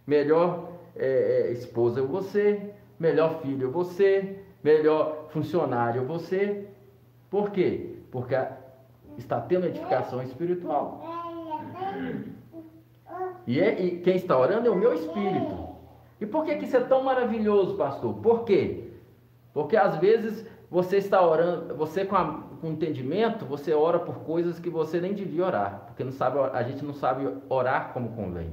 melhor 0.07 0.70
é, 0.95 1.47
é, 1.47 1.51
esposa 1.51 2.01
você, 2.01 2.73
melhor 2.99 3.41
filho 3.41 3.71
você, 3.71 4.39
melhor 4.63 5.27
funcionário 5.29 6.05
você. 6.05 6.67
Por 7.29 7.51
quê? 7.51 7.95
Porque 8.11 8.35
está 9.17 9.39
tendo 9.41 9.67
edificação 9.67 10.21
espiritual. 10.21 11.01
E, 13.47 13.59
é, 13.59 13.81
e, 13.81 14.01
quem 14.01 14.15
está 14.15 14.37
orando 14.37 14.67
é 14.67 14.71
o 14.71 14.75
meu 14.75 14.93
espírito. 14.93 15.69
E 16.19 16.25
por 16.25 16.45
que, 16.45 16.55
que 16.55 16.65
isso 16.65 16.77
é 16.77 16.81
tão 16.81 17.03
maravilhoso, 17.03 17.75
pastor? 17.75 18.13
Por 18.15 18.43
quê? 18.43 18.89
Porque 19.53 19.75
às 19.75 19.97
vezes 19.97 20.45
você 20.69 20.97
está 20.97 21.21
orando, 21.25 21.75
você 21.75 22.05
com, 22.05 22.15
a, 22.15 22.43
com 22.61 22.67
entendimento, 22.67 23.45
você 23.45 23.73
ora 23.73 23.99
por 23.99 24.19
coisas 24.19 24.59
que 24.59 24.69
você 24.69 25.01
nem 25.01 25.13
devia 25.13 25.45
orar, 25.45 25.83
porque 25.87 26.03
não 26.03 26.11
sabe, 26.11 26.39
a 26.39 26.63
gente 26.63 26.85
não 26.85 26.93
sabe 26.93 27.27
orar 27.49 27.91
como 27.91 28.15
convém. 28.15 28.51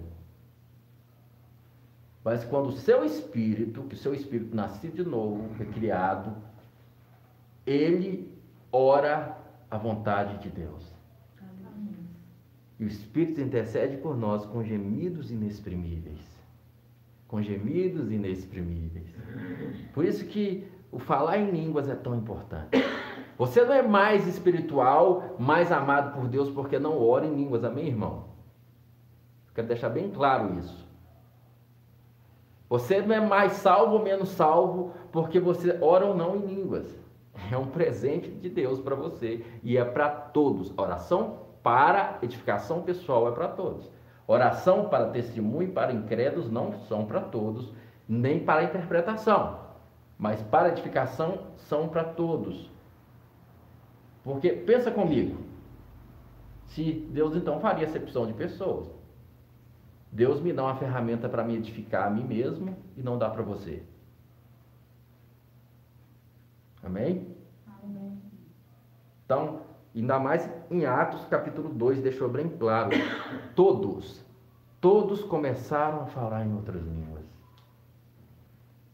Mas 2.31 2.45
quando 2.45 2.67
o 2.67 2.73
seu 2.73 3.07
espírito, 3.07 3.85
que 3.85 3.95
o 3.95 3.99
seu 3.99 4.13
espírito 4.13 4.55
nascido 4.55 5.03
de 5.03 5.03
novo, 5.03 5.49
recriado, 5.55 6.37
ele 7.67 8.31
ora 8.71 9.35
a 9.71 9.79
vontade 9.79 10.37
de 10.43 10.51
Deus. 10.51 10.95
E 12.79 12.85
o 12.85 12.87
Espírito 12.87 13.41
intercede 13.41 13.97
por 13.97 14.15
nós 14.15 14.45
com 14.45 14.63
gemidos 14.63 15.31
inexprimíveis. 15.31 16.21
Com 17.27 17.41
gemidos 17.41 18.13
inexprimíveis. 18.13 19.09
Por 19.95 20.05
isso 20.05 20.27
que 20.27 20.69
o 20.93 20.99
falar 20.99 21.39
em 21.39 21.51
línguas 21.51 21.89
é 21.89 21.95
tão 21.95 22.15
importante. 22.15 22.77
Você 23.39 23.65
não 23.65 23.73
é 23.73 23.81
mais 23.81 24.27
espiritual, 24.29 25.35
mais 25.39 25.73
amado 25.73 26.15
por 26.15 26.29
Deus 26.29 26.51
porque 26.51 26.79
não 26.79 27.03
ora 27.03 27.25
em 27.25 27.35
línguas, 27.35 27.65
amém, 27.65 27.87
irmão? 27.87 28.27
Quero 29.55 29.67
deixar 29.67 29.89
bem 29.89 30.11
claro 30.11 30.59
isso. 30.59 30.88
Você 32.69 33.01
não 33.01 33.15
é 33.15 33.21
mais 33.21 33.53
salvo 33.53 33.95
ou 33.95 34.03
menos 34.03 34.29
salvo 34.31 34.93
porque 35.11 35.41
você 35.41 35.79
ora 35.81 36.07
ou 36.07 36.15
não 36.15 36.37
em 36.37 36.47
línguas. 36.47 36.87
É 37.51 37.57
um 37.57 37.67
presente 37.67 38.29
de 38.29 38.49
Deus 38.49 38.81
para 38.81 38.95
você 38.95 39.45
e 39.63 39.79
é 39.79 39.85
para 39.85 40.09
todos. 40.11 40.73
Oração 40.77 41.39
para 41.63 42.19
edificação 42.23 42.83
pessoal 42.83 43.29
é 43.29 43.33
para 43.33 43.49
todos. 43.49 43.91
Oração 44.27 44.89
para 44.89 45.11
testemunho 45.11 45.73
para 45.73 45.93
incrédulos 45.93 46.51
não 46.51 46.73
são 46.81 47.07
para 47.07 47.21
todos, 47.21 47.73
nem 48.07 48.41
para 48.41 48.65
interpretação 48.65 49.69
mas 50.19 50.43
para 50.43 50.71
edificação 50.71 51.45
são 51.57 51.89
para 51.89 52.03
todos. 52.03 52.69
Porque 54.25 54.51
pensa 54.51 54.91
comigo, 54.91 55.39
se 56.65 56.93
Deus 57.13 57.37
então 57.37 57.61
faria 57.61 57.87
acepção 57.87 58.27
de 58.27 58.33
pessoas, 58.33 58.89
Deus 60.11 60.41
me 60.41 60.53
dá 60.53 60.65
uma 60.65 60.77
ferramenta 60.77 61.29
para 61.29 61.45
me 61.45 61.57
edificar 61.57 62.07
a 62.07 62.11
mim 62.11 62.25
mesmo 62.25 62.77
e 62.97 63.03
não 63.03 63.19
dá 63.19 63.29
para 63.29 63.43
você. 63.43 63.83
Amém? 66.83 67.37
Amém? 67.83 68.19
Então, 69.25 69.61
ainda 69.95 70.19
mais 70.19 70.49
em 70.71 70.87
Atos 70.87 71.25
capítulo 71.27 71.69
2, 71.69 72.01
deixou 72.01 72.29
bem 72.29 72.49
claro: 72.49 72.91
todos, 73.55 74.25
todos 74.81 75.23
começaram 75.23 76.03
a 76.03 76.07
falar 76.07 76.47
em 76.47 76.55
outras 76.55 76.83
línguas. 76.83 77.25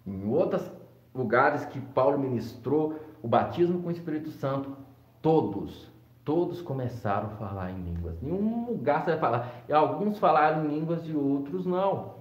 Em 0.07 0.29
outras 0.29 0.71
lugares 1.15 1.65
que 1.67 1.81
Paulo 1.81 2.19
ministrou 2.19 2.99
o 3.23 3.29
batismo 3.29 3.81
com 3.81 3.89
o 3.89 3.93
Espírito 3.93 4.31
Santo, 4.31 4.77
todos, 5.23 5.91
todos 6.25 6.63
começaram 6.63 7.27
a 7.27 7.37
falar 7.37 7.71
em 7.71 7.83
línguas. 7.83 8.21
Nenhum 8.23 8.67
lugar 8.67 9.05
você 9.05 9.11
vai 9.11 9.21
falar. 9.21 9.53
E 9.69 9.73
alguns 9.73 10.19
falaram 10.19 10.65
em 10.65 10.69
línguas 10.69 11.07
e 11.07 11.15
outros 11.15 11.67
não. 11.67 12.15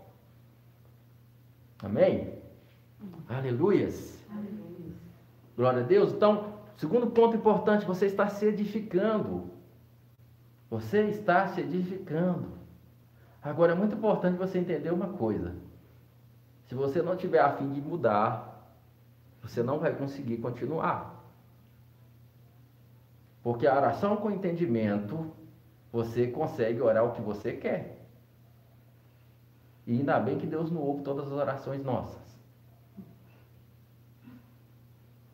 Amém? 1.82 2.34
Aleluias. 3.30 4.22
Aleluia. 4.30 4.94
Glória 5.56 5.82
a 5.82 5.86
Deus. 5.86 6.12
Então, 6.12 6.54
segundo 6.76 7.08
ponto 7.08 7.36
importante, 7.36 7.86
você 7.86 8.06
está 8.06 8.28
se 8.30 8.46
edificando. 8.46 9.50
Você 10.70 11.04
está 11.04 11.48
se 11.48 11.62
edificando. 11.62 12.52
Agora 13.42 13.74
é 13.74 13.76
muito 13.76 13.96
importante 13.96 14.38
você 14.38 14.60
entender 14.60 14.92
uma 14.92 15.08
coisa. 15.08 15.54
Se 16.68 16.76
você 16.76 17.02
não 17.02 17.16
tiver 17.16 17.40
a 17.40 17.52
fim 17.52 17.72
de 17.72 17.82
mudar, 17.82 18.74
você 19.42 19.62
não 19.62 19.80
vai 19.80 19.94
conseguir 19.94 20.38
continuar. 20.38 21.13
Porque 23.44 23.68
a 23.68 23.76
oração 23.76 24.16
com 24.16 24.32
entendimento, 24.32 25.32
você 25.92 26.28
consegue 26.28 26.82
orar 26.82 27.04
o 27.04 27.12
que 27.12 27.22
você 27.22 27.54
quer. 27.54 28.00
E 29.86 29.92
ainda 29.92 30.20
bem 30.20 30.38
que 30.38 30.48
Deus 30.48 30.72
não 30.72 30.82
ouve 30.82 31.04
todas 31.04 31.28
as 31.28 31.34
orações 31.34 31.84
nossas. 31.84 32.24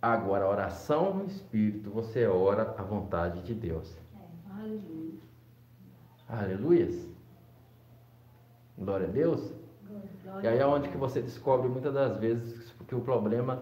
Agora, 0.02 0.46
a 0.46 0.50
oração 0.50 1.14
no 1.14 1.26
Espírito, 1.26 1.92
você 1.92 2.26
ora 2.26 2.74
a 2.78 2.84
vontade 2.84 3.44
de 3.44 3.54
Deus. 3.54 3.96
Aleluia. 4.50 5.20
Aleluias. 6.28 7.08
Glória 8.78 9.08
a 9.08 9.12
Deus. 9.12 9.54
E 10.42 10.48
aí 10.48 10.58
é 10.58 10.66
onde 10.66 10.90
que 10.90 10.98
você 10.98 11.22
descobre 11.22 11.68
muitas 11.68 11.94
das 11.94 12.18
vezes 12.18 12.72
que 12.88 12.96
o 12.96 13.02
problema 13.02 13.62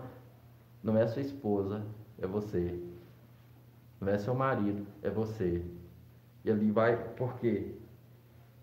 não 0.84 0.98
é 0.98 1.08
sua 1.08 1.22
esposa, 1.22 1.84
é 2.20 2.28
você. 2.28 2.80
Não 4.00 4.10
é 4.10 4.18
seu 4.18 4.36
marido, 4.36 4.86
é 5.02 5.10
você. 5.10 5.64
E 6.46 6.52
ali 6.52 6.72
vai, 6.72 6.96
por 7.16 7.36
quê? 7.40 7.76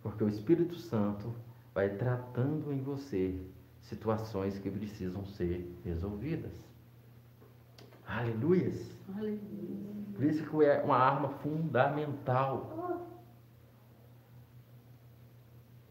Porque 0.03 0.23
o 0.23 0.29
Espírito 0.29 0.77
Santo 0.77 1.35
vai 1.75 1.91
tratando 1.91 2.73
em 2.73 2.81
você 2.81 3.41
situações 3.81 4.59
que 4.59 4.71
precisam 4.71 5.25
ser 5.25 5.71
resolvidas. 5.85 6.53
Aleluias. 8.07 8.97
Aleluia. 9.17 9.41
Por 10.15 10.25
isso 10.25 10.45
que 10.45 10.65
é 10.65 10.83
uma 10.83 10.97
arma 10.97 11.29
fundamental. 11.29 13.11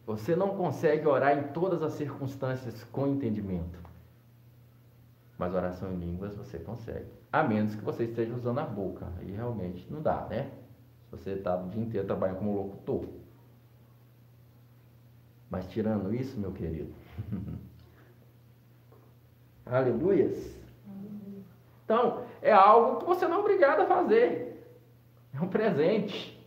Você 0.06 0.36
não 0.36 0.56
consegue 0.56 1.08
orar 1.08 1.38
em 1.38 1.48
todas 1.54 1.82
as 1.82 1.94
circunstâncias 1.94 2.84
com 2.86 3.08
entendimento. 3.08 3.83
Mas 5.38 5.54
oração 5.54 5.92
em 5.92 5.98
línguas 5.98 6.36
você 6.36 6.60
consegue. 6.60 7.08
A 7.32 7.44
menos 7.44 7.76
que 7.76 7.84
você 7.84 8.04
esteja 8.06 8.34
usando 8.34 8.60
a 8.60 8.66
boca. 8.66 9.08
Aí 9.20 9.32
realmente 9.32 9.86
não 9.92 10.02
dá, 10.02 10.28
né? 10.30 10.52
Se 11.06 11.12
você 11.12 11.32
está 11.32 11.56
o 11.56 11.70
dia 11.70 11.82
inteiro 11.82 12.08
trabalhando 12.08 12.38
como 12.38 12.56
locutor. 12.56 13.06
Mas 15.50 15.68
tirando 15.68 16.14
isso, 16.14 16.40
meu 16.40 16.52
querido. 16.52 16.94
Aleluias. 19.66 20.56
Então, 21.86 22.26
é 22.42 22.52
algo 22.52 23.00
que 23.00 23.06
você 23.06 23.28
não 23.28 23.38
é 23.38 23.40
obrigado 23.40 23.82
a 23.82 23.86
fazer. 23.86 24.66
É 25.34 25.42
um 25.42 25.48
presente. 25.48 26.40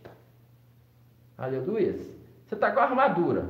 Aleluias. 1.37 2.01
Você 2.45 2.55
está 2.55 2.71
com 2.71 2.79
a 2.79 2.83
armadura. 2.83 3.49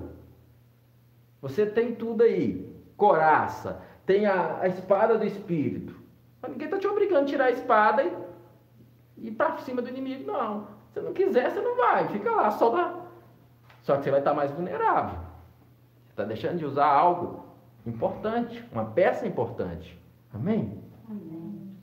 Você 1.41 1.65
tem 1.65 1.95
tudo 1.95 2.23
aí. 2.23 2.75
Coraça. 2.95 3.81
Tem 4.07 4.25
a, 4.25 4.61
a 4.61 4.67
espada 4.67 5.17
do 5.17 5.25
Espírito. 5.25 5.93
Mas 6.41 6.51
ninguém 6.51 6.67
está 6.67 6.79
te 6.79 6.87
obrigando 6.87 7.23
a 7.23 7.25
tirar 7.25 7.45
a 7.45 7.51
espada 7.51 8.03
e 8.03 9.27
ir 9.27 9.31
para 9.31 9.57
cima 9.57 9.81
do 9.81 9.89
inimigo, 9.89 10.31
não. 10.31 10.67
Se 10.93 11.01
não 11.01 11.13
quiser, 11.13 11.51
você 11.51 11.59
não 11.59 11.75
vai. 11.75 12.07
Fica 12.07 12.31
lá, 12.31 12.49
só 12.49 12.69
dá. 12.69 12.95
Só 13.83 13.97
que 13.97 14.05
você 14.05 14.11
vai 14.11 14.19
estar 14.19 14.33
mais 14.33 14.49
vulnerável. 14.49 15.19
Você 16.05 16.11
está 16.11 16.23
deixando 16.23 16.57
de 16.57 16.65
usar 16.65 16.87
algo 16.87 17.45
importante, 17.85 18.65
uma 18.71 18.85
peça 18.85 19.27
importante. 19.27 19.99
Amém? 20.33 20.81
Amém. 21.09 21.77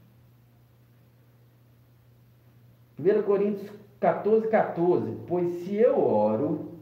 1 2.99 3.23
Coríntios 3.23 3.71
14, 4.01 4.49
14. 4.49 5.19
Pois 5.27 5.53
se 5.65 5.75
eu 5.75 6.03
oro 6.03 6.73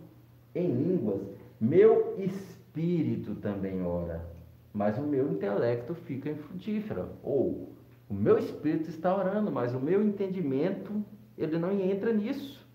em 0.54 0.68
línguas, 0.68 1.20
meu 1.60 2.14
espírito 2.18 3.34
também 3.36 3.84
ora, 3.84 4.31
mas 4.72 4.98
o 4.98 5.02
meu 5.02 5.30
intelecto 5.30 5.94
fica 5.94 6.30
infrutífero. 6.30 7.10
Ou 7.22 7.74
o 8.08 8.14
meu 8.14 8.38
espírito 8.38 8.88
está 8.88 9.14
orando, 9.14 9.50
mas 9.50 9.74
o 9.74 9.80
meu 9.80 10.02
entendimento, 10.02 11.04
ele 11.36 11.58
não 11.58 11.72
entra 11.72 12.12
nisso. 12.12 12.66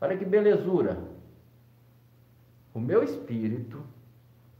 Olha 0.00 0.16
que 0.16 0.24
belezura. 0.24 0.98
O 2.72 2.80
meu 2.80 3.02
espírito, 3.02 3.82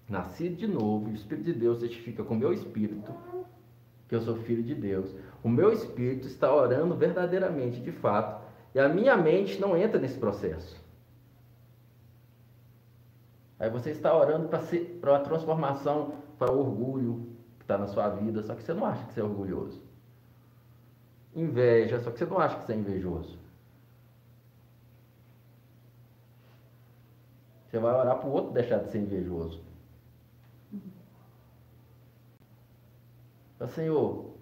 nascido 0.08 0.56
de 0.56 0.66
novo, 0.66 1.08
o 1.08 1.14
Espírito 1.14 1.44
de 1.44 1.54
Deus 1.54 1.78
testifica 1.78 2.24
com 2.24 2.34
o 2.34 2.36
meu 2.36 2.52
espírito 2.52 3.14
que 4.08 4.16
eu 4.16 4.20
sou 4.20 4.34
filho 4.38 4.62
de 4.62 4.74
Deus. 4.74 5.14
O 5.42 5.48
meu 5.48 5.72
espírito 5.72 6.26
está 6.26 6.52
orando 6.52 6.96
verdadeiramente, 6.96 7.80
de 7.80 7.92
fato, 7.92 8.44
e 8.74 8.80
a 8.80 8.88
minha 8.88 9.16
mente 9.16 9.60
não 9.60 9.76
entra 9.76 10.00
nesse 10.00 10.18
processo. 10.18 10.79
Aí 13.60 13.68
você 13.68 13.90
está 13.90 14.16
orando 14.16 14.48
para 14.48 15.16
a 15.16 15.20
transformação, 15.20 16.14
para 16.38 16.50
o 16.50 16.58
orgulho 16.58 17.36
que 17.58 17.64
está 17.64 17.76
na 17.76 17.86
sua 17.86 18.08
vida, 18.08 18.42
só 18.42 18.54
que 18.54 18.62
você 18.62 18.72
não 18.72 18.86
acha 18.86 19.04
que 19.04 19.12
você 19.12 19.20
é 19.20 19.22
orgulhoso. 19.22 19.82
Inveja, 21.36 22.00
só 22.00 22.10
que 22.10 22.18
você 22.18 22.24
não 22.24 22.38
acha 22.38 22.56
que 22.58 22.64
você 22.64 22.72
é 22.72 22.76
invejoso. 22.76 23.38
Você 27.68 27.78
vai 27.78 27.94
orar 27.94 28.18
para 28.18 28.28
o 28.28 28.32
outro 28.32 28.52
deixar 28.52 28.78
de 28.78 28.90
ser 28.90 28.98
invejoso. 28.98 29.62
Senhor, 33.68 34.34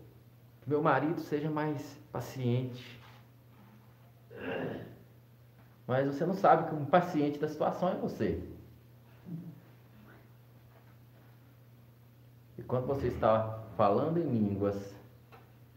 que 0.62 0.70
meu 0.70 0.80
marido 0.80 1.20
seja 1.20 1.50
mais 1.50 1.98
paciente. 2.12 2.98
Mas 5.88 6.06
você 6.06 6.24
não 6.24 6.34
sabe 6.34 6.68
que 6.68 6.74
um 6.76 6.86
paciente 6.86 7.38
da 7.40 7.48
situação 7.48 7.88
é 7.88 7.96
você. 7.96 8.47
E 12.58 12.62
quando 12.62 12.86
você 12.86 13.06
está 13.06 13.60
falando 13.76 14.18
em 14.18 14.28
línguas, 14.28 14.94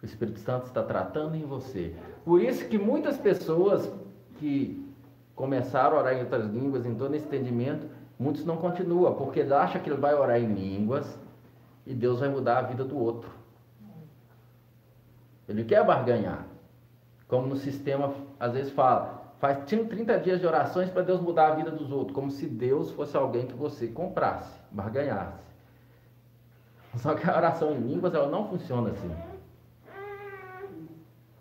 o 0.02 0.06
Espírito 0.06 0.40
Santo 0.40 0.66
está 0.66 0.82
tratando 0.82 1.36
em 1.36 1.46
você. 1.46 1.96
Por 2.26 2.42
isso 2.42 2.68
que 2.68 2.78
muitas 2.78 3.18
pessoas 3.18 3.90
que 4.40 4.84
começaram 5.36 5.96
a 5.96 6.00
orar 6.00 6.14
em 6.16 6.22
outras 6.22 6.46
línguas, 6.48 6.86
em 6.86 6.96
todo 6.96 7.14
esse 7.16 7.26
entendimento, 7.26 7.88
muitos 8.18 8.44
não 8.44 8.58
continuam, 8.58 9.14
porque 9.14 9.42
acham 9.42 9.82
que 9.82 9.90
ele 9.90 10.00
vai 10.00 10.16
orar 10.16 10.40
em 10.40 10.54
línguas 10.54 11.18
e 11.86 11.94
Deus 11.94 12.20
vai 12.20 12.30
mudar 12.30 12.58
a 12.58 12.62
vida 12.64 12.84
do 12.84 12.98
outro. 12.98 13.30
Ele 15.48 15.64
quer 15.64 15.86
barganhar. 15.86 16.48
Como 17.28 17.48
no 17.48 17.56
sistema 17.56 18.14
às 18.40 18.54
vezes 18.54 18.74
fala, 18.74 19.34
faz 19.40 19.64
30 19.66 20.20
dias 20.20 20.40
de 20.40 20.48
orações 20.48 20.90
para 20.90 21.04
Deus 21.04 21.22
mudar 21.22 21.52
a 21.52 21.56
vida 21.56 21.72
dos 21.72 21.92
outros, 21.92 22.16
como 22.16 22.32
se 22.32 22.48
Deus 22.48 22.92
fosse 22.92 23.16
alguém 23.16 23.46
que 23.46 23.54
você 23.54 23.88
comprasse, 23.88 24.60
barganhasse. 24.72 25.51
Só 26.98 27.16
que 27.16 27.30
a 27.30 27.36
oração 27.36 27.72
em 27.74 27.80
línguas 27.80 28.14
ela 28.14 28.30
não 28.30 28.50
funciona 28.50 28.92
assim. 28.92 29.16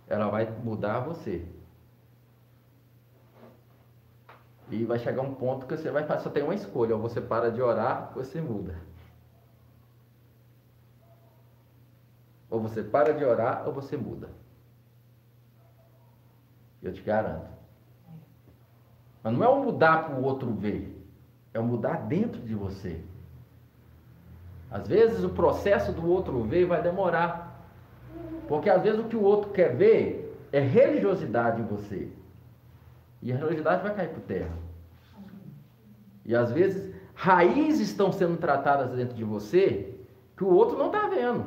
Ela 0.06 0.28
vai 0.28 0.50
mudar 0.62 1.00
você. 1.00 1.46
E 4.70 4.84
vai 4.84 4.98
chegar 4.98 5.22
um 5.22 5.34
ponto 5.34 5.66
que 5.66 5.76
você 5.76 5.90
vai 5.90 6.06
só 6.20 6.30
tem 6.30 6.44
uma 6.44 6.54
escolha, 6.54 6.94
ou 6.94 7.02
você 7.02 7.20
para 7.20 7.50
de 7.50 7.60
orar, 7.60 8.12
ou 8.14 8.24
você 8.24 8.40
muda. 8.40 8.76
Ou 12.48 12.60
você 12.60 12.82
para 12.82 13.12
de 13.12 13.24
orar, 13.24 13.66
ou 13.66 13.72
você 13.72 13.96
muda. 13.96 14.30
Eu 16.80 16.92
te 16.92 17.02
garanto. 17.02 17.50
Mas 19.22 19.32
não 19.32 19.44
é 19.44 19.48
o 19.48 19.62
mudar 19.62 20.04
para 20.04 20.14
o 20.14 20.24
outro 20.24 20.52
ver, 20.52 21.04
é 21.52 21.58
o 21.58 21.64
mudar 21.64 22.06
dentro 22.06 22.40
de 22.40 22.54
você. 22.54 23.04
Às 24.70 24.86
vezes 24.86 25.24
o 25.24 25.30
processo 25.30 25.92
do 25.92 26.08
outro 26.08 26.42
ver 26.44 26.64
vai 26.64 26.80
demorar. 26.80 27.60
Porque 28.48 28.70
às 28.70 28.82
vezes 28.82 29.00
o 29.00 29.04
que 29.04 29.16
o 29.16 29.22
outro 29.22 29.50
quer 29.50 29.74
ver 29.74 30.38
é 30.52 30.60
religiosidade 30.60 31.60
em 31.60 31.64
você. 31.64 32.08
E 33.22 33.32
a 33.32 33.36
religiosidade 33.36 33.82
vai 33.82 33.94
cair 33.94 34.10
por 34.10 34.20
terra. 34.20 34.52
E 36.24 36.34
às 36.34 36.52
vezes 36.52 36.94
raízes 37.14 37.88
estão 37.88 38.12
sendo 38.12 38.36
tratadas 38.38 38.90
dentro 38.92 39.14
de 39.14 39.24
você 39.24 39.94
que 40.36 40.44
o 40.44 40.48
outro 40.48 40.78
não 40.78 40.86
está 40.86 41.06
vendo. 41.08 41.46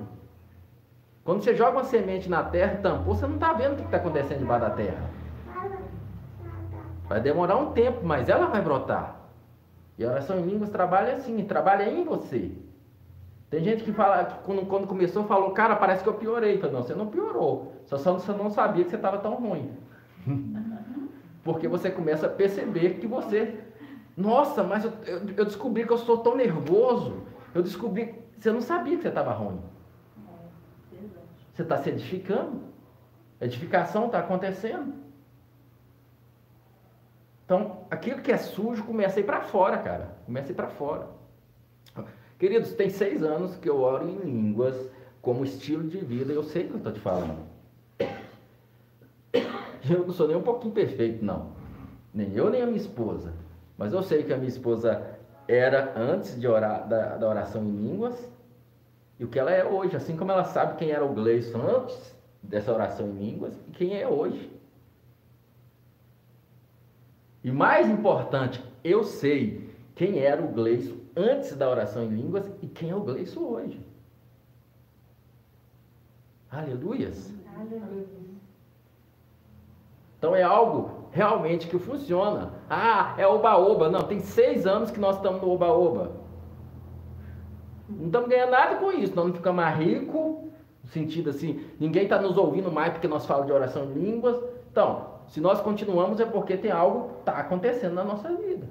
Quando 1.23 1.41
você 1.41 1.55
joga 1.55 1.77
uma 1.77 1.83
semente 1.85 2.29
na 2.29 2.43
terra, 2.43 2.79
tampou, 2.81 3.15
você 3.15 3.25
não 3.25 3.35
está 3.35 3.53
vendo 3.53 3.73
o 3.73 3.75
que 3.77 3.83
está 3.83 3.97
acontecendo 3.97 4.39
debaixo 4.39 4.65
da 4.65 4.71
terra. 4.71 5.09
Vai 7.07 7.21
demorar 7.21 7.55
um 7.57 7.71
tempo, 7.71 8.05
mas 8.05 8.27
ela 8.27 8.47
vai 8.47 8.61
brotar. 8.61 9.15
E 9.97 10.03
a 10.03 10.09
oração 10.09 10.39
em 10.39 10.45
línguas 10.45 10.69
trabalha 10.69 11.15
assim, 11.15 11.43
trabalha 11.45 11.89
em 11.89 12.03
você. 12.03 12.51
Tem 13.53 13.63
gente 13.63 13.83
que 13.83 13.91
fala, 13.93 14.25
que 14.25 14.43
quando, 14.45 14.65
quando 14.65 14.87
começou, 14.87 15.25
falou, 15.25 15.51
cara, 15.51 15.75
parece 15.75 16.01
que 16.01 16.09
eu 16.09 16.15
piorei. 16.15 16.57
Falei, 16.57 16.75
não, 16.75 16.81
você 16.81 16.95
não 16.95 17.05
piorou. 17.05 17.71
Só 17.85 17.97
você 17.97 18.31
não 18.31 18.49
sabia 18.49 18.83
que 18.83 18.89
você 18.89 18.95
estava 18.95 19.19
tão 19.19 19.35
ruim. 19.35 19.77
Porque 21.43 21.67
você 21.67 21.91
começa 21.91 22.25
a 22.25 22.29
perceber 22.29 22.95
que 22.95 23.05
você. 23.05 23.59
Nossa, 24.17 24.63
mas 24.63 24.85
eu, 24.85 24.91
eu, 25.05 25.21
eu 25.37 25.45
descobri 25.45 25.85
que 25.85 25.93
eu 25.93 25.99
sou 25.99 26.17
tão 26.17 26.35
nervoso. 26.35 27.21
Eu 27.53 27.61
descobri. 27.61 28.15
Você 28.39 28.51
não 28.51 28.59
sabia 28.59 28.95
que 28.95 29.03
você 29.03 29.09
estava 29.09 29.31
ruim. 29.33 29.61
Você 31.53 31.61
está 31.61 31.77
se 31.77 31.89
edificando. 31.91 32.59
A 33.39 33.45
edificação 33.45 34.07
está 34.07 34.17
acontecendo. 34.17 34.95
Então, 37.45 37.85
aquilo 37.91 38.19
que 38.19 38.31
é 38.31 38.37
sujo 38.37 38.83
começa 38.83 39.19
a 39.19 39.21
ir 39.21 39.25
para 39.25 39.41
fora, 39.41 39.77
cara. 39.77 40.17
Começa 40.25 40.47
a 40.47 40.53
ir 40.53 40.55
para 40.55 40.69
fora. 40.69 41.07
Queridos, 42.43 42.73
tem 42.73 42.89
seis 42.89 43.23
anos 43.23 43.55
que 43.55 43.69
eu 43.69 43.79
oro 43.79 44.05
em 44.05 44.17
línguas 44.17 44.75
como 45.21 45.45
estilo 45.45 45.87
de 45.87 45.99
vida. 45.99 46.33
Eu 46.33 46.43
sei 46.43 46.65
o 46.65 46.67
que 46.67 46.73
eu 46.73 46.77
estou 46.79 46.91
te 46.91 46.99
falando. 46.99 47.37
Eu 49.89 50.05
não 50.05 50.11
sou 50.11 50.27
nem 50.27 50.35
um 50.35 50.41
pouquinho 50.41 50.73
perfeito, 50.73 51.23
não. 51.23 51.53
Nem 52.13 52.35
eu, 52.35 52.49
nem 52.49 52.61
a 52.61 52.65
minha 52.65 52.75
esposa. 52.77 53.33
Mas 53.77 53.93
eu 53.93 54.03
sei 54.03 54.23
que 54.23 54.33
a 54.33 54.35
minha 54.35 54.49
esposa 54.49 55.17
era 55.47 55.97
antes 55.97 56.37
de 56.37 56.45
orar, 56.45 56.85
da, 56.85 57.15
da 57.15 57.29
oração 57.29 57.63
em 57.63 57.77
línguas 57.77 58.29
e 59.17 59.23
o 59.23 59.29
que 59.29 59.39
ela 59.39 59.51
é 59.51 59.63
hoje, 59.63 59.95
assim 59.95 60.17
como 60.17 60.33
ela 60.33 60.43
sabe 60.43 60.75
quem 60.75 60.91
era 60.91 61.05
o 61.05 61.13
Gleison 61.13 61.61
antes 61.61 62.13
dessa 62.41 62.73
oração 62.73 63.07
em 63.07 63.19
línguas 63.19 63.57
e 63.69 63.71
quem 63.71 63.97
é 63.97 64.05
hoje. 64.05 64.51
E 67.41 67.49
mais 67.53 67.89
importante, 67.89 68.61
eu 68.83 69.05
sei 69.05 69.69
quem 69.95 70.19
era 70.19 70.43
o 70.43 70.49
Gleison 70.49 71.02
antes 71.15 71.55
da 71.55 71.69
oração 71.69 72.03
em 72.03 72.09
línguas 72.09 72.49
e 72.61 72.67
quem 72.67 72.89
é 72.89 72.95
o 72.95 73.01
Gleison 73.01 73.41
hoje. 73.41 73.79
Aleluias. 76.51 77.33
Aleluia. 77.55 78.23
Então 80.17 80.35
é 80.35 80.43
algo 80.43 81.09
realmente 81.11 81.67
que 81.67 81.77
funciona. 81.77 82.53
Ah, 82.69 83.13
é 83.17 83.27
oba-oba. 83.27 83.89
Não, 83.89 84.03
tem 84.03 84.19
seis 84.19 84.65
anos 84.65 84.89
que 84.89 84.99
nós 84.99 85.17
estamos 85.17 85.41
no 85.41 85.49
oba-oba. 85.49 86.11
Não 87.89 88.05
estamos 88.05 88.29
ganhando 88.29 88.51
nada 88.51 88.75
com 88.77 88.91
isso. 88.91 89.15
Nós 89.15 89.27
não 89.27 89.33
ficamos 89.33 89.63
mais 89.63 89.77
ricos, 89.77 90.37
no 90.83 90.89
sentido 90.89 91.29
assim, 91.29 91.65
ninguém 91.79 92.03
está 92.03 92.21
nos 92.21 92.37
ouvindo 92.37 92.71
mais 92.71 92.93
porque 92.93 93.07
nós 93.07 93.25
falamos 93.25 93.47
de 93.47 93.53
oração 93.53 93.83
em 93.85 93.93
línguas. 93.93 94.41
Então, 94.71 95.07
se 95.27 95.41
nós 95.41 95.59
continuamos 95.61 96.19
é 96.19 96.25
porque 96.25 96.57
tem 96.57 96.71
algo 96.71 97.09
que 97.09 97.19
está 97.19 97.33
acontecendo 97.33 97.93
na 97.93 98.03
nossa 98.03 98.29
vida. 98.35 98.67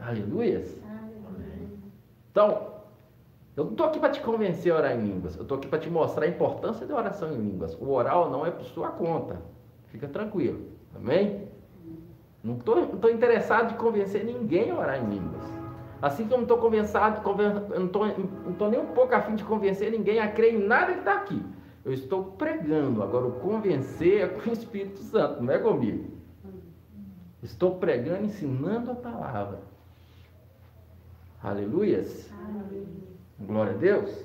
Aleluias. 0.00 0.80
Então, 2.30 2.70
eu 3.56 3.64
não 3.64 3.72
estou 3.72 3.86
aqui 3.86 3.98
para 3.98 4.10
te 4.10 4.20
convencer 4.20 4.72
a 4.72 4.76
orar 4.76 4.92
em 4.92 5.02
línguas. 5.04 5.36
Eu 5.36 5.42
estou 5.42 5.58
aqui 5.58 5.68
para 5.68 5.78
te 5.78 5.90
mostrar 5.90 6.24
a 6.24 6.28
importância 6.28 6.86
da 6.86 6.96
oração 6.96 7.32
em 7.32 7.36
línguas. 7.36 7.74
O 7.74 7.90
oral 7.90 8.30
não 8.30 8.46
é 8.46 8.50
por 8.50 8.64
sua 8.64 8.88
conta. 8.88 9.40
Fica 9.86 10.08
tranquilo. 10.08 10.68
Amém? 10.94 11.48
Não 12.42 12.54
estou 12.56 13.10
interessado 13.10 13.74
em 13.74 13.76
convencer 13.76 14.24
ninguém 14.24 14.70
a 14.70 14.78
orar 14.78 14.98
em 15.02 15.10
línguas. 15.10 15.44
Assim 16.00 16.26
como 16.26 16.46
não 16.46 16.54
estou 16.54 17.36
não 18.08 18.52
estou 18.52 18.70
nem 18.70 18.80
um 18.80 18.86
pouco 18.86 19.14
afim 19.14 19.34
de 19.34 19.44
convencer 19.44 19.90
ninguém 19.90 20.18
a 20.18 20.30
crer 20.32 20.54
em 20.54 20.66
nada 20.66 20.92
que 20.94 21.00
está 21.00 21.14
aqui. 21.14 21.42
Eu 21.84 21.92
estou 21.92 22.24
pregando. 22.24 23.02
Agora, 23.02 23.26
o 23.26 23.32
convencer 23.32 24.22
é 24.22 24.26
com 24.28 24.48
o 24.48 24.52
Espírito 24.52 25.00
Santo, 25.00 25.42
não 25.42 25.52
é 25.52 25.58
comigo. 25.58 26.18
Estou 27.42 27.76
pregando, 27.76 28.24
ensinando 28.24 28.90
a 28.90 28.94
palavra. 28.94 29.69
Aleluias. 31.42 32.30
Aleluia. 32.32 32.86
Glória 33.40 33.72
a 33.72 33.76
Deus. 33.76 34.24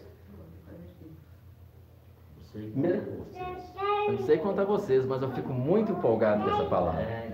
Eu 4.08 4.14
não 4.14 4.26
sei 4.26 4.38
quanto 4.38 4.62
a 4.62 4.66
vocês, 4.66 5.06
mas 5.06 5.22
eu 5.22 5.32
fico 5.32 5.54
muito 5.54 5.94
empolgado 5.94 6.44
com 6.44 6.50
essa 6.50 6.66
palavra. 6.66 7.26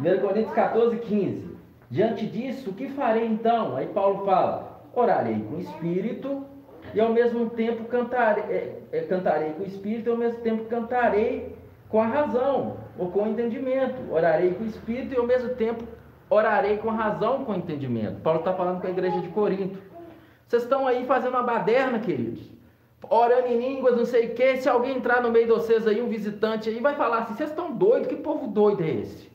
1 0.00 0.20
Coríntios 0.20 0.54
14, 0.54 0.96
15. 0.98 1.56
Diante 1.90 2.26
disso, 2.26 2.70
o 2.70 2.72
que 2.72 2.88
farei 2.88 3.26
então? 3.26 3.76
Aí 3.76 3.86
Paulo 3.86 4.24
fala: 4.24 4.80
orarei 4.94 5.38
com 5.38 5.56
o 5.56 5.60
espírito 5.60 6.44
e 6.94 7.00
ao 7.00 7.12
mesmo 7.12 7.50
tempo 7.50 7.84
cantarei, 7.84 8.44
é, 8.44 8.82
é, 8.90 9.00
cantarei 9.02 9.52
com 9.52 9.62
o 9.62 9.66
espírito 9.66 10.08
e 10.08 10.12
ao 10.12 10.18
mesmo 10.18 10.40
tempo 10.40 10.64
cantarei 10.64 11.54
com 11.88 12.00
a 12.00 12.06
razão 12.06 12.78
ou 12.98 13.10
com 13.10 13.22
o 13.22 13.28
entendimento. 13.28 14.10
Orarei 14.10 14.54
com 14.54 14.64
o 14.64 14.66
espírito 14.66 15.14
e 15.14 15.18
ao 15.18 15.26
mesmo 15.26 15.50
tempo 15.50 15.84
orarei 16.28 16.78
com 16.78 16.90
razão, 16.90 17.44
com 17.44 17.54
entendimento. 17.54 18.20
Paulo 18.20 18.40
está 18.40 18.52
falando 18.52 18.80
com 18.80 18.86
a 18.86 18.90
igreja 18.90 19.20
de 19.20 19.28
Corinto. 19.28 19.78
Vocês 20.46 20.62
estão 20.62 20.86
aí 20.86 21.04
fazendo 21.06 21.34
uma 21.34 21.42
baderna, 21.42 21.98
queridos. 21.98 22.50
Orando 23.08 23.48
em 23.48 23.58
línguas, 23.58 23.96
não 23.96 24.04
sei 24.04 24.28
o 24.28 24.34
quê. 24.34 24.56
Se 24.56 24.68
alguém 24.68 24.96
entrar 24.96 25.22
no 25.22 25.30
meio 25.30 25.46
de 25.46 25.52
vocês 25.52 25.86
aí, 25.86 26.00
um 26.00 26.08
visitante 26.08 26.68
aí, 26.68 26.80
vai 26.80 26.94
falar 26.94 27.18
assim: 27.18 27.34
vocês 27.34 27.50
estão 27.50 27.72
doidos? 27.72 28.08
Que 28.08 28.16
povo 28.16 28.48
doido 28.48 28.82
é 28.82 28.90
esse? 28.90 29.30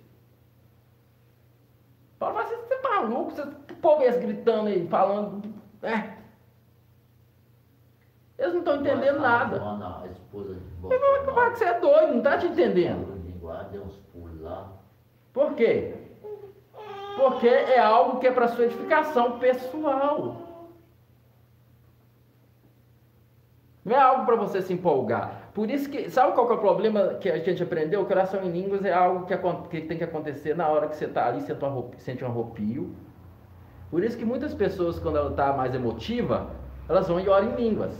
Paulo 2.20 2.36
vai 2.36 2.44
assim, 2.46 2.56
você 2.56 2.74
é 2.74 2.82
maluco? 2.82 3.32
Você, 3.32 3.44
que 3.68 3.74
povo 3.76 4.02
é 4.04 4.08
esse 4.08 4.20
gritando 4.20 4.68
aí, 4.68 4.88
falando? 4.88 5.42
É. 5.82 6.22
Eles 8.38 8.54
não 8.54 8.60
estão 8.60 8.76
entendendo 8.78 9.20
nada. 9.20 9.62
A 10.02 10.08
esposa 10.08 10.56
de 10.56 10.60
que 10.60 11.58
você 11.58 11.66
é 11.66 11.80
doido, 11.80 12.12
não 12.12 12.18
está 12.18 12.38
te 12.38 12.48
entendendo. 12.48 13.22
Por 15.34 15.54
quê? 15.54 16.01
Porque 17.16 17.48
é 17.48 17.80
algo 17.80 18.20
que 18.20 18.28
é 18.28 18.32
para 18.32 18.48
sua 18.48 18.66
edificação 18.66 19.40
pessoal. 19.40 20.48
Não 23.84 23.96
é 23.96 24.00
algo 24.00 24.26
para 24.26 24.36
você 24.36 24.62
se 24.62 24.74
empolgar. 24.74 25.50
Por 25.54 25.70
isso 25.70 25.90
que, 25.90 26.10
sabe 26.10 26.34
qual 26.34 26.48
que 26.48 26.54
é 26.54 26.56
o 26.56 26.60
problema 26.60 27.16
que 27.16 27.30
a 27.30 27.40
gente 27.40 27.62
aprendeu? 27.62 28.06
Que 28.06 28.14
oração 28.14 28.44
em 28.44 28.52
línguas 28.52 28.86
é 28.86 28.94
algo 28.94 29.26
que, 29.26 29.36
que 29.70 29.82
tem 29.88 29.98
que 29.98 30.04
acontecer 30.04 30.56
na 30.56 30.68
hora 30.68 30.88
que 30.88 30.96
você 30.96 31.06
está 31.06 31.28
ali, 31.28 31.42
sente, 31.42 31.64
uma, 31.64 31.90
sente 31.98 32.24
um 32.24 32.28
arrepio. 32.28 32.96
Por 33.90 34.04
isso 34.04 34.18
que 34.18 34.24
muitas 34.24 34.54
pessoas, 34.54 35.00
quando 35.00 35.18
ela 35.18 35.32
está 35.32 35.52
mais 35.52 35.74
emotiva, 35.76 36.48
elas 36.88 37.08
vão 37.08 37.20
e 37.20 37.28
oram 37.28 37.52
em 37.52 37.56
línguas. 37.56 37.92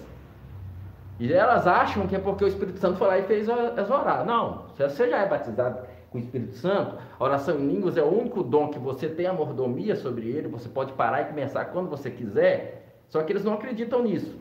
E 1.20 1.32
elas 1.34 1.68
acham 1.68 2.08
que 2.08 2.16
é 2.16 2.20
porque 2.20 2.46
o 2.46 2.48
Espírito 2.48 2.80
Santo 2.80 2.98
foi 2.98 3.08
lá 3.08 3.20
e 3.20 3.24
fez 3.24 3.50
elas 3.50 3.90
orar. 3.90 4.26
Não, 4.26 4.70
se 4.76 4.84
você 4.84 5.10
já 5.10 5.18
é 5.18 5.28
batizado 5.28 5.80
com 6.12 6.18
o 6.18 6.22
Espírito 6.22 6.56
Santo, 6.58 6.98
a 7.18 7.24
oração 7.24 7.58
em 7.58 7.68
línguas 7.68 7.96
é 7.96 8.04
o 8.04 8.14
único 8.14 8.44
dom 8.44 8.68
que 8.68 8.78
você 8.78 9.08
tem 9.08 9.26
a 9.26 9.34
mordomia 9.34 9.96
sobre 9.96 10.30
ele, 10.30 10.50
você 10.50 10.68
pode 10.68 10.92
parar 10.92 11.22
e 11.22 11.26
começar 11.26 11.66
quando 11.66 11.90
você 11.90 12.12
quiser, 12.12 13.00
só 13.08 13.24
que 13.24 13.32
eles 13.32 13.46
não 13.46 13.54
acreditam 13.54 14.04
nisso. 14.04 14.38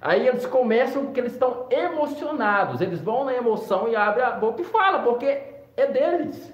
Aí 0.00 0.26
eles 0.26 0.46
começam 0.46 1.04
porque 1.04 1.20
eles 1.20 1.32
estão 1.32 1.66
emocionados. 1.70 2.80
Eles 2.80 3.02
vão 3.02 3.26
na 3.26 3.34
emoção 3.34 3.86
e 3.86 3.94
abrem 3.94 4.24
a 4.24 4.30
boca 4.30 4.62
e 4.62 4.64
falam, 4.64 5.02
porque 5.02 5.42
é 5.76 5.86
deles. 5.86 6.50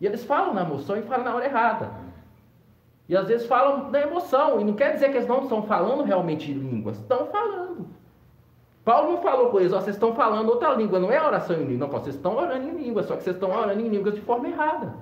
E 0.00 0.06
eles 0.06 0.24
falam 0.24 0.54
na 0.54 0.62
emoção 0.62 0.96
e 0.96 1.02
falam 1.02 1.24
na 1.24 1.34
hora 1.34 1.44
errada. 1.44 1.90
E 3.06 3.14
às 3.14 3.28
vezes 3.28 3.46
falam 3.46 3.90
na 3.90 4.00
emoção. 4.00 4.58
E 4.58 4.64
não 4.64 4.72
quer 4.72 4.94
dizer 4.94 5.10
que 5.10 5.18
eles 5.18 5.28
não 5.28 5.42
estão 5.42 5.62
falando 5.64 6.02
realmente 6.02 6.52
línguas. 6.52 6.98
Estão 6.98 7.26
falando. 7.26 7.86
Paulo 8.88 9.12
não 9.12 9.20
falou 9.20 9.50
com 9.50 9.60
eles, 9.60 9.70
ó, 9.74 9.82
vocês 9.82 9.96
estão 9.96 10.14
falando 10.14 10.48
outra 10.48 10.72
língua, 10.72 10.98
não 10.98 11.12
é 11.12 11.22
oração 11.22 11.54
em 11.56 11.64
língua. 11.66 11.86
Não, 11.86 11.92
vocês 11.92 12.16
estão 12.16 12.38
orando 12.38 12.68
em 12.68 12.70
língua, 12.70 13.02
só 13.02 13.16
que 13.16 13.22
vocês 13.22 13.36
estão 13.36 13.50
orando 13.50 13.82
em 13.82 13.86
línguas 13.86 14.14
de 14.14 14.22
forma 14.22 14.48
errada. 14.48 14.94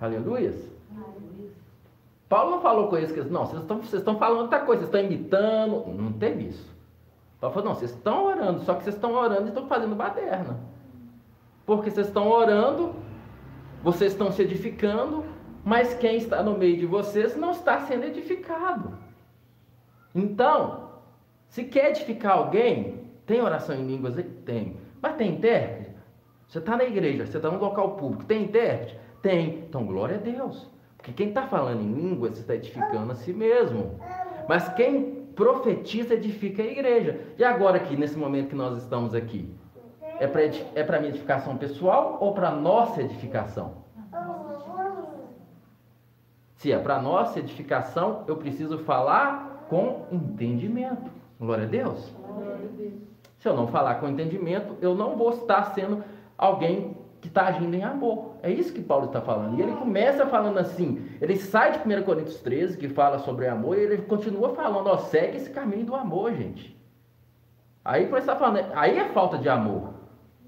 Aleluias. 0.00 0.70
Paulo 2.28 2.52
não 2.52 2.60
falou 2.60 2.86
com 2.86 2.96
eles 2.96 3.10
que 3.10 3.20
não, 3.22 3.46
vocês 3.46 3.62
estão, 3.62 3.78
vocês 3.78 3.94
estão 3.94 4.16
falando 4.16 4.42
outra 4.42 4.60
coisa, 4.60 4.82
vocês 4.86 4.94
estão 4.94 5.00
imitando. 5.00 5.92
Não 5.92 6.12
teve 6.12 6.50
isso. 6.50 6.72
Paulo 7.40 7.52
falou, 7.52 7.70
não, 7.70 7.74
vocês 7.74 7.90
estão 7.90 8.26
orando, 8.26 8.60
só 8.60 8.74
que 8.74 8.84
vocês 8.84 8.94
estão 8.94 9.12
orando 9.14 9.46
e 9.46 9.48
estão 9.48 9.66
fazendo 9.66 9.96
baderna. 9.96 10.60
Porque 11.66 11.90
vocês 11.90 12.06
estão 12.06 12.30
orando, 12.30 12.94
vocês 13.82 14.12
estão 14.12 14.30
se 14.30 14.40
edificando, 14.40 15.24
mas 15.64 15.94
quem 15.94 16.14
está 16.14 16.44
no 16.44 16.56
meio 16.56 16.76
de 16.76 16.86
vocês 16.86 17.34
não 17.34 17.50
está 17.50 17.80
sendo 17.80 18.04
edificado. 18.04 18.96
Então, 20.14 20.91
se 21.52 21.64
quer 21.64 21.90
edificar 21.90 22.38
alguém, 22.38 23.02
tem 23.26 23.42
oração 23.42 23.76
em 23.76 23.86
línguas? 23.86 24.16
Tem. 24.46 24.78
Mas 25.02 25.16
tem 25.16 25.34
intérprete? 25.34 25.90
Você 26.48 26.60
está 26.60 26.78
na 26.78 26.84
igreja, 26.84 27.26
você 27.26 27.36
está 27.36 27.50
no 27.50 27.58
local 27.58 27.90
público, 27.90 28.24
tem 28.24 28.44
intérprete? 28.44 28.98
Tem. 29.20 29.58
Então, 29.68 29.84
glória 29.84 30.16
a 30.16 30.18
Deus. 30.18 30.70
Porque 30.96 31.12
quem 31.12 31.28
está 31.28 31.46
falando 31.46 31.82
em 31.82 31.92
línguas 31.92 32.38
está 32.38 32.54
edificando 32.54 33.12
a 33.12 33.14
si 33.14 33.34
mesmo. 33.34 34.00
Mas 34.48 34.66
quem 34.70 35.26
profetiza 35.36 36.14
edifica 36.14 36.62
a 36.62 36.66
igreja. 36.66 37.20
E 37.36 37.44
agora 37.44 37.76
aqui, 37.76 37.98
nesse 37.98 38.16
momento 38.16 38.48
que 38.48 38.56
nós 38.56 38.78
estamos 38.78 39.14
aqui? 39.14 39.54
É 40.18 40.26
para 40.26 40.40
é 40.74 40.82
para 40.82 41.00
minha 41.00 41.10
edificação 41.10 41.58
pessoal 41.58 42.16
ou 42.18 42.32
para 42.32 42.50
nossa 42.50 43.02
edificação? 43.02 43.74
Se 46.54 46.72
é 46.72 46.78
para 46.78 47.02
nossa 47.02 47.40
edificação, 47.40 48.24
eu 48.26 48.38
preciso 48.38 48.78
falar 48.78 49.66
com 49.68 50.06
entendimento. 50.10 51.21
Glória 51.42 51.64
a 51.64 51.68
Deus. 51.68 52.14
Se 53.40 53.48
eu 53.48 53.56
não 53.56 53.66
falar 53.66 53.96
com 53.96 54.08
entendimento, 54.08 54.76
eu 54.80 54.94
não 54.94 55.16
vou 55.16 55.30
estar 55.30 55.74
sendo 55.74 56.04
alguém 56.38 56.96
que 57.20 57.26
está 57.26 57.48
agindo 57.48 57.74
em 57.74 57.82
amor. 57.82 58.36
É 58.44 58.50
isso 58.50 58.72
que 58.72 58.80
Paulo 58.80 59.06
está 59.06 59.20
falando. 59.20 59.58
E 59.58 59.62
ele 59.62 59.72
começa 59.72 60.24
falando 60.26 60.58
assim, 60.58 61.04
ele 61.20 61.34
sai 61.34 61.72
de 61.72 61.78
1 61.78 62.02
Coríntios 62.04 62.40
13, 62.40 62.78
que 62.78 62.88
fala 62.88 63.18
sobre 63.18 63.48
amor, 63.48 63.76
e 63.76 63.80
ele 63.80 64.02
continua 64.02 64.54
falando, 64.54 64.86
ó, 64.86 64.96
segue 64.98 65.36
esse 65.36 65.50
caminho 65.50 65.84
do 65.84 65.96
amor, 65.96 66.32
gente. 66.32 66.80
Aí 67.84 68.06
por 68.06 68.18
está 68.18 68.36
falando, 68.36 68.64
aí 68.76 68.96
é 68.96 69.08
falta 69.08 69.36
de 69.36 69.48
amor. 69.48 69.94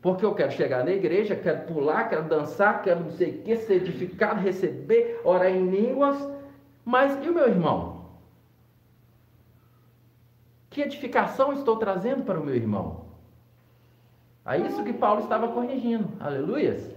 Porque 0.01 0.25
eu 0.25 0.33
quero 0.33 0.53
chegar 0.53 0.85
na 0.85 0.93
igreja, 0.93 1.35
quero 1.35 1.63
pular, 1.63 2.09
quero 2.09 2.29
dançar, 2.29 2.83
quero 2.83 3.01
não 3.01 3.11
sei 3.11 3.31
o 3.31 3.43
que, 3.43 3.57
ser 3.57 3.75
edificado, 3.75 4.41
receber, 4.41 5.21
orar 5.25 5.51
em 5.51 5.67
línguas. 5.69 6.17
Mas 6.85 7.19
e 7.25 7.29
o 7.29 7.35
meu 7.35 7.49
irmão? 7.49 7.94
Que 10.75 10.83
edificação 10.83 11.53
estou 11.53 11.77
trazendo 11.77 12.25
para 12.25 12.41
o 12.41 12.45
meu 12.45 12.57
irmão? 12.57 13.05
É 14.45 14.59
isso 14.59 14.83
que 14.83 14.93
Paulo 14.93 15.21
estava 15.21 15.47
corrigindo. 15.47 16.09
Aleluias. 16.19 16.93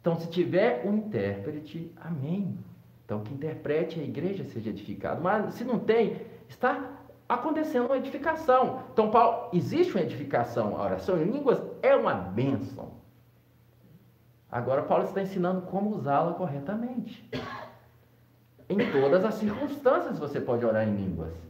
Então, 0.00 0.16
se 0.18 0.26
tiver 0.30 0.86
um 0.86 0.94
intérprete, 0.94 1.92
amém. 2.00 2.58
Então, 3.04 3.22
que 3.22 3.34
interprete 3.34 4.00
a 4.00 4.02
igreja 4.02 4.42
seja 4.44 4.70
edificado. 4.70 5.20
Mas 5.20 5.52
se 5.52 5.64
não 5.64 5.78
tem, 5.78 6.22
está 6.48 6.82
acontecendo 7.28 7.84
uma 7.84 7.98
edificação. 7.98 8.84
Então, 8.90 9.10
Paulo, 9.10 9.50
existe 9.52 9.92
uma 9.92 10.02
edificação. 10.02 10.80
A 10.80 10.84
oração 10.84 11.20
em 11.20 11.30
línguas 11.30 11.60
é 11.82 11.94
uma 11.94 12.14
bênção. 12.14 12.92
Agora, 14.50 14.82
Paulo 14.82 15.04
está 15.04 15.20
ensinando 15.20 15.60
como 15.60 15.94
usá-la 15.94 16.32
corretamente. 16.32 17.28
Em 18.66 18.78
todas 18.92 19.26
as 19.26 19.34
circunstâncias 19.34 20.18
você 20.18 20.40
pode 20.40 20.64
orar 20.64 20.88
em 20.88 20.96
línguas. 20.96 21.47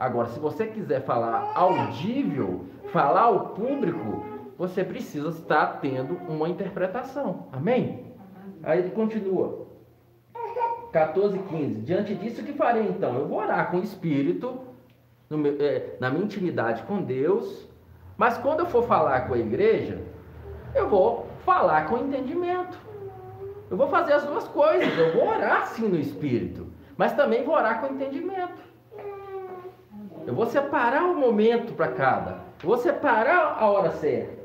Agora, 0.00 0.28
se 0.28 0.40
você 0.40 0.66
quiser 0.66 1.02
falar 1.02 1.52
audível, 1.54 2.64
falar 2.90 3.24
ao 3.24 3.50
público, 3.50 4.24
você 4.56 4.82
precisa 4.82 5.28
estar 5.28 5.78
tendo 5.78 6.14
uma 6.26 6.48
interpretação. 6.48 7.48
Amém? 7.52 8.06
Aí 8.62 8.78
ele 8.78 8.92
continua. 8.92 9.66
14, 10.90 11.38
15. 11.38 11.80
Diante 11.82 12.14
disso, 12.14 12.40
o 12.40 12.44
que 12.44 12.54
farei 12.54 12.88
então? 12.88 13.14
Eu 13.14 13.28
vou 13.28 13.40
orar 13.40 13.70
com 13.70 13.76
o 13.76 13.82
Espírito, 13.82 14.60
meu, 15.28 15.56
é, 15.60 15.96
na 16.00 16.08
minha 16.08 16.24
intimidade 16.24 16.82
com 16.84 17.02
Deus, 17.02 17.68
mas 18.16 18.38
quando 18.38 18.60
eu 18.60 18.66
for 18.66 18.84
falar 18.84 19.28
com 19.28 19.34
a 19.34 19.38
igreja, 19.38 20.00
eu 20.74 20.88
vou 20.88 21.26
falar 21.44 21.90
com 21.90 21.98
entendimento. 21.98 22.78
Eu 23.70 23.76
vou 23.76 23.88
fazer 23.88 24.14
as 24.14 24.24
duas 24.24 24.48
coisas. 24.48 24.98
Eu 24.98 25.12
vou 25.12 25.28
orar 25.28 25.66
sim 25.66 25.86
no 25.86 25.98
Espírito, 25.98 26.68
mas 26.96 27.12
também 27.12 27.44
vou 27.44 27.54
orar 27.54 27.82
com 27.82 27.94
entendimento. 27.94 28.69
Eu 30.26 30.34
vou 30.34 30.46
separar 30.46 31.04
o 31.04 31.16
momento 31.18 31.74
para 31.74 31.92
cada. 31.92 32.30
Eu 32.62 32.68
vou 32.68 32.78
separar 32.78 33.56
a 33.58 33.70
hora 33.70 33.92
certa. 33.92 34.40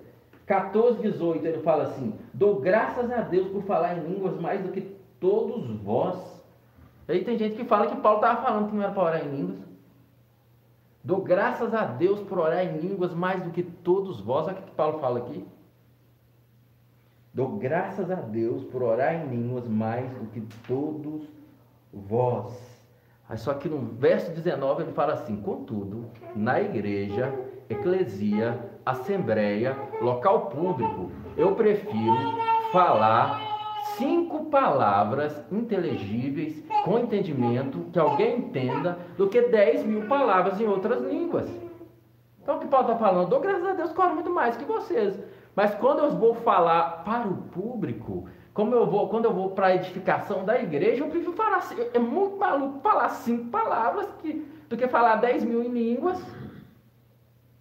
14, 0.46 1.02
18, 1.02 1.46
ele 1.46 1.62
fala 1.62 1.84
assim: 1.84 2.14
Dou 2.34 2.60
graças 2.60 3.12
a 3.12 3.22
Deus 3.22 3.48
por 3.48 3.64
falar 3.64 3.98
em 3.98 4.04
línguas 4.04 4.40
mais 4.40 4.62
do 4.62 4.72
que 4.72 4.96
todos 5.20 5.70
vós. 5.82 6.18
Aí 7.08 7.24
tem 7.24 7.38
gente 7.38 7.56
que 7.56 7.66
fala 7.66 7.88
que 7.88 7.96
Paulo 7.98 8.20
estava 8.20 8.42
falando 8.42 8.70
que 8.70 8.76
não 8.76 8.84
era 8.84 8.92
para 8.92 9.04
orar 9.04 9.26
em 9.26 9.36
línguas. 9.36 9.60
Dou 11.04 11.22
graças 11.22 11.74
a 11.74 11.86
Deus 11.86 12.20
por 12.22 12.40
orar 12.40 12.64
em 12.66 12.78
línguas 12.78 13.14
mais 13.14 13.44
do 13.44 13.52
que 13.52 13.62
todos 13.62 14.20
vós. 14.22 14.48
Olha 14.48 14.58
o 14.60 14.64
que 14.64 14.72
Paulo 14.72 15.00
fala 15.00 15.20
aqui. 15.20 15.46
Dou 17.34 17.58
graças 17.58 18.10
a 18.10 18.16
Deus 18.16 18.64
por 18.64 18.82
orar 18.82 19.14
em 19.14 19.28
línguas 19.28 19.68
mais 19.68 20.10
do 20.12 20.26
que 20.28 20.42
todos 20.68 21.28
vós. 21.94 22.75
Aí 23.28 23.38
só 23.38 23.54
que 23.56 23.68
no 23.68 23.80
verso 23.80 24.32
19 24.32 24.84
ele 24.84 24.92
fala 24.92 25.14
assim: 25.14 25.36
contudo, 25.38 26.06
na 26.36 26.62
igreja, 26.62 27.34
eclesia, 27.70 28.60
assembleia, 28.86 29.76
local 30.02 30.48
público, 30.48 31.12
eu 31.36 31.56
prefiro 31.56 32.36
falar 32.72 33.42
cinco 33.98 34.46
palavras 34.46 35.44
inteligíveis, 35.52 36.64
com 36.84 37.00
entendimento, 37.00 37.86
que 37.92 38.00
alguém 38.00 38.38
entenda, 38.38 38.98
do 39.18 39.28
que 39.28 39.42
dez 39.42 39.84
mil 39.84 40.08
palavras 40.08 40.60
em 40.60 40.68
outras 40.68 41.02
línguas. 41.02 41.50
Então 42.42 42.58
o 42.58 42.60
que 42.60 42.68
Paulo 42.68 42.92
está 42.92 43.00
falando? 43.00 43.30
Dou 43.30 43.40
graças 43.40 43.66
a 43.66 43.74
Deus 43.74 43.98
oro 43.98 44.14
muito 44.14 44.30
mais 44.30 44.56
que 44.56 44.66
vocês. 44.66 45.20
Mas 45.56 45.74
quando 45.76 46.00
eu 46.00 46.12
vou 46.12 46.36
falar 46.36 47.04
para 47.04 47.28
o 47.28 47.38
público, 47.38 48.28
como 48.56 48.74
eu 48.74 48.88
vou, 48.88 49.10
quando 49.10 49.26
eu 49.26 49.34
vou 49.34 49.50
para 49.50 49.68
a 49.68 49.76
edificação 49.76 50.46
da 50.46 50.58
igreja, 50.58 51.04
eu 51.04 51.10
prefiro 51.10 51.34
falar, 51.34 51.62
é 51.94 52.00
muito 52.00 52.38
maluco 52.38 52.80
falar 52.80 53.10
cinco 53.10 53.50
palavras 53.50 54.08
que, 54.22 54.48
do 54.70 54.78
que 54.78 54.88
falar 54.88 55.18
dez 55.18 55.44
mil 55.44 55.62
em 55.62 55.68
línguas, 55.68 56.26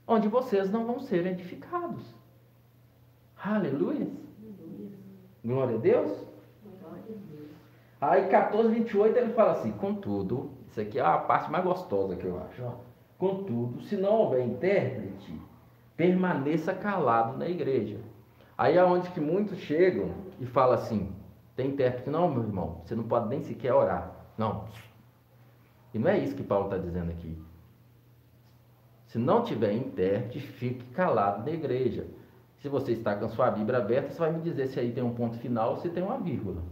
onde 0.06 0.28
vocês 0.28 0.70
não 0.70 0.86
vão 0.86 1.00
ser 1.00 1.26
edificados. 1.26 2.14
Aleluia. 3.44 4.06
Glória 5.44 5.74
a 5.74 5.80
Deus. 5.80 6.12
Aí 8.00 8.28
14, 8.28 8.68
28 8.68 9.18
ele 9.18 9.32
fala 9.32 9.50
assim, 9.50 9.72
contudo, 9.72 10.52
isso 10.68 10.80
aqui 10.80 11.00
é 11.00 11.02
a 11.02 11.18
parte 11.18 11.50
mais 11.50 11.64
gostosa 11.64 12.14
que 12.14 12.24
eu 12.24 12.40
acho. 12.40 12.62
Contudo, 13.18 13.82
se 13.82 13.96
não 13.96 14.12
houver 14.12 14.46
intérprete, 14.46 15.36
permaneça 15.96 16.72
calado 16.72 17.36
na 17.36 17.48
igreja. 17.48 17.98
Aí 18.56 18.76
é 18.76 18.84
onde 18.84 19.10
que 19.10 19.20
muitos 19.20 19.58
chegam 19.58 20.14
e 20.40 20.46
falam 20.46 20.74
assim, 20.74 21.12
tem 21.56 21.70
intérprete, 21.70 22.10
não, 22.10 22.30
meu 22.30 22.42
irmão, 22.42 22.80
você 22.84 22.94
não 22.94 23.04
pode 23.04 23.28
nem 23.28 23.42
sequer 23.42 23.72
orar. 23.72 24.12
Não. 24.38 24.66
E 25.92 25.98
não 25.98 26.10
é 26.10 26.18
isso 26.18 26.34
que 26.34 26.42
Paulo 26.42 26.66
está 26.66 26.78
dizendo 26.78 27.10
aqui. 27.10 27.40
Se 29.06 29.18
não 29.18 29.44
tiver 29.44 29.72
intérprete, 29.72 30.40
fique 30.40 30.84
calado 30.92 31.44
na 31.44 31.50
igreja. 31.50 32.06
Se 32.58 32.68
você 32.68 32.92
está 32.92 33.14
com 33.14 33.26
a 33.26 33.28
sua 33.28 33.50
Bíblia 33.50 33.78
aberta, 33.78 34.10
você 34.10 34.18
vai 34.18 34.32
me 34.32 34.40
dizer 34.40 34.68
se 34.68 34.80
aí 34.80 34.92
tem 34.92 35.04
um 35.04 35.14
ponto 35.14 35.38
final 35.38 35.70
ou 35.70 35.76
se 35.76 35.90
tem 35.90 36.02
uma 36.02 36.18
vírgula. 36.18 36.62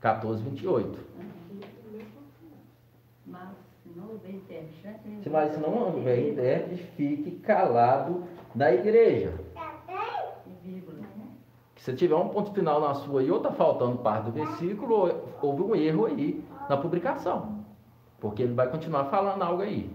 14, 0.00 0.42
28. 0.42 0.98
Mas 3.26 3.67
se 5.22 5.54
se 5.54 5.60
não 5.60 5.78
houver 5.78 6.30
intérprete, 6.30 6.82
fique 6.96 7.32
calado 7.40 8.24
na 8.54 8.72
igreja. 8.72 9.32
Se 11.76 11.94
tiver 11.94 12.16
um 12.16 12.28
ponto 12.28 12.52
final 12.52 12.80
na 12.80 12.94
sua 12.94 13.22
e 13.22 13.30
ou 13.30 13.38
está 13.38 13.52
faltando 13.52 13.98
parte 13.98 14.26
do 14.26 14.32
versículo, 14.32 15.10
houve 15.40 15.62
um 15.62 15.74
erro 15.74 16.06
aí 16.06 16.44
na 16.68 16.76
publicação. 16.76 17.64
Porque 18.20 18.42
ele 18.42 18.54
vai 18.54 18.68
continuar 18.68 19.06
falando 19.06 19.42
algo 19.42 19.62
aí. 19.62 19.90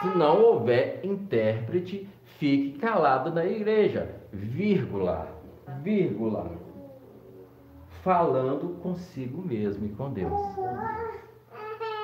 Se 0.00 0.18
não 0.18 0.42
houver 0.42 1.00
intérprete, 1.04 2.08
fique 2.38 2.78
calado 2.78 3.32
na 3.32 3.46
igreja. 3.46 4.16
Vírgula. 4.32 5.28
Vírgula. 5.82 6.63
Falando 8.04 8.78
consigo 8.82 9.40
mesmo 9.40 9.86
e 9.86 9.88
com 9.88 10.12
Deus. 10.12 10.30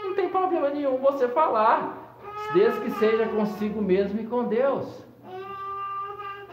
Não 0.03 0.15
tem 0.15 0.31
problema 0.31 0.71
nenhum 0.71 0.97
você 0.97 1.29
falar, 1.29 2.17
desde 2.55 2.81
que 2.81 2.91
seja 2.93 3.29
consigo 3.29 3.83
mesmo 3.83 4.19
e 4.19 4.27
com 4.27 4.45
Deus. 4.45 5.05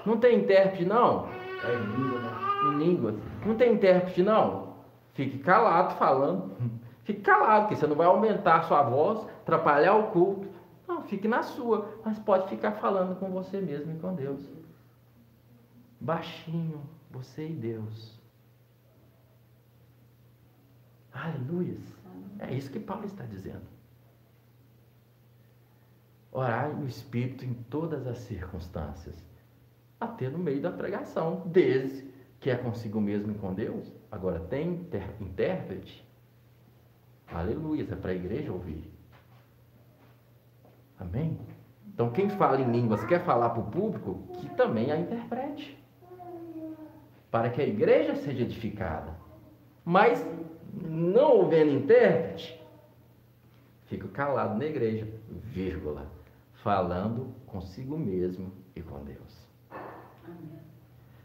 Não 0.05 0.17
tem 0.17 0.39
intérprete, 0.39 0.83
não? 0.83 1.29
É 1.63 1.73
em 1.75 1.95
língua, 1.95 2.19
né? 2.19 2.31
Em 2.65 2.77
língua. 2.77 3.15
Não 3.45 3.55
tem 3.55 3.73
intérprete, 3.73 4.21
não? 4.21 4.73
Fique 5.13 5.39
calado 5.39 5.95
falando. 5.95 6.51
Fique 7.05 7.21
calado, 7.21 7.67
porque 7.67 7.77
você 7.77 7.87
não 7.87 7.95
vai 7.95 8.07
aumentar 8.07 8.57
a 8.57 8.63
sua 8.63 8.83
voz, 8.83 9.25
atrapalhar 9.43 9.95
o 9.95 10.11
culto. 10.11 10.49
Não, 10.85 11.03
fique 11.03 11.25
na 11.25 11.41
sua. 11.41 11.87
Mas 12.03 12.19
pode 12.19 12.49
ficar 12.49 12.73
falando 12.73 13.17
com 13.17 13.31
você 13.31 13.61
mesmo 13.61 13.93
e 13.93 13.99
com 13.99 14.13
Deus. 14.13 14.45
Baixinho, 16.01 16.81
você 17.09 17.47
e 17.47 17.53
Deus. 17.53 18.16
Aleluia. 21.17 21.77
É 22.39 22.53
isso 22.53 22.71
que 22.71 22.79
Paulo 22.79 23.05
está 23.05 23.23
dizendo. 23.25 23.65
Orar 26.31 26.75
no 26.75 26.87
Espírito 26.87 27.43
em 27.43 27.53
todas 27.53 28.05
as 28.05 28.19
circunstâncias. 28.19 29.15
Até 29.99 30.29
no 30.29 30.37
meio 30.37 30.61
da 30.61 30.71
pregação, 30.71 31.41
desde 31.47 32.07
que 32.39 32.51
é 32.51 32.55
consigo 32.55 33.01
mesmo 33.01 33.31
e 33.31 33.35
com 33.35 33.53
Deus. 33.53 33.91
Agora, 34.11 34.39
tem 34.39 34.87
intérprete? 35.19 36.07
Aleluia, 37.27 37.87
é 37.91 37.95
para 37.95 38.11
a 38.11 38.15
igreja 38.15 38.53
ouvir. 38.53 38.93
Amém? 40.99 41.39
Então, 41.87 42.11
quem 42.11 42.29
fala 42.29 42.61
em 42.61 42.71
línguas 42.71 43.03
quer 43.05 43.23
falar 43.23 43.49
para 43.49 43.61
o 43.61 43.71
público, 43.71 44.27
que 44.39 44.49
também 44.55 44.91
a 44.91 44.99
interprete. 44.99 45.83
Para 47.31 47.49
que 47.49 47.59
a 47.59 47.65
igreja 47.65 48.15
seja 48.15 48.43
edificada. 48.43 49.15
Mas, 49.83 50.23
não 50.81 51.37
houvendo 51.37 51.71
intérprete, 51.71 52.59
fico 53.85 54.07
calado 54.09 54.57
na 54.57 54.65
igreja, 54.65 55.07
vírgula, 55.29 56.07
falando 56.55 57.33
consigo 57.45 57.97
mesmo 57.97 58.51
e 58.75 58.81
com 58.81 59.03
Deus. 59.03 59.47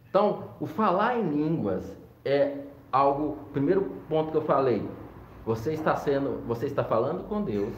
Então, 0.08 0.50
o 0.60 0.66
falar 0.66 1.18
em 1.18 1.28
línguas 1.30 1.96
é 2.24 2.58
algo, 2.90 3.36
primeiro 3.52 3.82
ponto 4.08 4.30
que 4.30 4.36
eu 4.36 4.42
falei, 4.42 4.86
você 5.44 5.72
está 5.72 5.96
sendo, 5.96 6.46
você 6.46 6.66
está 6.66 6.84
falando 6.84 7.26
com 7.26 7.42
Deus 7.42 7.74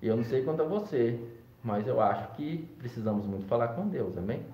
Eu 0.00 0.16
não 0.16 0.22
sei 0.22 0.44
quanto 0.44 0.62
a 0.62 0.64
você, 0.64 1.18
mas 1.62 1.86
eu 1.88 2.00
acho 2.00 2.32
que 2.34 2.58
precisamos 2.78 3.26
muito 3.26 3.46
falar 3.46 3.68
com 3.68 3.88
Deus, 3.88 4.16
amém? 4.16 4.46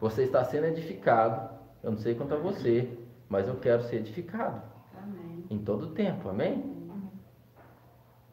Você 0.00 0.22
está 0.22 0.44
sendo 0.44 0.66
edificado. 0.66 1.52
Eu 1.82 1.92
não 1.92 1.98
sei 1.98 2.14
quanto 2.14 2.34
a 2.34 2.38
você, 2.38 2.96
mas 3.28 3.48
eu 3.48 3.56
quero 3.56 3.82
ser 3.84 3.96
edificado. 3.96 4.62
Amém. 4.96 5.44
Em 5.50 5.58
todo 5.58 5.88
tempo, 5.94 6.28
amém? 6.28 6.72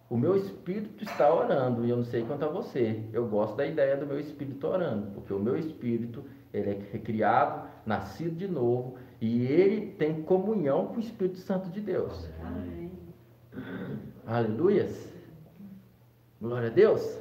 O 0.09 0.17
meu 0.17 0.35
espírito 0.35 1.03
está 1.03 1.33
orando 1.33 1.85
e 1.85 1.89
eu 1.89 1.97
não 1.97 2.03
sei 2.03 2.23
quanto 2.23 2.43
a 2.43 2.49
você. 2.49 3.01
Eu 3.13 3.27
gosto 3.27 3.55
da 3.55 3.65
ideia 3.65 3.95
do 3.95 4.05
meu 4.05 4.19
espírito 4.19 4.67
orando, 4.67 5.11
porque 5.11 5.33
o 5.33 5.39
meu 5.39 5.57
espírito 5.57 6.25
ele 6.53 6.69
é 6.69 6.79
recriado, 6.91 7.69
nascido 7.85 8.35
de 8.35 8.47
novo 8.47 8.97
e 9.21 9.45
ele 9.45 9.91
tem 9.91 10.23
comunhão 10.23 10.87
com 10.87 10.95
o 10.95 10.99
Espírito 10.99 11.37
Santo 11.37 11.69
de 11.69 11.79
Deus. 11.79 12.27
Amém. 12.43 12.91
Aleluias. 14.25 15.13
Glória 16.41 16.69
a 16.69 16.73
Deus. 16.73 17.20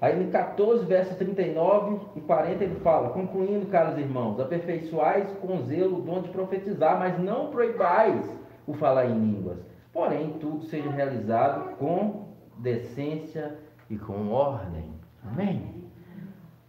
Aí 0.00 0.18
no 0.18 0.30
14, 0.30 0.86
versos 0.86 1.14
39 1.18 2.00
e 2.16 2.20
40 2.22 2.64
ele 2.64 2.80
fala, 2.80 3.10
concluindo, 3.10 3.66
caros 3.66 3.98
irmãos, 3.98 4.40
aperfeiçoais 4.40 5.30
com 5.42 5.60
zelo 5.66 5.98
o 5.98 6.02
dom 6.02 6.22
de 6.22 6.30
profetizar, 6.30 6.98
mas 6.98 7.18
não 7.18 7.50
proibais 7.50 8.24
o 8.66 8.72
falar 8.72 9.06
em 9.06 9.18
línguas. 9.18 9.58
Porém, 9.92 10.38
tudo 10.40 10.64
seja 10.64 10.90
realizado 10.90 11.76
com 11.76 12.28
decência 12.56 13.58
e 13.90 13.98
com 13.98 14.30
ordem. 14.30 14.88
Amém? 15.22 15.84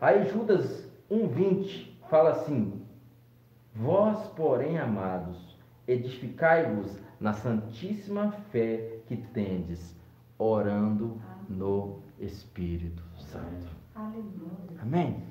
Aí 0.02 0.26
Judas 0.26 0.92
1,20 1.10 1.88
fala 2.10 2.32
assim: 2.32 2.82
Vós, 3.74 4.28
porém, 4.36 4.78
amados, 4.78 5.58
edificai-vos 5.88 7.00
na 7.18 7.32
santíssima 7.32 8.32
fé 8.52 8.98
que 9.08 9.16
tendes, 9.16 9.96
orando 10.38 11.22
no 11.48 12.00
Espírito 12.20 13.11
Santo. 13.32 13.68
Aleluia. 13.96 14.82
Amém? 14.82 15.24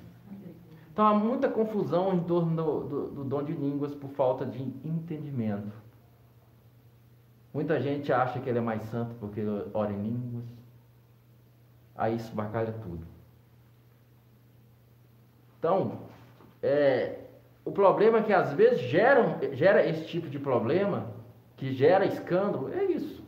Então 0.92 1.06
há 1.06 1.14
muita 1.14 1.48
confusão 1.48 2.14
em 2.14 2.20
torno 2.24 2.56
do, 2.56 2.88
do, 2.88 3.10
do 3.10 3.24
dom 3.24 3.42
de 3.42 3.52
línguas 3.52 3.94
por 3.94 4.10
falta 4.10 4.44
de 4.44 4.62
entendimento. 4.84 5.72
Muita 7.52 7.80
gente 7.80 8.12
acha 8.12 8.40
que 8.40 8.48
ele 8.48 8.58
é 8.58 8.62
mais 8.62 8.82
santo 8.90 9.14
porque 9.16 9.42
ora 9.74 9.92
em 9.92 10.02
línguas. 10.02 10.44
Aí 11.96 12.16
isso 12.16 12.34
bacalha 12.34 12.72
tudo. 12.72 13.06
Então, 15.58 15.98
é, 16.62 17.18
o 17.64 17.72
problema 17.72 18.18
é 18.18 18.22
que 18.22 18.32
às 18.32 18.52
vezes 18.54 18.80
geram, 18.88 19.38
gera 19.52 19.86
esse 19.86 20.06
tipo 20.06 20.28
de 20.28 20.38
problema, 20.38 21.08
que 21.56 21.72
gera 21.72 22.06
escândalo, 22.06 22.72
é 22.72 22.84
isso. 22.84 23.22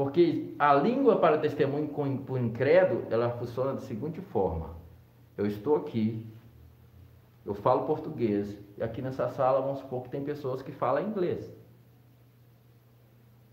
Porque 0.00 0.54
a 0.58 0.72
língua 0.72 1.18
para 1.18 1.36
testemunho 1.36 1.88
por 2.24 2.40
incrédulo, 2.40 3.04
ela 3.10 3.28
funciona 3.32 3.74
da 3.74 3.82
seguinte 3.82 4.18
forma. 4.18 4.70
Eu 5.36 5.44
estou 5.44 5.76
aqui, 5.76 6.26
eu 7.44 7.52
falo 7.52 7.84
português, 7.84 8.56
e 8.78 8.82
aqui 8.82 9.02
nessa 9.02 9.28
sala 9.28 9.60
vamos 9.60 9.80
supor 9.80 10.04
que 10.04 10.08
tem 10.08 10.24
pessoas 10.24 10.62
que 10.62 10.72
falam 10.72 11.06
inglês. 11.06 11.54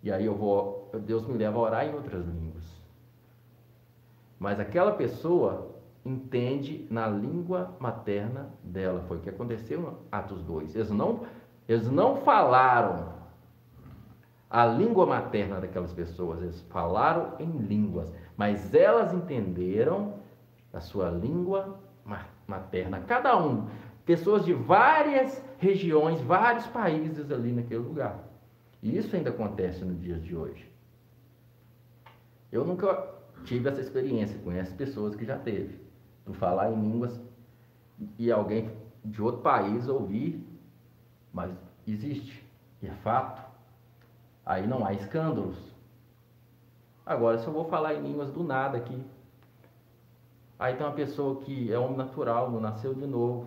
E 0.01 0.09
aí 0.09 0.25
eu 0.25 0.35
vou, 0.35 0.89
Deus 1.05 1.27
me 1.27 1.37
leva 1.37 1.57
a 1.57 1.61
orar 1.61 1.85
em 1.85 1.93
outras 1.93 2.25
línguas. 2.25 2.63
Mas 4.39 4.57
aquela 4.57 4.93
pessoa 4.93 5.75
entende 6.05 6.87
na 6.89 7.09
língua 7.09 7.75
materna 7.77 8.47
dela. 8.63 9.03
Foi 9.09 9.17
o 9.17 9.19
que 9.19 9.29
aconteceu 9.29 9.81
em 9.81 10.07
Atos 10.13 10.41
2. 10.43 10.77
Eles 10.77 10.91
não, 10.91 11.25
eles 11.67 11.91
não 11.91 12.15
falaram 12.15 13.16
a 14.49 14.65
língua 14.65 15.05
materna 15.05 15.59
daquelas 15.59 15.93
pessoas, 15.93 16.41
eles 16.41 16.61
falaram 16.69 17.33
em 17.39 17.49
línguas, 17.49 18.11
mas 18.37 18.73
elas 18.73 19.13
entenderam 19.13 20.13
a 20.71 20.79
sua 20.79 21.09
língua 21.09 21.79
materna. 22.47 23.01
Cada 23.01 23.37
um, 23.37 23.67
pessoas 24.05 24.45
de 24.45 24.53
várias 24.53 25.43
regiões, 25.57 26.21
vários 26.21 26.65
países 26.67 27.29
ali 27.31 27.51
naquele 27.51 27.81
lugar. 27.81 28.23
E 28.81 28.97
isso 28.97 29.15
ainda 29.15 29.31
acontece 29.31 29.83
nos 29.83 29.99
dias 29.99 30.23
de 30.23 30.35
hoje. 30.35 30.71
Eu 32.51 32.63
nunca 32.63 33.05
tive 33.43 33.67
essa 33.67 33.81
experiência, 33.81 34.39
conheço 34.39 34.73
pessoas 34.75 35.15
que 35.15 35.25
já 35.25 35.37
teve 35.37 35.79
por 36.23 36.35
falar 36.35 36.71
em 36.71 36.79
línguas 36.79 37.19
e 38.17 38.31
alguém 38.31 38.71
de 39.03 39.21
outro 39.21 39.41
país 39.41 39.87
ouvir, 39.87 40.45
mas 41.33 41.51
existe, 41.85 42.45
e 42.81 42.87
é 42.87 42.91
fato. 42.91 43.46
Aí 44.47 44.65
não 44.65 44.85
há 44.85 44.93
escândalos. 44.93 45.57
Agora, 47.05 47.37
se 47.37 47.45
eu 47.45 47.51
vou 47.51 47.65
falar 47.65 47.95
em 47.95 48.01
línguas 48.01 48.31
do 48.31 48.45
nada 48.45 48.77
aqui, 48.77 48.97
aí 50.57 50.73
tem 50.73 50.87
uma 50.87 50.95
pessoa 50.95 51.41
que 51.41 51.69
é 51.69 51.77
homem 51.77 51.97
natural, 51.97 52.49
não 52.49 52.61
nasceu 52.61 52.93
de 52.93 53.05
novo, 53.05 53.45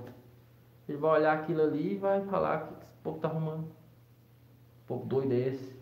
ele 0.87 0.99
vai 0.99 1.21
olhar 1.21 1.39
aquilo 1.39 1.63
ali 1.63 1.95
e 1.95 1.97
vai 1.97 2.21
falar 2.27 2.67
que 2.67 2.75
esse 2.85 2.93
povo 3.03 3.17
está 3.17 3.29
arrumando. 3.29 3.63
Um 3.63 4.87
pouco 4.87 5.07
doido 5.07 5.33
é 5.33 5.39
esse. 5.39 5.75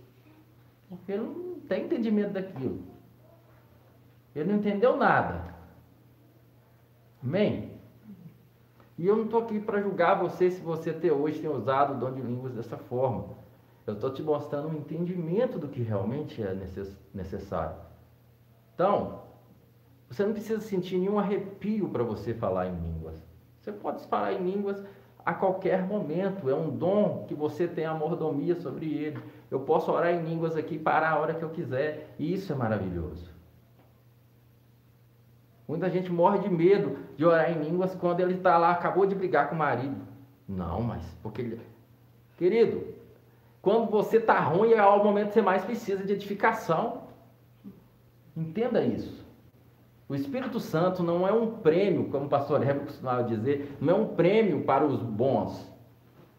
Porque 0.88 1.10
ele 1.10 1.24
não 1.24 1.60
tem 1.62 1.86
entendimento 1.86 2.34
daquilo. 2.34 2.80
Ele 4.36 4.52
não 4.52 4.58
entendeu 4.60 4.96
nada. 4.96 5.52
Amém? 7.20 7.72
E 8.96 9.04
eu 9.04 9.16
não 9.16 9.24
estou 9.24 9.42
aqui 9.42 9.58
para 9.58 9.80
julgar 9.80 10.14
você 10.14 10.48
se 10.48 10.60
você 10.60 10.90
até 10.90 11.12
hoje 11.12 11.40
tem 11.40 11.50
usado 11.50 11.94
o 11.94 11.98
dom 11.98 12.14
de 12.14 12.22
línguas 12.22 12.54
dessa 12.54 12.76
forma. 12.76 13.47
Eu 13.88 13.94
estou 13.94 14.10
te 14.10 14.22
mostrando 14.22 14.68
um 14.68 14.74
entendimento 14.74 15.58
do 15.58 15.66
que 15.66 15.80
realmente 15.80 16.42
é 16.42 16.54
necessário. 17.14 17.74
Então, 18.74 19.22
você 20.10 20.26
não 20.26 20.34
precisa 20.34 20.60
sentir 20.60 20.98
nenhum 20.98 21.18
arrepio 21.18 21.88
para 21.88 22.02
você 22.02 22.34
falar 22.34 22.66
em 22.66 22.74
línguas. 22.74 23.16
Você 23.58 23.72
pode 23.72 24.06
falar 24.06 24.34
em 24.34 24.44
línguas 24.44 24.84
a 25.24 25.32
qualquer 25.32 25.86
momento. 25.86 26.50
É 26.50 26.54
um 26.54 26.68
dom 26.68 27.24
que 27.26 27.34
você 27.34 27.66
tem 27.66 27.86
a 27.86 27.94
mordomia 27.94 28.56
sobre 28.56 28.92
ele. 28.92 29.18
Eu 29.50 29.60
posso 29.60 29.90
orar 29.90 30.12
em 30.12 30.22
línguas 30.22 30.54
aqui 30.54 30.78
para 30.78 31.08
a 31.08 31.18
hora 31.18 31.32
que 31.32 31.42
eu 31.42 31.48
quiser. 31.48 32.14
E 32.18 32.30
isso 32.30 32.52
é 32.52 32.54
maravilhoso. 32.54 33.30
Muita 35.66 35.88
gente 35.88 36.12
morre 36.12 36.40
de 36.40 36.50
medo 36.50 36.98
de 37.16 37.24
orar 37.24 37.50
em 37.50 37.62
línguas 37.62 37.94
quando 37.94 38.20
ele 38.20 38.34
está 38.34 38.58
lá, 38.58 38.70
acabou 38.70 39.06
de 39.06 39.14
brigar 39.14 39.48
com 39.48 39.54
o 39.54 39.58
marido. 39.58 40.06
Não, 40.46 40.82
mas 40.82 41.02
porque 41.22 41.40
ele. 41.40 41.60
Querido, 42.36 42.97
quando 43.60 43.90
você 43.90 44.18
está 44.18 44.38
ruim 44.40 44.72
é 44.72 44.84
o 44.84 45.02
momento 45.02 45.28
que 45.28 45.34
você 45.34 45.42
mais 45.42 45.64
precisa 45.64 46.04
de 46.04 46.12
edificação. 46.12 47.02
Entenda 48.36 48.84
isso. 48.84 49.26
O 50.08 50.14
Espírito 50.14 50.58
Santo 50.58 51.02
não 51.02 51.26
é 51.28 51.32
um 51.32 51.58
prêmio, 51.58 52.08
como 52.08 52.26
o 52.26 52.28
pastor 52.28 52.62
Heber 52.62 52.86
costumava 52.86 53.24
dizer, 53.24 53.76
não 53.80 53.94
é 53.94 53.96
um 53.96 54.06
prêmio 54.14 54.64
para 54.64 54.86
os 54.86 55.02
bons. 55.02 55.60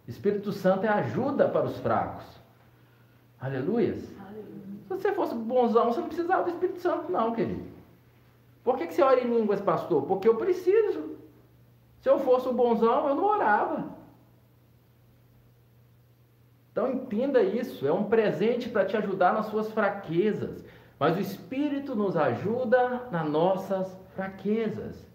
O 0.07 0.09
Espírito 0.09 0.51
Santo 0.51 0.85
é 0.85 0.89
ajuda 0.89 1.47
para 1.47 1.65
os 1.65 1.77
fracos. 1.77 2.25
Aleluias. 3.39 4.11
Aleluia. 4.19 4.79
Se 4.87 4.89
você 4.89 5.11
fosse 5.11 5.35
bonzão, 5.35 5.85
você 5.91 5.99
não 5.99 6.07
precisava 6.07 6.43
do 6.43 6.49
Espírito 6.49 6.79
Santo, 6.79 7.11
não, 7.11 7.31
querido. 7.33 7.63
Por 8.63 8.77
que, 8.77 8.87
que 8.87 8.93
você 8.93 9.03
ora 9.03 9.19
em 9.19 9.27
línguas, 9.27 9.61
pastor? 9.61 10.03
Porque 10.03 10.27
eu 10.27 10.35
preciso. 10.35 11.17
Se 11.99 12.09
eu 12.09 12.17
fosse 12.19 12.47
o 12.47 12.53
bonzão, 12.53 13.07
eu 13.07 13.15
não 13.15 13.25
orava. 13.25 13.98
Então 16.79 16.93
entenda 16.93 17.43
isso, 17.43 17.85
é 17.85 17.91
um 17.91 18.05
presente 18.05 18.69
para 18.69 18.85
te 18.85 18.95
ajudar 18.95 19.33
nas 19.33 19.47
suas 19.47 19.69
fraquezas. 19.69 20.63
Mas 20.97 21.17
o 21.17 21.19
Espírito 21.19 21.93
nos 21.93 22.15
ajuda 22.15 23.09
nas 23.11 23.29
nossas 23.29 23.99
fraquezas. 24.15 25.05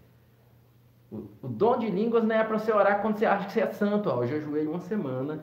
O, 1.11 1.23
o 1.41 1.49
dom 1.49 1.79
de 1.79 1.89
línguas 1.89 2.23
não 2.23 2.37
é 2.37 2.45
para 2.45 2.59
você 2.59 2.71
orar 2.71 3.01
quando 3.01 3.17
você 3.17 3.25
acha 3.25 3.47
que 3.47 3.53
você 3.55 3.62
é 3.62 3.73
santo. 3.73 4.11
Ó, 4.11 4.23
eu 4.23 4.27
jejuei 4.27 4.67
uma 4.67 4.81
semana 4.81 5.43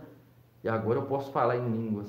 e 0.64 0.70
agora 0.70 1.00
eu 1.00 1.06
posso 1.06 1.32
falar 1.32 1.58
em 1.58 1.68
línguas. 1.68 2.08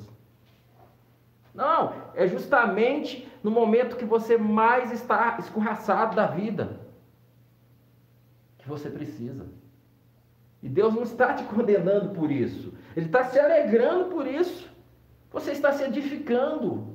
Não, 1.55 1.95
é 2.15 2.29
justamente 2.29 3.27
no 3.43 3.51
momento 3.51 3.97
que 3.97 4.05
você 4.05 4.37
mais 4.37 4.93
está 4.93 5.39
escorraçado 5.39 6.15
da 6.15 6.27
vida 6.27 6.81
que 8.59 8.69
você 8.69 8.91
precisa. 8.91 9.47
E 10.63 10.69
Deus 10.69 10.93
não 10.93 11.03
está 11.03 11.33
te 11.33 11.45
condenando 11.45 12.11
por 12.11 12.31
isso, 12.31 12.75
Ele 12.97 13.07
está 13.07 13.25
se 13.25 13.39
alegrando 13.39 14.07
por 14.07 14.27
isso. 14.27 14.71
Você 15.31 15.53
está 15.53 15.73
se 15.73 15.83
edificando. 15.85 16.93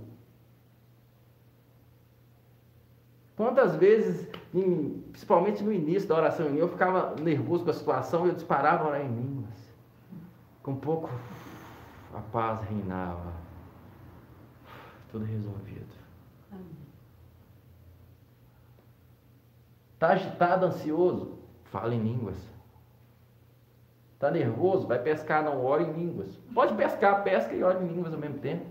Quantas 3.35 3.75
vezes, 3.75 4.27
principalmente 5.11 5.63
no 5.63 5.71
início 5.71 6.09
da 6.09 6.15
oração, 6.15 6.47
eu 6.47 6.67
ficava 6.69 7.15
nervoso 7.21 7.63
com 7.63 7.69
a 7.69 7.73
situação 7.73 8.25
e 8.25 8.29
eu 8.29 8.35
disparava 8.35 8.87
orar 8.87 9.01
em 9.01 9.13
línguas. 9.13 9.73
Com 10.63 10.75
pouco 10.75 11.09
a 12.13 12.19
paz 12.19 12.61
reinava 12.67 13.33
tudo 15.11 15.25
resolvido. 15.25 15.95
Está 19.93 20.09
agitado, 20.09 20.65
ansioso? 20.65 21.39
Fala 21.65 21.93
em 21.93 22.01
línguas. 22.01 22.37
Está 24.17 24.31
nervoso? 24.31 24.87
Vai 24.87 24.97
pescar, 24.97 25.43
não 25.43 25.63
ore 25.63 25.83
em 25.83 25.93
línguas. 25.93 26.39
Pode 26.51 26.73
pescar, 26.73 27.23
pesca 27.23 27.53
e 27.53 27.63
ore 27.63 27.85
em 27.85 27.87
línguas 27.87 28.11
ao 28.11 28.19
mesmo 28.19 28.39
tempo. 28.39 28.65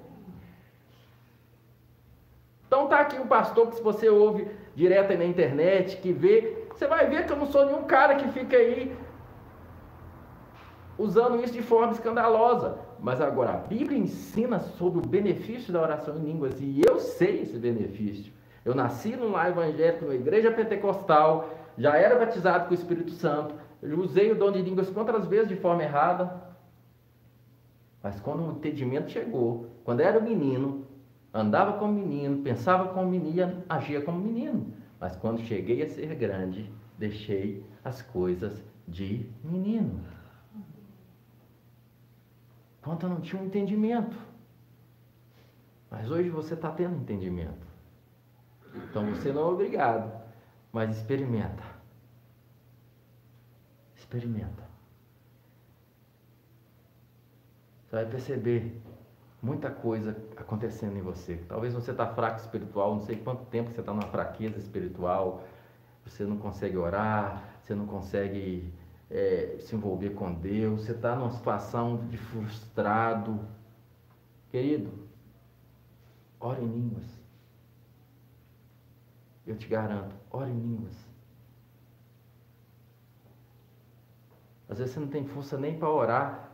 Então 2.66 2.88
tá 2.88 2.98
aqui 2.98 3.16
o 3.16 3.26
pastor 3.26 3.68
que 3.68 3.76
se 3.76 3.82
você 3.82 4.08
ouve 4.08 4.48
direto 4.74 5.12
aí 5.12 5.16
na 5.16 5.24
internet, 5.24 5.98
que 5.98 6.12
vê, 6.12 6.66
você 6.74 6.88
vai 6.88 7.08
ver 7.08 7.26
que 7.26 7.32
eu 7.32 7.36
não 7.36 7.46
sou 7.46 7.64
nenhum 7.64 7.84
cara 7.84 8.16
que 8.16 8.28
fica 8.32 8.56
aí 8.56 8.96
usando 10.98 11.40
isso 11.40 11.52
de 11.52 11.62
forma 11.62 11.92
escandalosa. 11.92 12.78
Mas 12.98 13.20
agora, 13.20 13.52
a 13.52 13.56
Bíblia 13.56 13.96
ensina 13.96 14.58
sobre 14.58 14.98
o 14.98 15.08
benefício 15.08 15.72
da 15.72 15.80
oração 15.80 16.16
em 16.16 16.24
línguas 16.24 16.60
e 16.60 16.82
eu 16.84 16.98
sei 16.98 17.42
esse 17.42 17.56
benefício. 17.56 18.32
Eu 18.64 18.74
nasci 18.74 19.14
num 19.14 19.30
lar 19.30 19.50
evangélico, 19.50 20.06
numa 20.06 20.16
igreja 20.16 20.50
pentecostal, 20.50 21.50
já 21.78 21.96
era 21.96 22.18
batizado 22.18 22.64
com 22.64 22.72
o 22.72 22.74
Espírito 22.74 23.12
Santo, 23.12 23.54
eu 23.82 24.00
usei 24.00 24.32
o 24.32 24.38
dom 24.38 24.52
de 24.52 24.62
línguas 24.62 24.90
quantas 24.90 25.26
vezes 25.26 25.48
de 25.48 25.56
forma 25.56 25.82
errada. 25.82 26.42
Mas 28.02 28.20
quando 28.20 28.46
o 28.46 28.52
entendimento 28.52 29.10
chegou, 29.10 29.70
quando 29.84 30.00
era 30.00 30.20
menino, 30.20 30.86
andava 31.32 31.78
como 31.78 31.92
menino, 31.92 32.42
pensava 32.42 32.92
como 32.92 33.10
menino, 33.10 33.62
agia 33.68 34.00
como 34.00 34.18
menino. 34.18 34.72
Mas 34.98 35.16
quando 35.16 35.40
cheguei 35.42 35.82
a 35.82 35.88
ser 35.88 36.14
grande, 36.14 36.72
deixei 36.98 37.64
as 37.84 38.02
coisas 38.02 38.64
de 38.86 39.28
menino. 39.44 40.00
Quando 42.80 43.02
eu 43.02 43.10
não 43.10 43.20
tinha 43.20 43.42
um 43.42 43.46
entendimento. 43.46 44.16
Mas 45.90 46.10
hoje 46.10 46.30
você 46.30 46.54
está 46.54 46.70
tendo 46.70 46.96
entendimento. 46.96 47.66
Então 48.74 49.06
você 49.10 49.32
não 49.32 49.42
é 49.42 49.52
obrigado, 49.52 50.12
mas 50.72 50.96
experimenta. 50.96 51.62
Experimenta. 54.06 54.62
Você 57.84 57.96
vai 57.96 58.06
perceber 58.06 58.80
muita 59.42 59.68
coisa 59.68 60.16
acontecendo 60.36 60.96
em 60.96 61.02
você. 61.02 61.36
Talvez 61.48 61.74
você 61.74 61.90
está 61.90 62.06
fraco 62.14 62.38
espiritual, 62.38 62.94
não 62.94 63.04
sei 63.04 63.16
quanto 63.16 63.44
tempo 63.46 63.72
você 63.72 63.80
está 63.80 63.92
numa 63.92 64.06
fraqueza 64.06 64.58
espiritual, 64.58 65.42
você 66.04 66.22
não 66.22 66.36
consegue 66.36 66.76
orar, 66.76 67.42
você 67.60 67.74
não 67.74 67.84
consegue 67.84 68.72
é, 69.10 69.56
se 69.58 69.74
envolver 69.74 70.10
com 70.10 70.32
Deus, 70.32 70.82
você 70.82 70.92
está 70.92 71.16
numa 71.16 71.32
situação 71.32 72.06
de 72.06 72.16
frustrado. 72.16 73.40
Querido, 74.50 74.92
ore 76.38 76.62
em 76.62 76.68
línguas. 76.68 77.06
Eu 79.44 79.56
te 79.56 79.66
garanto, 79.66 80.14
ore 80.30 80.52
em 80.52 80.60
línguas. 80.60 81.15
Às 84.68 84.78
vezes 84.78 84.94
você 84.94 85.00
não 85.00 85.08
tem 85.08 85.24
força 85.24 85.56
nem 85.56 85.78
para 85.78 85.90
orar, 85.90 86.46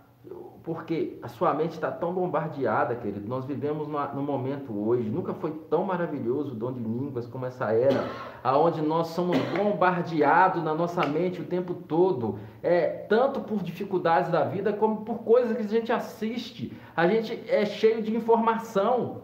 porque 0.63 1.19
a 1.23 1.29
sua 1.29 1.53
mente 1.53 1.73
está 1.73 1.91
tão 1.91 2.13
bombardeada, 2.13 2.95
querido. 2.95 3.27
Nós 3.27 3.45
vivemos 3.45 3.89
no 3.89 4.23
momento 4.23 4.73
hoje, 4.73 5.09
nunca 5.09 5.35
foi 5.35 5.51
tão 5.69 5.83
maravilhoso 5.85 6.53
o 6.53 6.55
dom 6.55 6.73
de 6.73 6.81
línguas 6.81 7.27
como 7.27 7.47
essa 7.47 7.73
era, 7.73 8.09
aonde 8.45 8.81
nós 8.81 9.09
somos 9.09 9.37
bombardeados 9.57 10.63
na 10.63 10.73
nossa 10.73 11.05
mente 11.05 11.41
o 11.41 11.45
tempo 11.45 11.75
todo, 11.75 12.39
é 12.63 12.87
tanto 12.87 13.41
por 13.41 13.61
dificuldades 13.63 14.31
da 14.31 14.45
vida 14.45 14.73
como 14.73 15.05
por 15.05 15.19
coisas 15.25 15.57
que 15.57 15.63
a 15.63 15.69
gente 15.69 15.91
assiste. 15.91 16.73
A 16.95 17.09
gente 17.09 17.43
é 17.49 17.65
cheio 17.65 18.01
de 18.01 18.15
informação. 18.15 19.23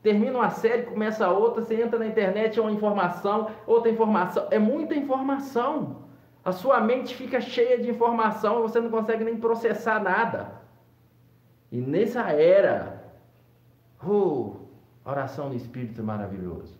Termina 0.00 0.38
uma 0.38 0.50
série, 0.50 0.84
começa 0.84 1.28
outra, 1.28 1.62
você 1.62 1.82
entra 1.82 1.98
na 1.98 2.06
internet, 2.06 2.56
é 2.56 2.62
uma 2.62 2.70
informação, 2.70 3.48
outra 3.66 3.90
informação, 3.90 4.46
é 4.52 4.58
muita 4.58 4.94
informação. 4.94 6.07
A 6.48 6.52
sua 6.52 6.80
mente 6.80 7.14
fica 7.14 7.42
cheia 7.42 7.76
de 7.78 7.90
informação 7.90 8.60
e 8.60 8.62
você 8.62 8.80
não 8.80 8.88
consegue 8.88 9.22
nem 9.22 9.36
processar 9.36 10.02
nada. 10.02 10.50
E 11.70 11.78
nessa 11.78 12.22
era, 12.30 13.04
oração 15.04 15.50
no 15.50 15.54
Espírito 15.54 16.02
maravilhoso. 16.02 16.74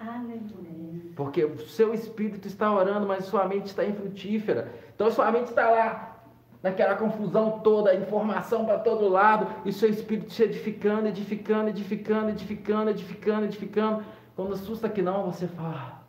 Aleluia. 0.00 1.12
Porque 1.14 1.44
o 1.44 1.58
seu 1.58 1.92
espírito 1.92 2.48
está 2.48 2.72
orando, 2.72 3.06
mas 3.06 3.26
sua 3.26 3.46
mente 3.46 3.66
está 3.66 3.84
infrutífera. 3.84 4.72
Então 4.94 5.10
sua 5.10 5.30
mente 5.30 5.48
está 5.48 5.68
lá, 5.68 6.24
naquela 6.62 6.94
confusão 6.94 7.60
toda, 7.60 7.94
informação 7.94 8.64
para 8.64 8.78
todo 8.78 9.06
lado, 9.06 9.46
e 9.66 9.72
seu 9.74 9.90
espírito 9.90 10.32
se 10.32 10.44
edificando, 10.44 11.08
edificando, 11.08 11.68
edificando, 11.68 12.30
edificando, 12.30 12.88
edificando, 12.88 13.44
edificando. 13.44 14.02
Quando 14.34 14.54
assusta 14.54 14.88
que 14.88 15.02
não, 15.02 15.30
você 15.30 15.46
fala, 15.46 16.02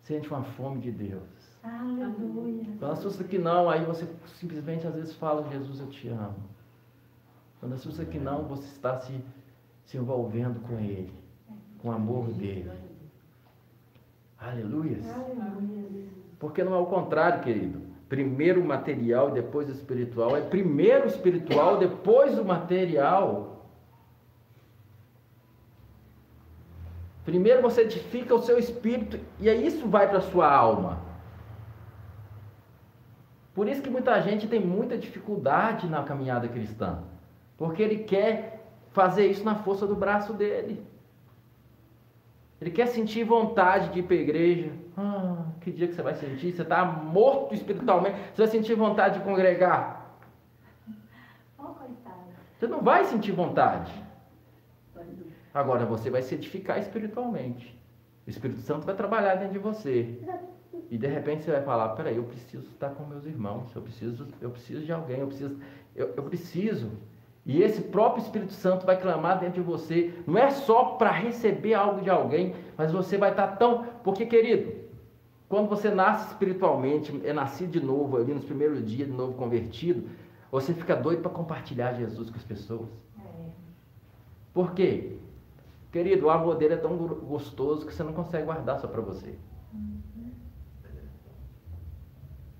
sente 0.00 0.30
uma 0.30 0.42
fome 0.42 0.80
de 0.80 0.90
Deus. 0.90 1.37
Aleluia. 1.62 2.64
Quando 2.78 2.92
assusta 2.92 3.24
que 3.24 3.38
não, 3.38 3.68
aí 3.68 3.84
você 3.84 4.06
simplesmente 4.38 4.86
às 4.86 4.94
vezes 4.94 5.14
fala, 5.14 5.48
Jesus, 5.50 5.80
eu 5.80 5.88
te 5.88 6.08
amo. 6.08 6.36
Quando 7.60 7.74
assusta 7.74 8.04
que 8.04 8.18
não, 8.18 8.44
você 8.44 8.64
está 8.66 8.98
se, 9.00 9.20
se 9.84 9.96
envolvendo 9.96 10.60
com 10.60 10.78
Ele, 10.78 11.12
com 11.78 11.88
o 11.88 11.92
amor 11.92 12.28
dele. 12.28 12.70
Aleluia. 14.38 14.98
Porque 16.38 16.62
não 16.62 16.74
é 16.74 16.78
o 16.78 16.86
contrário, 16.86 17.42
querido. 17.42 17.82
Primeiro 18.08 18.60
o 18.62 18.64
material 18.64 19.30
e 19.30 19.32
depois 19.32 19.68
o 19.68 19.72
espiritual. 19.72 20.36
É 20.36 20.40
primeiro 20.40 21.04
o 21.04 21.08
espiritual, 21.08 21.76
depois 21.76 22.38
o 22.38 22.44
material. 22.44 23.66
Primeiro 27.24 27.60
você 27.60 27.82
edifica 27.82 28.34
o 28.34 28.42
seu 28.42 28.58
espírito 28.58 29.20
e 29.38 29.50
aí 29.50 29.66
isso 29.66 29.86
vai 29.86 30.08
para 30.08 30.18
a 30.18 30.22
sua 30.22 30.50
alma. 30.50 31.07
Por 33.58 33.68
isso 33.68 33.82
que 33.82 33.90
muita 33.90 34.20
gente 34.22 34.46
tem 34.46 34.64
muita 34.64 34.96
dificuldade 34.96 35.88
na 35.88 36.04
caminhada 36.04 36.46
cristã. 36.46 37.02
Porque 37.56 37.82
ele 37.82 38.04
quer 38.04 38.64
fazer 38.92 39.26
isso 39.26 39.44
na 39.44 39.56
força 39.56 39.84
do 39.84 39.96
braço 39.96 40.32
dele. 40.32 40.86
Ele 42.60 42.70
quer 42.70 42.86
sentir 42.86 43.24
vontade 43.24 43.88
de 43.88 43.98
ir 43.98 44.04
para 44.04 44.14
a 44.14 44.20
igreja. 44.20 44.70
Ah, 44.96 45.44
que 45.60 45.72
dia 45.72 45.88
que 45.88 45.94
você 45.94 46.02
vai 46.02 46.14
sentir? 46.14 46.52
Você 46.52 46.62
está 46.62 46.84
morto 46.84 47.52
espiritualmente. 47.52 48.16
Você 48.32 48.42
vai 48.42 48.46
sentir 48.46 48.76
vontade 48.76 49.18
de 49.18 49.24
congregar. 49.24 50.16
Oh. 51.58 51.74
Você 52.56 52.68
não 52.68 52.80
vai 52.80 53.06
sentir 53.06 53.32
vontade. 53.32 53.92
Agora 55.52 55.84
você 55.84 56.08
vai 56.10 56.22
se 56.22 56.36
edificar 56.36 56.78
espiritualmente. 56.78 57.76
O 58.24 58.30
Espírito 58.30 58.60
Santo 58.60 58.86
vai 58.86 58.94
trabalhar 58.94 59.34
dentro 59.34 59.54
de 59.54 59.58
você. 59.58 60.16
E 60.90 60.96
de 60.96 61.06
repente 61.06 61.44
você 61.44 61.52
vai 61.52 61.62
falar, 61.62 61.90
peraí, 61.90 62.16
eu 62.16 62.24
preciso 62.24 62.64
estar 62.70 62.90
com 62.90 63.04
meus 63.04 63.24
irmãos, 63.26 63.74
eu 63.74 63.82
preciso, 63.82 64.26
eu 64.40 64.50
preciso 64.50 64.84
de 64.84 64.92
alguém, 64.92 65.20
eu 65.20 65.26
preciso, 65.26 65.58
eu, 65.94 66.14
eu 66.16 66.22
preciso. 66.22 66.90
E 67.44 67.62
esse 67.62 67.80
próprio 67.80 68.22
Espírito 68.22 68.52
Santo 68.52 68.84
vai 68.84 69.00
clamar 69.00 69.40
dentro 69.40 69.62
de 69.62 69.66
você, 69.66 70.14
não 70.26 70.36
é 70.36 70.50
só 70.50 70.96
para 70.96 71.10
receber 71.10 71.74
algo 71.74 72.02
de 72.02 72.10
alguém, 72.10 72.54
mas 72.76 72.92
você 72.92 73.16
vai 73.16 73.30
estar 73.30 73.56
tão. 73.56 73.84
Porque, 74.04 74.26
querido, 74.26 74.72
quando 75.48 75.68
você 75.68 75.90
nasce 75.90 76.28
espiritualmente, 76.28 77.18
é 77.24 77.32
nascido 77.32 77.70
de 77.70 77.80
novo, 77.80 78.18
ali 78.18 78.34
nos 78.34 78.44
primeiros 78.44 78.84
dias, 78.86 79.08
de 79.08 79.14
novo 79.14 79.32
convertido, 79.32 80.08
você 80.50 80.74
fica 80.74 80.94
doido 80.94 81.22
para 81.22 81.30
compartilhar 81.30 81.94
Jesus 81.94 82.28
com 82.28 82.36
as 82.36 82.44
pessoas. 82.44 82.88
É. 83.18 83.22
Por 84.52 84.72
quê? 84.72 85.16
Querido, 85.90 86.26
o 86.26 86.30
amor 86.30 86.56
dele 86.56 86.74
é 86.74 86.76
tão 86.76 86.96
gostoso 86.96 87.86
que 87.86 87.94
você 87.94 88.02
não 88.02 88.12
consegue 88.12 88.44
guardar 88.44 88.78
só 88.78 88.86
para 88.86 89.00
você. 89.00 89.34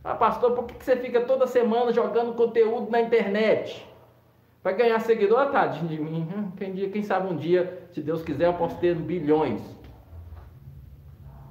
Ah, 0.02 0.14
pastor, 0.14 0.52
por 0.52 0.64
que 0.64 0.82
você 0.82 0.96
fica 0.96 1.20
toda 1.22 1.46
semana 1.46 1.92
jogando 1.92 2.34
conteúdo 2.34 2.90
na 2.90 3.00
internet? 3.00 3.86
Vai 4.62 4.74
ganhar 4.74 5.00
seguidor? 5.00 5.50
Tadinho 5.50 5.88
de 5.88 5.98
mim. 5.98 6.28
Hum, 6.34 6.50
quem, 6.56 6.72
dia, 6.72 6.88
quem 6.90 7.02
sabe 7.02 7.32
um 7.32 7.36
dia, 7.36 7.88
se 7.92 8.00
Deus 8.00 8.22
quiser, 8.22 8.46
eu 8.46 8.54
posso 8.54 8.76
ter 8.76 8.94
bilhões. 8.94 9.62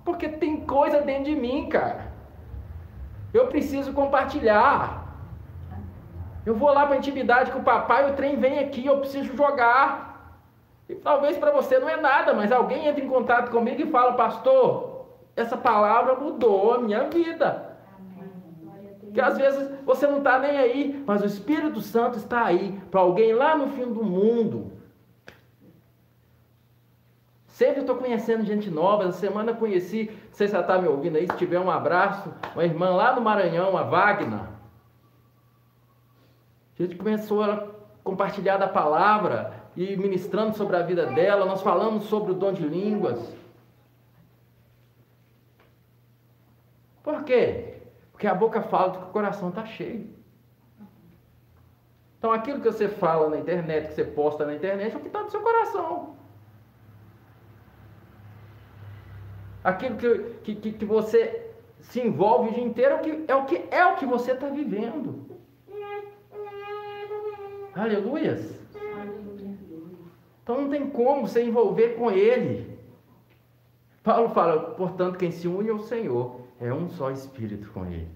Porque 0.04 0.30
tem 0.30 0.62
coisa 0.62 1.02
dentro 1.02 1.26
de 1.26 1.36
mim, 1.36 1.68
cara. 1.68 2.12
Eu 3.34 3.48
preciso 3.48 3.94
compartilhar. 3.94 5.06
Eu 6.46 6.56
vou 6.56 6.74
lá 6.74 6.86
para 6.86 6.96
intimidade 6.96 7.52
com 7.52 7.60
o 7.60 7.64
papai, 7.64 8.10
o 8.10 8.16
trem 8.16 8.38
vem 8.38 8.60
aqui, 8.60 8.86
eu 8.86 9.00
preciso 9.00 9.36
jogar. 9.36 10.42
E 10.88 10.96
talvez 10.96 11.38
para 11.38 11.52
você 11.52 11.78
não 11.78 11.90
é 11.90 11.98
nada, 11.98 12.34
mas 12.34 12.52
alguém 12.52 12.88
entra 12.88 13.04
em 13.04 13.10
contato 13.10 13.52
comigo 13.52 13.82
e 13.82 13.92
fala, 13.92 14.14
pastor, 14.14 15.08
essa 15.36 15.58
palavra 15.58 16.16
mudou 16.16 16.74
a 16.74 16.80
minha 16.80 17.04
vida. 17.10 17.77
Que 19.18 19.22
às 19.22 19.36
vezes 19.36 19.68
você 19.84 20.06
não 20.06 20.20
está 20.20 20.38
nem 20.38 20.56
aí, 20.56 21.04
mas 21.08 21.24
o 21.24 21.26
Espírito 21.26 21.82
Santo 21.82 22.20
está 22.20 22.46
aí 22.46 22.80
para 22.92 23.00
alguém 23.00 23.34
lá 23.34 23.58
no 23.58 23.70
fim 23.70 23.92
do 23.92 24.04
mundo. 24.04 24.72
Sempre 27.48 27.80
estou 27.80 27.96
conhecendo 27.96 28.46
gente 28.46 28.70
nova. 28.70 29.06
Essa 29.06 29.18
semana 29.18 29.56
conheci, 29.56 30.12
não 30.28 30.34
sei 30.34 30.48
se 30.48 30.54
ela 30.54 30.64
está 30.64 30.80
me 30.80 30.88
ouvindo 30.88 31.16
aí, 31.16 31.26
se 31.26 31.36
tiver 31.36 31.60
um 31.60 31.72
abraço, 31.72 32.32
uma 32.54 32.64
irmã 32.64 32.92
lá 32.92 33.16
no 33.16 33.22
Maranhão, 33.22 33.76
a 33.76 33.82
Wagner. 33.82 34.42
A 36.78 36.84
gente 36.84 36.96
começou 36.96 37.44
a 37.44 37.70
compartilhar 38.04 38.58
da 38.58 38.68
palavra 38.68 39.52
e 39.76 39.98
ministrando 39.98 40.56
sobre 40.56 40.76
a 40.76 40.84
vida 40.84 41.08
dela. 41.08 41.44
Nós 41.44 41.64
falamos 41.64 42.04
sobre 42.04 42.34
o 42.34 42.36
dom 42.36 42.54
de 42.54 42.62
línguas. 42.62 43.36
Por 47.02 47.24
quê? 47.24 47.67
Porque 48.18 48.26
a 48.26 48.34
boca 48.34 48.64
fala 48.64 48.94
do 48.94 48.98
que 48.98 49.06
o 49.06 49.12
coração 49.12 49.50
está 49.50 49.64
cheio. 49.64 50.10
Então 52.18 52.32
aquilo 52.32 52.60
que 52.60 52.66
você 52.66 52.88
fala 52.88 53.30
na 53.30 53.38
internet, 53.38 53.90
que 53.90 53.94
você 53.94 54.06
posta 54.06 54.44
na 54.44 54.56
internet, 54.56 54.96
é 54.96 54.98
o 54.98 55.02
que 55.02 55.06
está 55.06 55.22
no 55.22 55.30
seu 55.30 55.40
coração. 55.40 56.16
Aquilo 59.64 59.98
que, 59.98 60.56
que, 60.56 60.72
que 60.72 60.84
você 60.86 61.52
se 61.80 62.02
envolve 62.02 62.50
o 62.50 62.54
dia 62.56 62.64
inteiro 62.64 62.96
é 62.96 62.98
o 62.98 63.02
que, 63.02 63.26
é 63.28 63.36
o 63.36 63.46
que, 63.46 63.68
é 63.70 63.86
o 63.86 63.96
que 63.98 64.06
você 64.08 64.32
está 64.32 64.50
vivendo. 64.50 65.38
Aleluias. 67.76 68.60
Então 70.42 70.62
não 70.62 70.70
tem 70.72 70.90
como 70.90 71.28
você 71.28 71.44
envolver 71.44 71.90
com 71.90 72.10
ele. 72.10 72.80
Paulo 74.02 74.30
fala, 74.30 74.72
portanto, 74.72 75.20
quem 75.20 75.30
se 75.30 75.48
une 75.48 75.70
ao 75.70 75.78
Senhor 75.78 76.47
é 76.60 76.74
um 76.74 76.90
só 76.90 77.12
espírito 77.12 77.72
com 77.72 77.86
ele. 77.86 78.12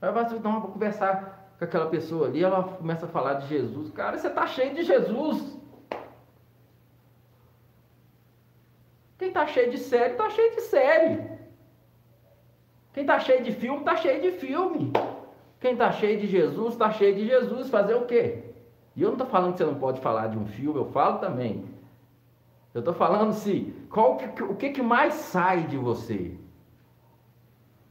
Aí 0.00 0.12
você 0.12 0.38
não, 0.38 0.60
vou 0.60 0.70
conversar 0.72 1.54
com 1.58 1.64
aquela 1.64 1.86
pessoa 1.86 2.26
ali, 2.26 2.42
ela 2.42 2.62
começa 2.62 3.06
a 3.06 3.08
falar 3.08 3.34
de 3.34 3.48
Jesus. 3.48 3.90
Cara, 3.90 4.18
você 4.18 4.28
está 4.28 4.46
cheio 4.46 4.74
de 4.74 4.82
Jesus. 4.82 5.58
Quem 9.18 9.28
está 9.28 9.46
cheio 9.46 9.70
de 9.70 9.78
série, 9.78 10.12
está 10.12 10.28
cheio 10.28 10.54
de 10.54 10.60
série. 10.62 11.34
Quem 12.92 13.02
está 13.02 13.18
cheio 13.18 13.42
de 13.42 13.52
filme, 13.52 13.78
está 13.78 13.96
cheio 13.96 14.20
de 14.20 14.32
filme. 14.32 14.92
Quem 15.60 15.72
está 15.72 15.90
cheio 15.92 16.20
de 16.20 16.26
Jesus, 16.26 16.74
está 16.74 16.90
cheio 16.90 17.14
de 17.14 17.26
Jesus. 17.26 17.70
Fazer 17.70 17.94
o 17.94 18.04
quê? 18.04 18.44
E 18.94 19.02
eu 19.02 19.08
não 19.08 19.14
estou 19.14 19.26
falando 19.26 19.52
que 19.52 19.58
você 19.58 19.64
não 19.64 19.76
pode 19.76 20.00
falar 20.00 20.28
de 20.28 20.38
um 20.38 20.46
filme, 20.46 20.78
eu 20.78 20.86
falo 20.92 21.18
também. 21.18 21.64
Eu 22.74 22.80
estou 22.80 22.92
falando 22.92 23.32
se 23.32 23.72
qual, 23.88 24.18
o 24.50 24.56
que, 24.56 24.70
que 24.70 24.82
mais 24.82 25.14
sai 25.14 25.62
de 25.62 25.78
você? 25.78 26.36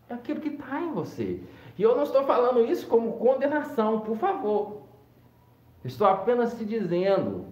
É 0.09 0.13
aquilo 0.13 0.41
que 0.41 0.49
está 0.49 0.81
em 0.81 0.91
você. 0.91 1.41
E 1.77 1.81
eu 1.81 1.95
não 1.95 2.03
estou 2.03 2.25
falando 2.25 2.65
isso 2.65 2.85
como 2.87 3.17
condenação, 3.17 4.01
por 4.01 4.17
favor. 4.17 4.83
Estou 5.85 6.05
apenas 6.05 6.57
te 6.57 6.65
dizendo 6.65 7.45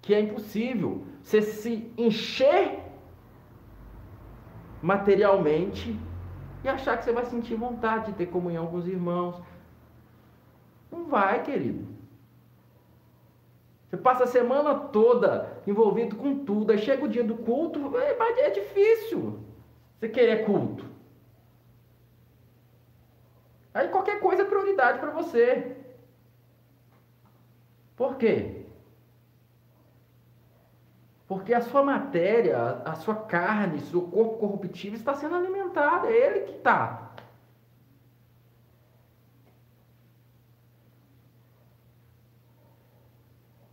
que 0.00 0.14
é 0.14 0.20
impossível 0.20 1.04
você 1.22 1.42
se 1.42 1.92
encher 1.96 2.80
materialmente 4.82 5.98
e 6.64 6.68
achar 6.68 6.96
que 6.96 7.04
você 7.04 7.12
vai 7.12 7.26
sentir 7.26 7.54
vontade 7.54 8.06
de 8.06 8.12
ter 8.14 8.26
comunhão 8.26 8.66
com 8.66 8.76
os 8.76 8.88
irmãos. 8.88 9.42
Não 10.90 11.04
vai, 11.04 11.42
querido. 11.42 11.95
Você 13.96 14.02
passa 14.02 14.24
a 14.24 14.26
semana 14.26 14.74
toda 14.74 15.62
envolvido 15.66 16.16
com 16.16 16.44
tudo, 16.44 16.70
aí 16.70 16.78
chega 16.78 17.04
o 17.04 17.08
dia 17.08 17.24
do 17.24 17.36
culto, 17.36 17.96
é, 17.96 18.40
é 18.40 18.50
difícil 18.50 19.40
você 19.94 20.08
querer 20.08 20.44
culto. 20.44 20.84
Aí 23.72 23.88
qualquer 23.88 24.20
coisa 24.20 24.42
é 24.42 24.44
prioridade 24.44 24.98
para 24.98 25.10
você. 25.10 25.76
Por 27.96 28.16
quê? 28.16 28.66
Porque 31.26 31.54
a 31.54 31.62
sua 31.62 31.82
matéria, 31.82 32.82
a 32.84 32.94
sua 32.96 33.14
carne, 33.14 33.80
seu 33.80 34.02
corpo 34.02 34.36
corruptível 34.36 34.98
está 34.98 35.14
sendo 35.14 35.34
alimentado. 35.34 36.06
É 36.06 36.12
ele 36.12 36.40
que 36.40 36.52
está. 36.52 37.05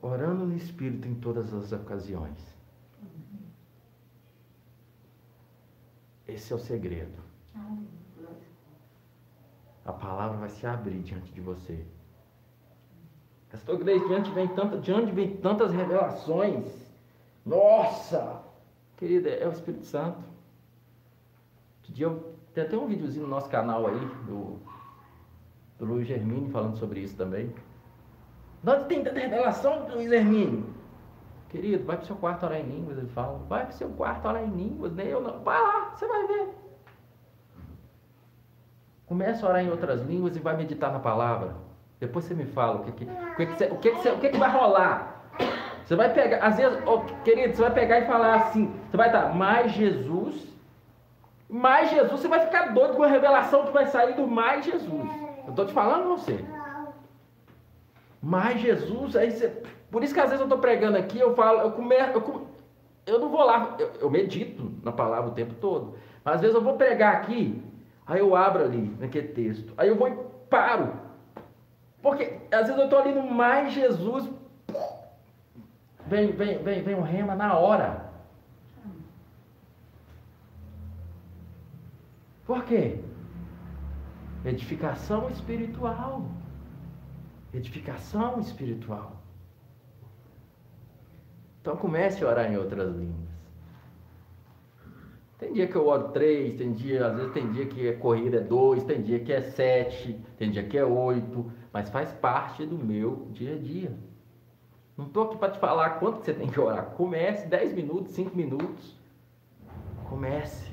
Orando 0.04 0.46
no 0.46 0.54
Espírito 0.54 1.08
em 1.08 1.16
todas 1.16 1.54
as 1.54 1.72
ocasiões. 1.72 2.38
Esse 6.28 6.52
é 6.52 6.56
o 6.58 6.60
segredo. 6.60 7.24
A 9.86 9.94
palavra 9.94 10.40
vai 10.40 10.50
se 10.50 10.68
abrir 10.68 11.00
diante 11.00 11.32
de 11.32 11.40
você. 11.40 11.86
Pastor 13.50 13.78
Gleis, 13.78 14.06
diante 14.06 14.30
vem, 14.32 14.50
tanta, 14.50 14.78
diante 14.78 15.14
vem 15.14 15.38
tantas 15.38 15.72
revelações. 15.72 16.66
Nossa! 17.46 18.44
Querida, 18.98 19.30
é 19.30 19.48
o 19.48 19.52
Espírito 19.54 19.86
Santo. 19.86 20.22
Dia 21.88 22.08
eu, 22.08 22.36
tem 22.54 22.66
até 22.66 22.78
um 22.78 22.88
videozinho 22.88 23.24
no 23.24 23.32
nosso 23.32 23.50
canal 23.50 23.88
aí, 23.88 24.06
do, 24.26 24.60
do 25.80 25.86
Luiz 25.86 26.06
Germini, 26.06 26.50
falando 26.52 26.76
sobre 26.78 27.00
isso 27.00 27.16
também. 27.16 27.54
Nós 28.64 28.86
tem 28.86 29.04
tanta 29.04 29.20
revelação 29.20 29.88
Luiz 29.90 30.10
Germini. 30.10 30.66
Querido, 31.50 31.86
vai 31.86 31.98
para 31.98 32.04
o 32.04 32.08
seu 32.08 32.16
quarto 32.16 32.46
orar 32.46 32.60
em 32.60 32.64
línguas, 32.64 32.98
ele 32.98 33.10
fala. 33.10 33.40
Vai 33.48 33.66
para 33.66 33.74
o 33.74 33.78
seu 33.78 33.90
quarto 33.90 34.28
orar 34.28 34.42
em 34.42 34.50
línguas, 34.50 34.94
nem 34.94 35.08
eu 35.08 35.22
não. 35.22 35.40
Vai 35.40 35.62
lá, 35.62 35.92
você 35.94 36.08
vai 36.08 36.26
ver. 36.26 36.50
Começa 39.06 39.46
a 39.46 39.50
orar 39.50 39.62
em 39.64 39.70
outras 39.70 40.02
línguas 40.02 40.36
e 40.36 40.40
vai 40.40 40.56
meditar 40.56 40.92
na 40.92 41.00
palavra. 41.00 41.56
Depois 42.00 42.26
você 42.26 42.34
me 42.34 42.46
fala 42.46 42.78
o 42.78 42.84
que, 42.86 42.92
que, 42.94 43.04
o 43.04 43.36
que, 43.36 43.46
que, 43.46 43.64
o 43.66 43.78
que, 43.78 43.92
que, 43.92 44.10
o 44.10 44.18
que, 44.20 44.30
que 44.30 44.38
vai 44.38 44.50
rolar. 44.50 45.22
Você 45.86 45.96
vai 45.96 46.14
pegar, 46.14 46.38
às 46.38 46.58
vezes, 46.58 46.82
oh, 46.88 47.02
querido, 47.24 47.56
você 47.56 47.62
vai 47.62 47.72
pegar 47.72 48.00
e 48.00 48.06
falar 48.06 48.36
assim, 48.36 48.74
você 48.90 48.96
vai 48.96 49.12
dar 49.12 49.36
mais 49.36 49.74
Jesus, 49.74 50.48
mais 51.50 51.92
Jesus, 51.92 52.22
você 52.22 52.28
vai 52.28 52.40
ficar 52.40 52.74
doido 52.74 52.96
com 52.96 53.04
a 53.04 53.08
revelação 53.08 53.66
que 53.66 53.72
vai 53.72 53.86
sair 53.86 54.16
do 54.16 54.26
mais 54.26 54.66
Jesus. 54.66 55.10
Eu 55.44 55.50
estou 55.50 55.66
te 55.66 55.74
falando 55.74 56.08
você. 56.08 56.44
Mais 58.24 58.62
Jesus, 58.62 59.16
aí 59.16 59.32
você, 59.32 59.50
por 59.92 60.04
isso 60.04 60.14
que 60.14 60.20
às 60.20 60.30
vezes 60.30 60.40
eu 60.40 60.46
estou 60.46 60.60
pregando 60.60 60.98
aqui, 60.98 61.20
eu 61.20 61.36
falo, 61.36 61.60
eu 61.60 61.72
começo, 61.72 62.14
eu, 62.14 62.48
eu 63.06 63.20
não 63.20 63.30
vou 63.30 63.44
lá, 63.44 63.76
eu, 63.78 63.92
eu 64.00 64.10
medito 64.10 64.72
na 64.82 64.94
palavra 64.94 65.30
o 65.30 65.34
tempo 65.34 65.54
todo, 65.56 65.96
mas 66.24 66.36
às 66.36 66.42
vezes 66.42 66.56
eu 66.56 66.62
vou 66.62 66.78
pregar 66.78 67.16
aqui, 67.16 67.62
aí 68.08 68.20
eu 68.20 68.34
abro 68.34 68.64
ali 68.64 68.96
naquele 68.98 69.28
texto, 69.28 69.74
aí 69.78 69.90
eu 69.90 69.98
vou 69.98 70.08
e 70.08 70.18
paro, 70.50 70.94
porque 72.02 72.40
às 72.50 72.68
vezes 72.68 72.78
eu 72.78 72.86
estou 72.86 73.00
ali 73.00 73.14
no 73.14 73.30
mais 73.30 73.74
Jesus, 73.74 74.30
Vem, 76.08 76.32
vem, 76.32 76.62
vem, 76.62 76.84
vem 76.84 76.96
um 76.96 77.02
rema 77.02 77.36
na 77.36 77.58
hora. 77.58 78.12
Por 82.46 82.64
quê? 82.66 83.00
Edificação 84.44 85.30
espiritual. 85.30 86.26
Edificação 87.54 88.40
espiritual. 88.40 89.22
Então 91.62 91.78
comece 91.78 92.24
a 92.24 92.28
orar 92.28 92.52
em 92.52 92.58
outras 92.58 92.94
línguas. 92.96 93.34
Tem 95.38 95.54
dia 95.54 95.68
que 95.68 95.76
eu 95.76 95.88
oro 95.88 96.10
três, 96.10 96.58
tem 96.58 96.72
dia, 96.72 97.06
às 97.06 97.16
vezes 97.16 97.34
tem 97.34 97.52
dia 97.52 97.66
que 97.66 97.90
a 97.90 97.98
corrida 97.98 98.38
é 98.38 98.42
dois, 98.42 98.84
tem 98.84 99.02
dia 99.02 99.20
que 99.20 99.32
é 99.32 99.42
sete, 99.42 100.20
tem 100.38 100.50
dia 100.50 100.64
que 100.64 100.78
é 100.78 100.86
oito, 100.86 101.52
mas 101.72 101.90
faz 101.90 102.12
parte 102.14 102.66
do 102.66 102.78
meu 102.78 103.28
dia 103.32 103.56
a 103.56 103.58
dia. 103.58 103.98
Não 104.98 105.08
estou 105.08 105.24
aqui 105.24 105.38
para 105.38 105.52
te 105.52 105.60
falar 105.60 105.92
quanto 106.00 106.24
você 106.24 106.34
tem 106.34 106.48
que 106.48 106.60
orar. 106.60 106.92
Comece 106.92 107.48
10 107.48 107.74
minutos, 107.74 108.14
5 108.14 108.36
minutos. 108.36 108.96
Comece. 110.08 110.72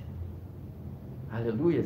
Aleluia. 1.30 1.84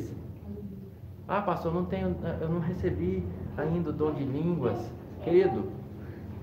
Ah, 1.26 1.40
pastor, 1.40 1.72
não 1.72 1.86
tenho, 1.86 2.16
eu 2.40 2.48
não 2.48 2.60
recebi 2.60 3.26
ainda 3.56 3.90
o 3.90 3.92
dom 3.92 4.12
de 4.12 4.24
línguas. 4.24 4.92
Querido, 5.22 5.72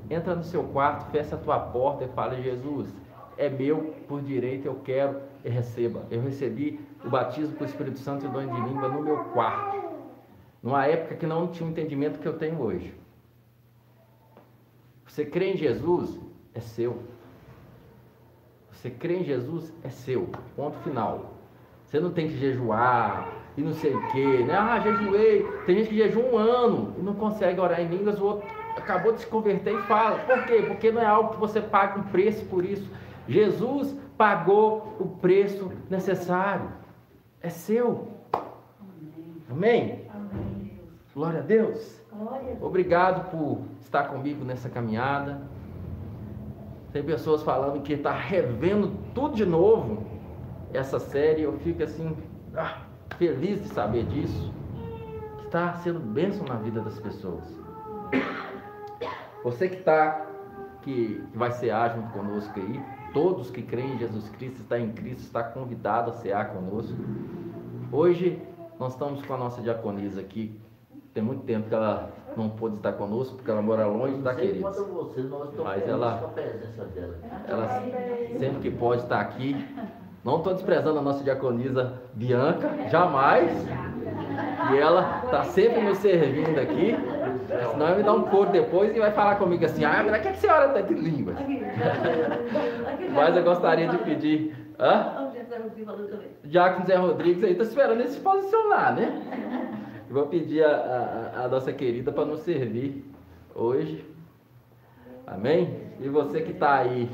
entra 0.10 0.36
no 0.36 0.44
seu 0.44 0.64
quarto, 0.64 1.12
fecha 1.12 1.36
a 1.36 1.38
tua 1.38 1.60
porta 1.60 2.04
e 2.04 2.08
fala, 2.10 2.42
Jesus, 2.42 2.92
é 3.38 3.50
meu 3.50 3.94
por 4.08 4.22
direito, 4.22 4.66
eu 4.66 4.76
quero 4.84 5.22
e 5.46 5.50
receba. 5.50 6.04
Eu 6.10 6.22
recebi 6.22 6.80
o 7.06 7.10
batismo 7.10 7.56
com 7.56 7.64
o 7.64 7.68
Espírito 7.68 8.00
Santo 8.00 8.26
e 8.26 8.28
o 8.28 8.32
dom 8.32 8.46
de 8.46 8.70
língua 8.70 8.90
no 8.90 9.04
meu 9.04 9.24
quarto. 9.26 9.82
Numa 10.64 10.86
época 10.86 11.16
que 11.16 11.26
não 11.26 11.48
tinha 11.48 11.68
o 11.68 11.72
entendimento 11.72 12.20
que 12.20 12.28
eu 12.28 12.38
tenho 12.38 12.60
hoje. 12.60 12.94
Você 15.06 15.26
crê 15.26 15.54
em 15.54 15.58
Jesus, 15.58 16.20
é 16.54 16.60
seu. 16.60 17.04
Você 18.72 18.90
crê 18.90 19.20
em 19.20 19.24
Jesus, 19.24 19.74
é 19.84 19.90
seu. 19.90 20.30
Ponto 20.56 20.78
final. 20.80 21.34
Você 21.92 22.00
não 22.00 22.12
tem 22.12 22.30
que 22.30 22.38
jejuar 22.38 23.28
e 23.58 23.62
não 23.62 23.74
sei 23.74 23.94
o 23.94 24.12
quê. 24.14 24.46
Né? 24.48 24.56
Ah, 24.56 24.80
jejuei. 24.80 25.46
Tem 25.66 25.76
gente 25.76 25.90
que 25.90 25.98
jejua 25.98 26.24
um 26.24 26.38
ano 26.38 26.96
e 26.98 27.02
não 27.02 27.14
consegue 27.14 27.60
orar 27.60 27.82
em 27.82 27.88
línguas. 27.88 28.18
O 28.18 28.24
outro 28.24 28.48
acabou 28.78 29.12
de 29.12 29.20
se 29.20 29.28
converter 29.28 29.78
e 29.78 29.82
fala. 29.84 30.20
Por 30.20 30.46
quê? 30.46 30.64
Porque 30.66 30.90
não 30.90 31.02
é 31.02 31.06
algo 31.06 31.32
que 31.32 31.38
você 31.38 31.60
paga 31.60 32.00
um 32.00 32.04
preço 32.04 32.46
por 32.46 32.64
isso. 32.64 32.90
Jesus 33.28 33.94
pagou 34.18 34.96
o 35.02 35.06
preço 35.06 35.70
necessário. 35.90 36.70
É 37.42 37.50
seu. 37.50 38.08
Amém? 39.50 40.06
Amém. 40.14 40.80
Glória 41.14 41.40
a 41.40 41.44
Deus. 41.44 42.02
Obrigado 42.62 43.30
por 43.32 43.64
estar 43.82 44.04
comigo 44.06 44.46
nessa 44.46 44.70
caminhada. 44.70 45.42
Tem 46.94 47.04
pessoas 47.04 47.44
falando 47.44 47.82
que 47.82 47.92
está 47.92 48.14
revendo 48.14 48.94
tudo 49.14 49.36
de 49.36 49.46
novo 49.46 50.11
essa 50.74 51.00
série. 51.00 51.44
Eu 51.44 51.54
fico 51.60 51.84
assim, 51.84 52.16
ah, 52.56 52.82
feliz 53.18 53.62
de 53.62 53.70
saber 53.70 54.06
disso. 54.06 54.54
Que 55.40 55.46
está 55.46 55.74
sendo 55.76 56.00
bênção 56.00 56.46
na 56.46 56.56
vida 56.56 56.82
das 56.82 57.00
pessoas. 57.00 57.44
Você 59.44 59.70
que 59.70 59.78
está, 59.78 60.26
que 60.82 61.24
vai 61.34 61.52
cear 61.52 61.96
junto 61.96 62.10
conosco 62.14 62.60
aí, 62.60 62.84
todos 63.14 63.50
que 63.50 63.62
creem 63.62 63.96
em 63.96 63.98
Jesus 63.98 64.30
Cristo, 64.30 64.62
está 64.62 64.80
em 64.80 64.92
Cristo, 64.92 65.22
está 65.22 65.44
convidado 65.44 66.12
a 66.12 66.14
cear 66.14 66.50
conosco. 66.54 66.96
Hoje 67.92 68.42
nós 68.80 68.94
estamos 68.94 69.26
com 69.26 69.34
a 69.34 69.38
nossa 69.38 69.62
diaconisa 69.62 70.22
aqui 70.22 70.60
tem 71.14 71.22
muito 71.22 71.44
tempo 71.44 71.68
que 71.68 71.76
ela 71.76 72.10
não 72.38 72.50
pôde 72.50 72.78
estar 72.78 72.94
conosco 72.94 73.36
porque 73.36 73.52
ela 73.52 73.62
mora 73.62 73.86
longe? 73.86 74.16
Você, 74.16 75.22
nós 75.24 75.54
Mas 75.58 75.88
ela, 75.88 76.34
ela 77.48 77.68
sempre 78.40 78.60
que 78.62 78.72
pode 78.72 79.04
estar 79.04 79.20
aqui. 79.20 79.56
Não 80.24 80.38
estou 80.38 80.54
desprezando 80.54 81.00
a 81.00 81.02
nossa 81.02 81.24
diaconisa 81.24 81.94
Bianca, 82.14 82.90
jamais. 82.90 83.52
E 84.72 84.78
ela 84.78 85.22
está 85.26 85.44
sempre 85.46 85.82
nos 85.82 85.98
servindo 85.98 86.60
aqui. 86.60 86.96
Senão 87.72 87.88
vai 87.88 87.98
me 87.98 88.04
dar 88.04 88.14
um 88.14 88.24
couro 88.24 88.52
depois 88.52 88.96
e 88.96 89.00
vai 89.00 89.12
falar 89.12 89.36
comigo 89.36 89.66
assim, 89.66 89.84
ah, 89.84 90.04
mas 90.08 90.22
que 90.22 90.28
a 90.28 90.34
senhora 90.34 90.68
está 90.68 90.82
de 90.82 90.94
língua? 90.94 91.34
Mas 93.14 93.36
eu 93.36 93.44
gostaria 93.44 93.88
de 93.88 93.98
pedir. 93.98 94.56
Hã? 94.80 95.28
O 96.82 96.86
Zé 96.86 96.96
Rodrigues 96.96 97.44
aí 97.44 97.52
está 97.52 97.64
esperando 97.64 98.00
ele 98.00 98.10
se 98.10 98.20
posicionar, 98.20 98.96
né? 98.96 99.22
Eu 100.08 100.16
vou 100.16 100.28
pedir 100.28 100.64
a, 100.64 101.32
a, 101.36 101.46
a 101.46 101.48
nossa 101.48 101.74
querida 101.74 102.12
para 102.12 102.26
nos 102.26 102.42
servir 102.42 103.06
hoje. 103.56 104.06
Amém? 105.26 105.78
E 106.00 106.10
você 106.10 106.42
que 106.42 106.52
está 106.52 106.76
aí 106.76 107.10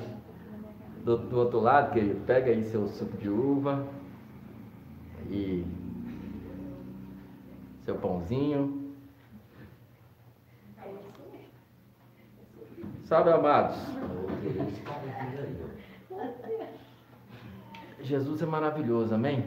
do, 1.08 1.16
do, 1.16 1.38
outro 1.40 1.62
lado, 1.62 1.94
querido, 1.94 2.20
pega 2.26 2.52
aí 2.52 2.66
seu 2.66 2.86
suco 2.90 3.16
de 3.16 3.30
uva 3.30 3.88
e 5.30 5.66
seu 7.86 7.96
pãozinho. 7.96 8.94
Sabe, 13.06 13.32
amados? 13.32 13.78
Jesus 18.02 18.42
é 18.42 18.46
maravilhoso, 18.46 19.16
amém? 19.16 19.46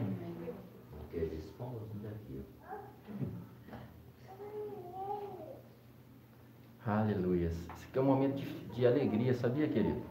Aleluia. 6.83 7.45
Esse 7.45 7.85
aqui 7.87 7.99
é 7.99 8.01
um 8.01 8.05
momento 8.05 8.37
de, 8.37 8.45
de 8.73 8.87
alegria, 8.87 9.35
sabia, 9.35 9.67
querido? 9.67 10.10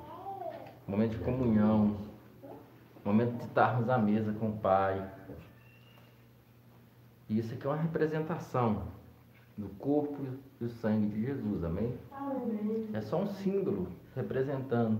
Momento 0.91 1.12
de 1.12 1.18
comunhão. 1.18 1.97
Momento 3.05 3.36
de 3.36 3.45
estarmos 3.45 3.88
à 3.88 3.97
mesa 3.97 4.32
com 4.32 4.49
o 4.49 4.59
Pai. 4.59 5.09
E 7.28 7.38
isso 7.38 7.55
aqui 7.55 7.64
é 7.64 7.70
uma 7.70 7.76
representação 7.76 8.88
do 9.57 9.68
corpo 9.78 10.18
e 10.24 10.64
do 10.64 10.68
sangue 10.68 11.07
de 11.07 11.26
Jesus, 11.26 11.62
amém? 11.62 11.97
É 12.93 13.01
só 13.03 13.20
um 13.22 13.28
símbolo 13.28 13.86
representando, 14.16 14.99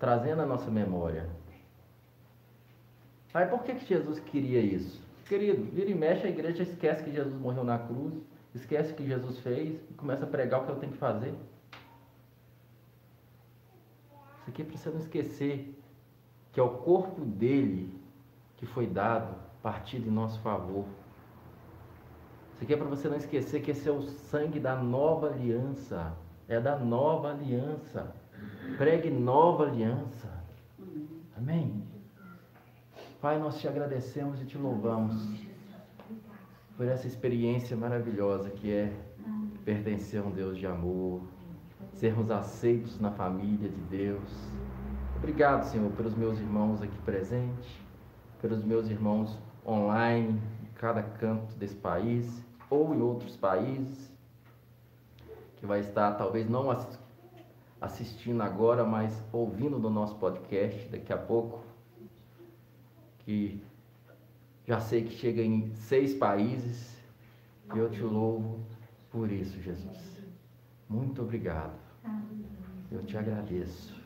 trazendo 0.00 0.42
a 0.42 0.46
nossa 0.46 0.68
memória. 0.68 1.30
Aí 3.32 3.46
por 3.46 3.62
que, 3.62 3.76
que 3.76 3.86
Jesus 3.86 4.18
queria 4.18 4.60
isso? 4.60 5.00
Querido, 5.26 5.62
vira 5.62 5.90
e 5.90 5.94
mexe, 5.94 6.26
a 6.26 6.30
igreja 6.30 6.64
esquece 6.64 7.04
que 7.04 7.12
Jesus 7.12 7.40
morreu 7.40 7.62
na 7.62 7.78
cruz, 7.78 8.14
esquece 8.52 8.92
o 8.92 8.96
que 8.96 9.06
Jesus 9.06 9.38
fez 9.38 9.78
e 9.88 9.94
começa 9.94 10.24
a 10.24 10.28
pregar 10.28 10.62
o 10.62 10.64
que 10.64 10.72
eu 10.72 10.76
tenho 10.76 10.92
que 10.92 10.98
fazer. 10.98 11.32
Isso 14.48 14.52
aqui 14.52 14.62
é 14.62 14.64
para 14.64 14.76
você 14.78 14.90
não 14.90 14.98
esquecer 14.98 15.78
que 16.52 16.58
é 16.58 16.62
o 16.62 16.70
corpo 16.70 17.22
dele 17.22 17.92
que 18.56 18.64
foi 18.64 18.86
dado, 18.86 19.36
partido 19.62 20.08
em 20.08 20.10
nosso 20.10 20.40
favor. 20.40 20.86
Isso 22.54 22.64
aqui 22.64 22.72
é 22.72 22.76
para 22.78 22.86
você 22.86 23.08
não 23.08 23.18
esquecer 23.18 23.60
que 23.60 23.72
esse 23.72 23.86
é 23.86 23.92
o 23.92 24.00
sangue 24.00 24.58
da 24.58 24.74
nova 24.74 25.26
aliança. 25.28 26.16
É 26.48 26.58
da 26.58 26.78
nova 26.78 27.32
aliança. 27.32 28.10
Pregue 28.78 29.10
nova 29.10 29.66
aliança. 29.66 30.42
Amém? 31.36 31.84
Pai, 33.20 33.38
nós 33.38 33.60
te 33.60 33.68
agradecemos 33.68 34.40
e 34.40 34.46
te 34.46 34.56
louvamos 34.56 35.28
por 36.74 36.88
essa 36.88 37.06
experiência 37.06 37.76
maravilhosa 37.76 38.48
que 38.48 38.72
é 38.72 38.96
pertencer 39.62 40.20
a 40.20 40.24
um 40.24 40.30
Deus 40.30 40.56
de 40.56 40.66
amor, 40.66 41.20
sermos 41.92 42.30
aceitos 42.30 43.00
na 43.00 43.10
família 43.10 43.68
de 43.68 43.80
Deus. 43.82 44.30
Obrigado, 45.16 45.64
Senhor, 45.64 45.90
pelos 45.92 46.14
meus 46.14 46.38
irmãos 46.38 46.80
aqui 46.80 46.96
presentes, 46.98 47.68
pelos 48.40 48.62
meus 48.62 48.88
irmãos 48.88 49.36
online, 49.66 50.40
em 50.62 50.72
cada 50.74 51.02
canto 51.02 51.54
desse 51.56 51.74
país 51.74 52.44
ou 52.70 52.94
em 52.94 53.00
outros 53.00 53.36
países, 53.36 54.12
que 55.56 55.66
vai 55.66 55.80
estar 55.80 56.12
talvez 56.12 56.48
não 56.48 56.68
assistindo 57.80 58.42
agora, 58.42 58.84
mas 58.84 59.22
ouvindo 59.32 59.78
no 59.78 59.90
nosso 59.90 60.14
podcast 60.16 60.88
daqui 60.88 61.12
a 61.12 61.18
pouco, 61.18 61.64
que 63.20 63.60
já 64.66 64.80
sei 64.80 65.02
que 65.02 65.10
chega 65.10 65.42
em 65.42 65.74
seis 65.74 66.14
países 66.14 66.96
e 67.74 67.78
eu 67.78 67.90
te 67.90 68.02
louvo 68.02 68.60
por 69.10 69.32
isso, 69.32 69.60
Jesus. 69.60 70.17
Muito 70.88 71.22
obrigado. 71.22 71.78
Eu 72.90 73.04
te 73.04 73.16
agradeço. 73.16 73.98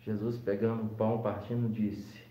Jesus, 0.00 0.36
pegando 0.38 0.84
o 0.84 0.88
pão, 0.90 1.22
partindo, 1.22 1.72
disse: 1.72 2.22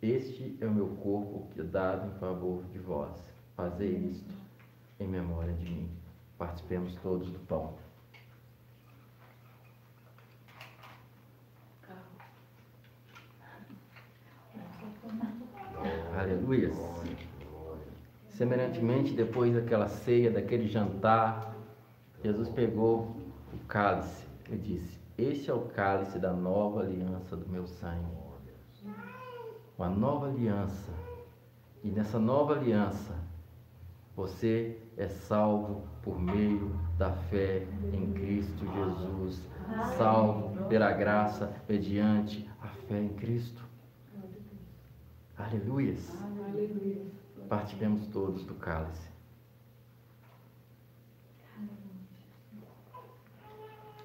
Este 0.00 0.56
é 0.60 0.66
o 0.66 0.72
meu 0.72 0.88
corpo 0.96 1.48
que 1.52 1.60
é 1.60 1.64
dado 1.64 2.08
em 2.08 2.18
favor 2.18 2.62
de 2.72 2.78
vós. 2.78 3.12
Fazei 3.56 3.96
isto 3.96 4.32
em 5.00 5.08
memória 5.08 5.52
de 5.54 5.64
mim. 5.64 5.90
Participemos 6.38 6.94
todos 7.02 7.28
do 7.30 7.38
pão. 7.40 7.74
Aleluia. 16.16 16.70
Semelhantemente, 18.38 19.14
depois 19.14 19.52
daquela 19.52 19.88
ceia, 19.88 20.30
daquele 20.30 20.68
jantar, 20.68 21.56
Jesus 22.22 22.48
pegou 22.48 23.16
o 23.52 23.58
cálice 23.66 24.24
e 24.48 24.56
disse: 24.56 24.96
Este 25.18 25.50
é 25.50 25.54
o 25.54 25.62
cálice 25.62 26.20
da 26.20 26.32
nova 26.32 26.82
aliança 26.82 27.36
do 27.36 27.48
meu 27.48 27.66
sangue. 27.66 28.06
Uma 29.76 29.88
nova 29.88 30.28
aliança. 30.28 30.92
E 31.82 31.88
nessa 31.88 32.20
nova 32.20 32.54
aliança, 32.54 33.12
você 34.14 34.78
é 34.96 35.08
salvo 35.08 35.82
por 36.00 36.20
meio 36.20 36.70
da 36.96 37.10
fé 37.10 37.66
em 37.92 38.12
Cristo 38.12 38.64
Jesus. 38.72 39.42
Salvo 39.96 40.64
pela 40.68 40.92
graça 40.92 41.52
mediante 41.68 42.48
a 42.62 42.68
fé 42.68 43.00
em 43.00 43.08
Cristo. 43.08 43.64
Aleluias. 45.36 46.16
Aleluia. 46.22 47.17
Partilhamos 47.48 48.06
todos 48.08 48.44
do 48.44 48.54
cálice. 48.54 49.08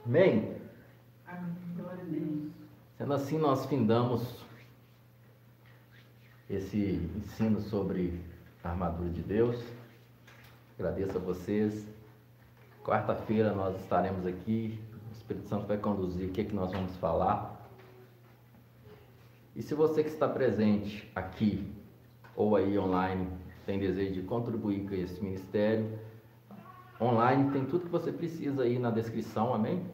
Amém? 0.06 0.58
Sendo 2.98 3.14
assim, 3.14 3.38
nós 3.38 3.66
findamos 3.66 4.44
esse 6.50 7.10
ensino 7.18 7.60
sobre 7.62 8.22
a 8.64 8.70
armadura 8.70 9.10
de 9.10 9.22
Deus. 9.22 9.62
Agradeço 10.80 11.18
a 11.18 11.22
vocês. 11.22 11.86
Quarta-feira 12.84 13.54
nós 13.54 13.80
estaremos 13.82 14.26
aqui. 14.26 14.80
O 15.10 15.14
Espírito 15.14 15.50
Santo 15.50 15.68
vai 15.68 15.78
conduzir 15.78 16.30
o 16.30 16.32
que, 16.32 16.42
é 16.42 16.44
que 16.46 16.56
nós 16.56 16.72
vamos 16.72 16.96
falar. 16.98 17.70
E 19.56 19.62
se 19.62 19.74
você 19.74 20.04
que 20.04 20.10
está 20.10 20.28
presente 20.28 21.10
aqui 21.16 21.83
ou 22.36 22.56
aí 22.56 22.78
online 22.78 23.28
tem 23.66 23.80
desejo 23.80 24.14
de 24.14 24.22
contribuir 24.24 24.88
com 24.88 24.96
esse 24.96 25.24
ministério, 25.24 25.98
online 27.00 27.52
tem 27.52 27.66
tudo 27.66 27.86
que 27.86 27.92
você 27.92 28.12
precisa 28.12 28.64
aí 28.64 28.78
na 28.78 28.90
descrição, 28.90 29.54
amém? 29.54 29.86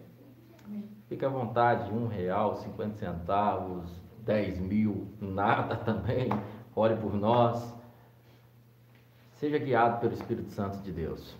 amém. 0.66 0.90
Fique 1.08 1.26
à 1.26 1.30
vontade, 1.30 1.92
um 1.92 2.08
real, 2.08 2.56
cinquenta 2.56 2.98
centavos, 2.98 3.90
dez 4.20 4.60
mil, 4.60 5.08
nada 5.20 5.76
também. 5.76 6.30
Ore 6.76 6.96
por 6.96 7.14
nós. 7.14 7.74
Seja 9.34 9.58
guiado 9.58 10.00
pelo 10.00 10.14
Espírito 10.14 10.52
Santo 10.52 10.80
de 10.80 10.92
Deus. 10.92 11.36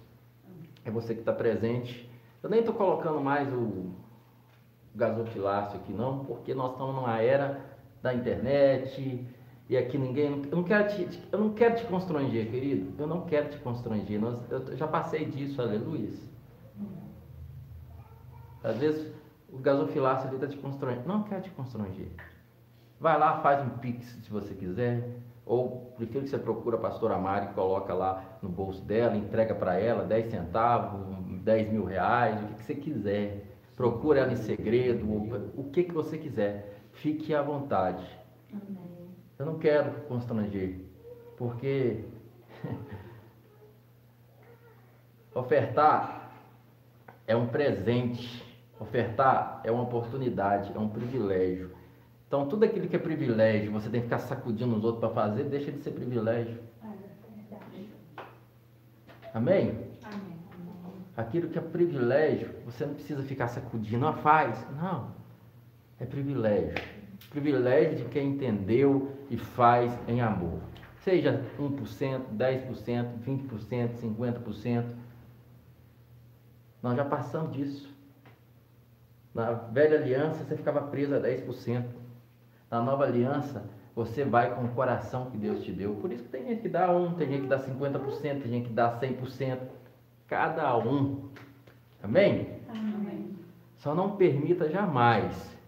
É 0.84 0.92
você 0.92 1.14
que 1.14 1.20
está 1.20 1.34
presente. 1.34 2.10
Eu 2.42 2.50
nem 2.50 2.62
estou 2.62 2.74
colocando 2.74 3.20
mais 3.20 3.52
o 3.54 3.92
gasofilácio 4.96 5.80
aqui 5.80 5.94
não, 5.94 6.26
porque 6.26 6.54
nós 6.54 6.72
estamos 6.72 6.96
numa 6.96 7.22
era 7.22 7.62
da 8.02 8.14
internet, 8.14 9.26
e 9.70 9.78
aqui 9.78 9.98
ninguém. 9.98 10.42
Eu 10.50 10.58
não 10.58 10.64
quero 10.64 10.88
te, 10.90 11.22
eu 11.32 11.40
não 11.40 11.54
quero 11.54 11.76
te 11.76 11.86
constranger, 11.86 12.50
querido. 12.50 12.92
Eu 12.98 13.06
não 13.06 13.22
quero 13.22 13.50
te 13.50 13.58
constranger. 13.60 14.20
Nós, 14.20 14.40
eu 14.50 14.76
já 14.76 14.88
passei 14.88 15.26
disso, 15.26 15.62
aleluia. 15.62 16.10
Às 18.64 18.78
vezes 18.78 19.14
o 19.48 19.60
gasofilácio 19.60 20.28
ali 20.28 20.36
está 20.38 20.48
te 20.48 20.58
constrangendo. 20.58 21.08
Não 21.08 21.22
quero 21.24 21.44
te 21.44 21.52
constranger. 21.52 22.10
Vai 23.00 23.18
lá, 23.18 23.42
faz 23.42 23.64
um 23.66 23.78
pix 23.78 24.06
se 24.24 24.30
você 24.32 24.56
quiser. 24.56 25.08
Ou 25.46 25.94
prefiro 25.96 26.24
que 26.24 26.30
você 26.30 26.38
procure 26.38 26.76
a 26.76 26.80
pastora 26.80 27.18
Mari, 27.18 27.54
coloca 27.54 27.94
lá 27.94 28.24
no 28.42 28.50
bolso 28.50 28.84
dela, 28.84 29.16
entrega 29.16 29.56
para 29.56 29.80
ela 29.80 30.04
10 30.04 30.30
centavos, 30.30 31.02
10 31.44 31.72
mil 31.72 31.86
reais, 31.86 32.40
o 32.44 32.54
que, 32.56 32.64
você 32.64 32.76
quiser. 32.76 33.46
Procura 33.76 34.20
ela 34.20 34.32
em 34.32 34.36
segredo, 34.36 35.06
o 35.56 35.70
que, 35.72 35.84
que 35.84 35.92
você 35.92 36.18
quiser. 36.18 36.82
Fique 36.92 37.34
à 37.34 37.42
vontade. 37.42 38.06
Eu 39.40 39.46
não 39.46 39.58
quero 39.58 39.90
constranger, 40.02 40.82
porque 41.38 42.04
Ofertar 45.34 46.32
é 47.26 47.36
um 47.36 47.48
presente. 47.48 48.46
Ofertar 48.80 49.62
é 49.64 49.72
uma 49.72 49.84
oportunidade, 49.84 50.72
é 50.76 50.80
um 50.80 50.90
privilégio. 50.90 51.72
Então, 52.28 52.48
tudo 52.48 52.66
aquilo 52.66 52.88
que 52.88 52.96
é 52.96 53.00
privilégio, 53.00 53.72
você 53.72 53.90
tem 53.90 54.02
que 54.02 54.08
ficar 54.08 54.20
sacudindo 54.20 54.76
os 54.76 54.84
outros 54.84 55.00
para 55.00 55.14
fazer, 55.14 55.46
deixa 55.46 55.72
de 55.72 55.82
ser 55.82 55.92
privilégio. 55.92 56.60
Amém? 59.34 59.88
Aquilo 61.16 61.50
que 61.50 61.58
é 61.58 61.62
privilégio, 61.62 62.56
você 62.66 62.86
não 62.86 62.94
precisa 62.94 63.24
ficar 63.24 63.48
sacudindo, 63.48 64.06
ah, 64.06 64.14
faz. 64.14 64.66
Não. 64.78 65.12
É 66.00 66.06
privilégio. 66.06 66.99
Privilégio 67.30 67.98
de 67.98 68.06
quem 68.06 68.30
entendeu 68.30 69.12
e 69.30 69.38
faz 69.38 69.98
em 70.08 70.20
amor. 70.20 70.60
Seja 71.02 71.46
1%, 71.60 72.22
10%, 72.36 73.08
20%, 73.24 73.90
50%. 74.02 74.86
Nós 76.82 76.98
já 76.98 77.06
passamos 77.06 77.52
disso. 77.56 77.94
Na 79.34 79.52
velha 79.52 80.00
aliança 80.00 80.44
você 80.44 80.58
ficava 80.58 80.82
preso 80.82 81.16
a 81.16 81.20
10%. 81.20 81.86
Na 82.70 82.82
nova 82.82 83.04
aliança 83.04 83.64
você 83.96 84.24
vai 84.24 84.56
com 84.56 84.66
o 84.66 84.70
coração 84.70 85.30
que 85.30 85.38
Deus 85.38 85.64
te 85.64 85.72
deu. 85.72 85.96
Por 85.96 86.12
isso 86.12 86.24
que 86.24 86.30
tem 86.30 86.48
gente 86.48 86.62
que 86.64 86.70
dá 86.70 86.92
1, 86.92 87.14
tem 87.14 87.28
gente 87.28 87.42
que 87.42 87.48
dá 87.48 87.60
50%, 87.60 88.22
tem 88.22 88.42
gente 88.42 88.68
que 88.70 88.74
dá 88.74 89.00
100%. 89.00 89.60
Cada 90.28 90.78
um. 90.78 91.30
Amém? 92.02 92.60
Amém. 92.70 93.38
Só 93.78 93.94
não 93.94 94.16
permita 94.16 94.70
jamais 94.70 95.59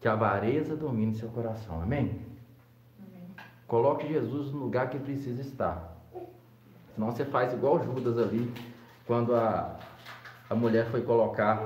que 0.00 0.08
a 0.08 0.12
avareza 0.12 0.76
domine 0.76 1.14
seu 1.14 1.28
coração. 1.28 1.80
Amém? 1.82 2.20
Coloque 3.66 4.08
Jesus 4.08 4.52
no 4.52 4.60
lugar 4.60 4.88
que 4.88 4.98
precisa 4.98 5.40
estar. 5.42 5.96
Senão 6.94 7.12
você 7.12 7.24
faz 7.24 7.52
igual 7.52 7.82
Judas 7.84 8.18
ali, 8.18 8.52
quando 9.06 9.34
a, 9.34 9.78
a 10.48 10.54
mulher 10.54 10.86
foi 10.86 11.02
colocar 11.02 11.62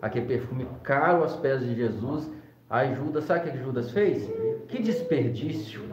aquele 0.00 0.26
perfume 0.26 0.66
caro 0.82 1.22
aos 1.22 1.36
pés 1.36 1.60
de 1.60 1.74
Jesus. 1.74 2.30
Aí 2.68 2.94
Judas, 2.94 3.24
sabe 3.24 3.48
o 3.48 3.52
que 3.52 3.58
Judas 3.58 3.90
fez? 3.90 4.30
Que 4.68 4.80
desperdício! 4.80 5.90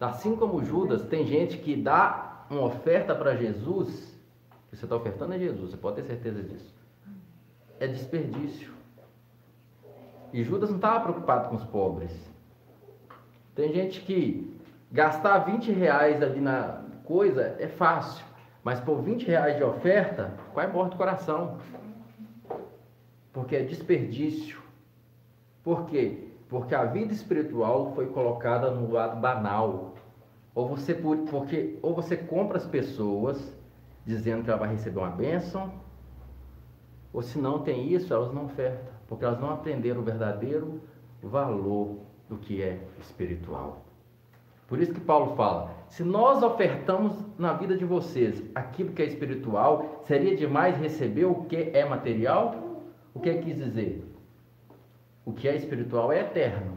Assim 0.00 0.36
como 0.36 0.62
Judas, 0.62 1.06
tem 1.06 1.24
gente 1.24 1.56
que 1.56 1.76
dá 1.76 2.44
uma 2.50 2.64
oferta 2.64 3.14
para 3.14 3.36
Jesus, 3.36 4.14
que 4.68 4.76
você 4.76 4.84
está 4.84 4.96
ofertando 4.96 5.32
a 5.32 5.38
Jesus, 5.38 5.70
você 5.70 5.76
pode 5.76 5.96
ter 5.96 6.02
certeza 6.02 6.42
disso. 6.42 6.74
É 7.80 7.86
desperdício. 7.86 8.73
E 10.34 10.42
Judas 10.42 10.68
não 10.68 10.78
estava 10.78 10.98
preocupado 10.98 11.48
com 11.48 11.54
os 11.54 11.62
pobres. 11.62 12.10
Tem 13.54 13.72
gente 13.72 14.00
que 14.00 14.52
gastar 14.90 15.38
20 15.38 15.70
reais 15.70 16.20
ali 16.20 16.40
na 16.40 16.82
coisa 17.04 17.54
é 17.60 17.68
fácil, 17.68 18.26
mas 18.64 18.80
por 18.80 19.00
20 19.00 19.28
reais 19.28 19.56
de 19.56 19.62
oferta, 19.62 20.34
vai 20.52 20.66
morto 20.66 20.94
o 20.94 20.96
coração. 20.96 21.58
Porque 23.32 23.54
é 23.54 23.62
desperdício. 23.62 24.60
Por 25.62 25.86
quê? 25.86 26.26
Porque 26.48 26.74
a 26.74 26.84
vida 26.84 27.12
espiritual 27.12 27.92
foi 27.94 28.06
colocada 28.06 28.72
no 28.72 28.90
lado 28.90 29.20
banal. 29.20 29.94
Ou 30.52 30.68
você, 30.68 30.94
porque, 30.94 31.78
ou 31.80 31.94
você 31.94 32.16
compra 32.16 32.56
as 32.56 32.66
pessoas 32.66 33.56
dizendo 34.04 34.42
que 34.42 34.50
ela 34.50 34.58
vai 34.58 34.70
receber 34.70 34.98
uma 34.98 35.10
bênção, 35.10 35.72
ou 37.12 37.22
se 37.22 37.38
não 37.38 37.60
tem 37.60 37.86
isso, 37.92 38.12
elas 38.12 38.34
não 38.34 38.46
ofertam, 38.46 38.93
porque 39.06 39.24
elas 39.24 39.40
não 39.40 39.50
aprenderam 39.50 40.00
o 40.00 40.04
verdadeiro 40.04 40.80
valor 41.22 41.98
do 42.28 42.36
que 42.36 42.62
é 42.62 42.78
espiritual. 43.00 43.84
Por 44.66 44.80
isso 44.80 44.94
que 44.94 45.00
Paulo 45.00 45.36
fala: 45.36 45.70
se 45.88 46.02
nós 46.02 46.42
ofertamos 46.42 47.14
na 47.38 47.52
vida 47.52 47.76
de 47.76 47.84
vocês 47.84 48.42
aquilo 48.54 48.92
que 48.92 49.02
é 49.02 49.06
espiritual, 49.06 50.02
seria 50.04 50.36
demais 50.36 50.76
receber 50.76 51.26
o 51.26 51.44
que 51.44 51.70
é 51.74 51.84
material? 51.84 52.82
O 53.12 53.20
que 53.20 53.30
é 53.30 53.38
quis 53.38 53.56
dizer? 53.56 54.04
O 55.24 55.32
que 55.32 55.48
é 55.48 55.54
espiritual 55.54 56.12
é 56.12 56.20
eterno, 56.20 56.76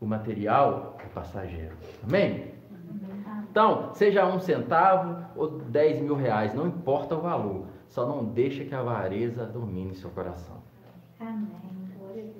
o 0.00 0.06
material 0.06 0.96
é 0.98 1.06
passageiro. 1.06 1.76
Amém? 2.02 2.52
Então, 3.50 3.94
seja 3.94 4.26
um 4.26 4.40
centavo 4.40 5.24
ou 5.36 5.48
dez 5.60 6.00
mil 6.00 6.16
reais, 6.16 6.52
não 6.54 6.66
importa 6.66 7.14
o 7.14 7.20
valor, 7.20 7.66
só 7.86 8.04
não 8.04 8.24
deixa 8.24 8.64
que 8.64 8.74
a 8.74 8.80
avareza 8.80 9.46
domine 9.46 9.94
seu 9.94 10.10
coração. 10.10 10.63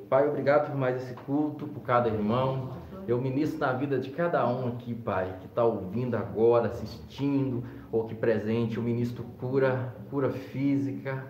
Pai, 0.08 0.28
obrigado 0.28 0.70
por 0.70 0.76
mais 0.76 1.02
esse 1.02 1.14
culto, 1.14 1.66
por 1.66 1.80
cada 1.80 2.08
irmão. 2.08 2.72
Eu 3.06 3.20
ministro 3.20 3.58
na 3.58 3.72
vida 3.72 3.98
de 3.98 4.10
cada 4.10 4.46
um 4.46 4.68
aqui, 4.68 4.94
Pai, 4.94 5.36
que 5.40 5.46
está 5.46 5.64
ouvindo 5.64 6.16
agora, 6.16 6.68
assistindo, 6.68 7.64
ou 7.90 8.04
que 8.04 8.14
presente. 8.14 8.76
Eu 8.76 8.82
ministro 8.82 9.24
cura, 9.38 9.94
cura 10.10 10.30
física, 10.30 11.26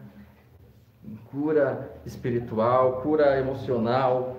cura 1.30 1.98
espiritual, 2.04 3.00
cura 3.00 3.38
emocional. 3.38 4.36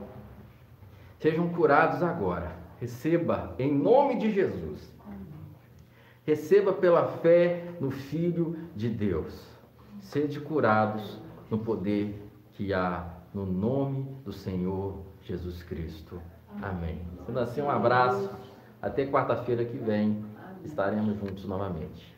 Sejam 1.20 1.50
curados 1.50 2.04
agora. 2.04 2.56
Receba 2.80 3.56
em 3.58 3.74
nome 3.74 4.16
de 4.18 4.32
Jesus. 4.32 4.94
Receba 6.26 6.72
pela 6.74 7.08
fé 7.08 7.64
no 7.80 7.90
Filho 7.90 8.58
de 8.76 8.90
Deus. 8.90 9.48
Sede 10.02 10.40
curados 10.40 11.20
no 11.50 11.58
poder 11.58 12.25
que 12.56 12.74
há 12.74 13.06
no 13.34 13.46
nome 13.46 14.16
do 14.24 14.32
Senhor 14.32 15.06
Jesus 15.22 15.62
Cristo. 15.64 16.22
Amém. 16.62 17.02
Sendo 17.26 17.40
assim, 17.40 17.62
um 17.62 17.70
abraço. 17.70 18.30
Até 18.82 19.06
quarta-feira 19.06 19.66
que 19.66 19.78
vem 19.78 20.24
estaremos 20.64 21.18
juntos 21.18 21.46
novamente. 21.46 22.15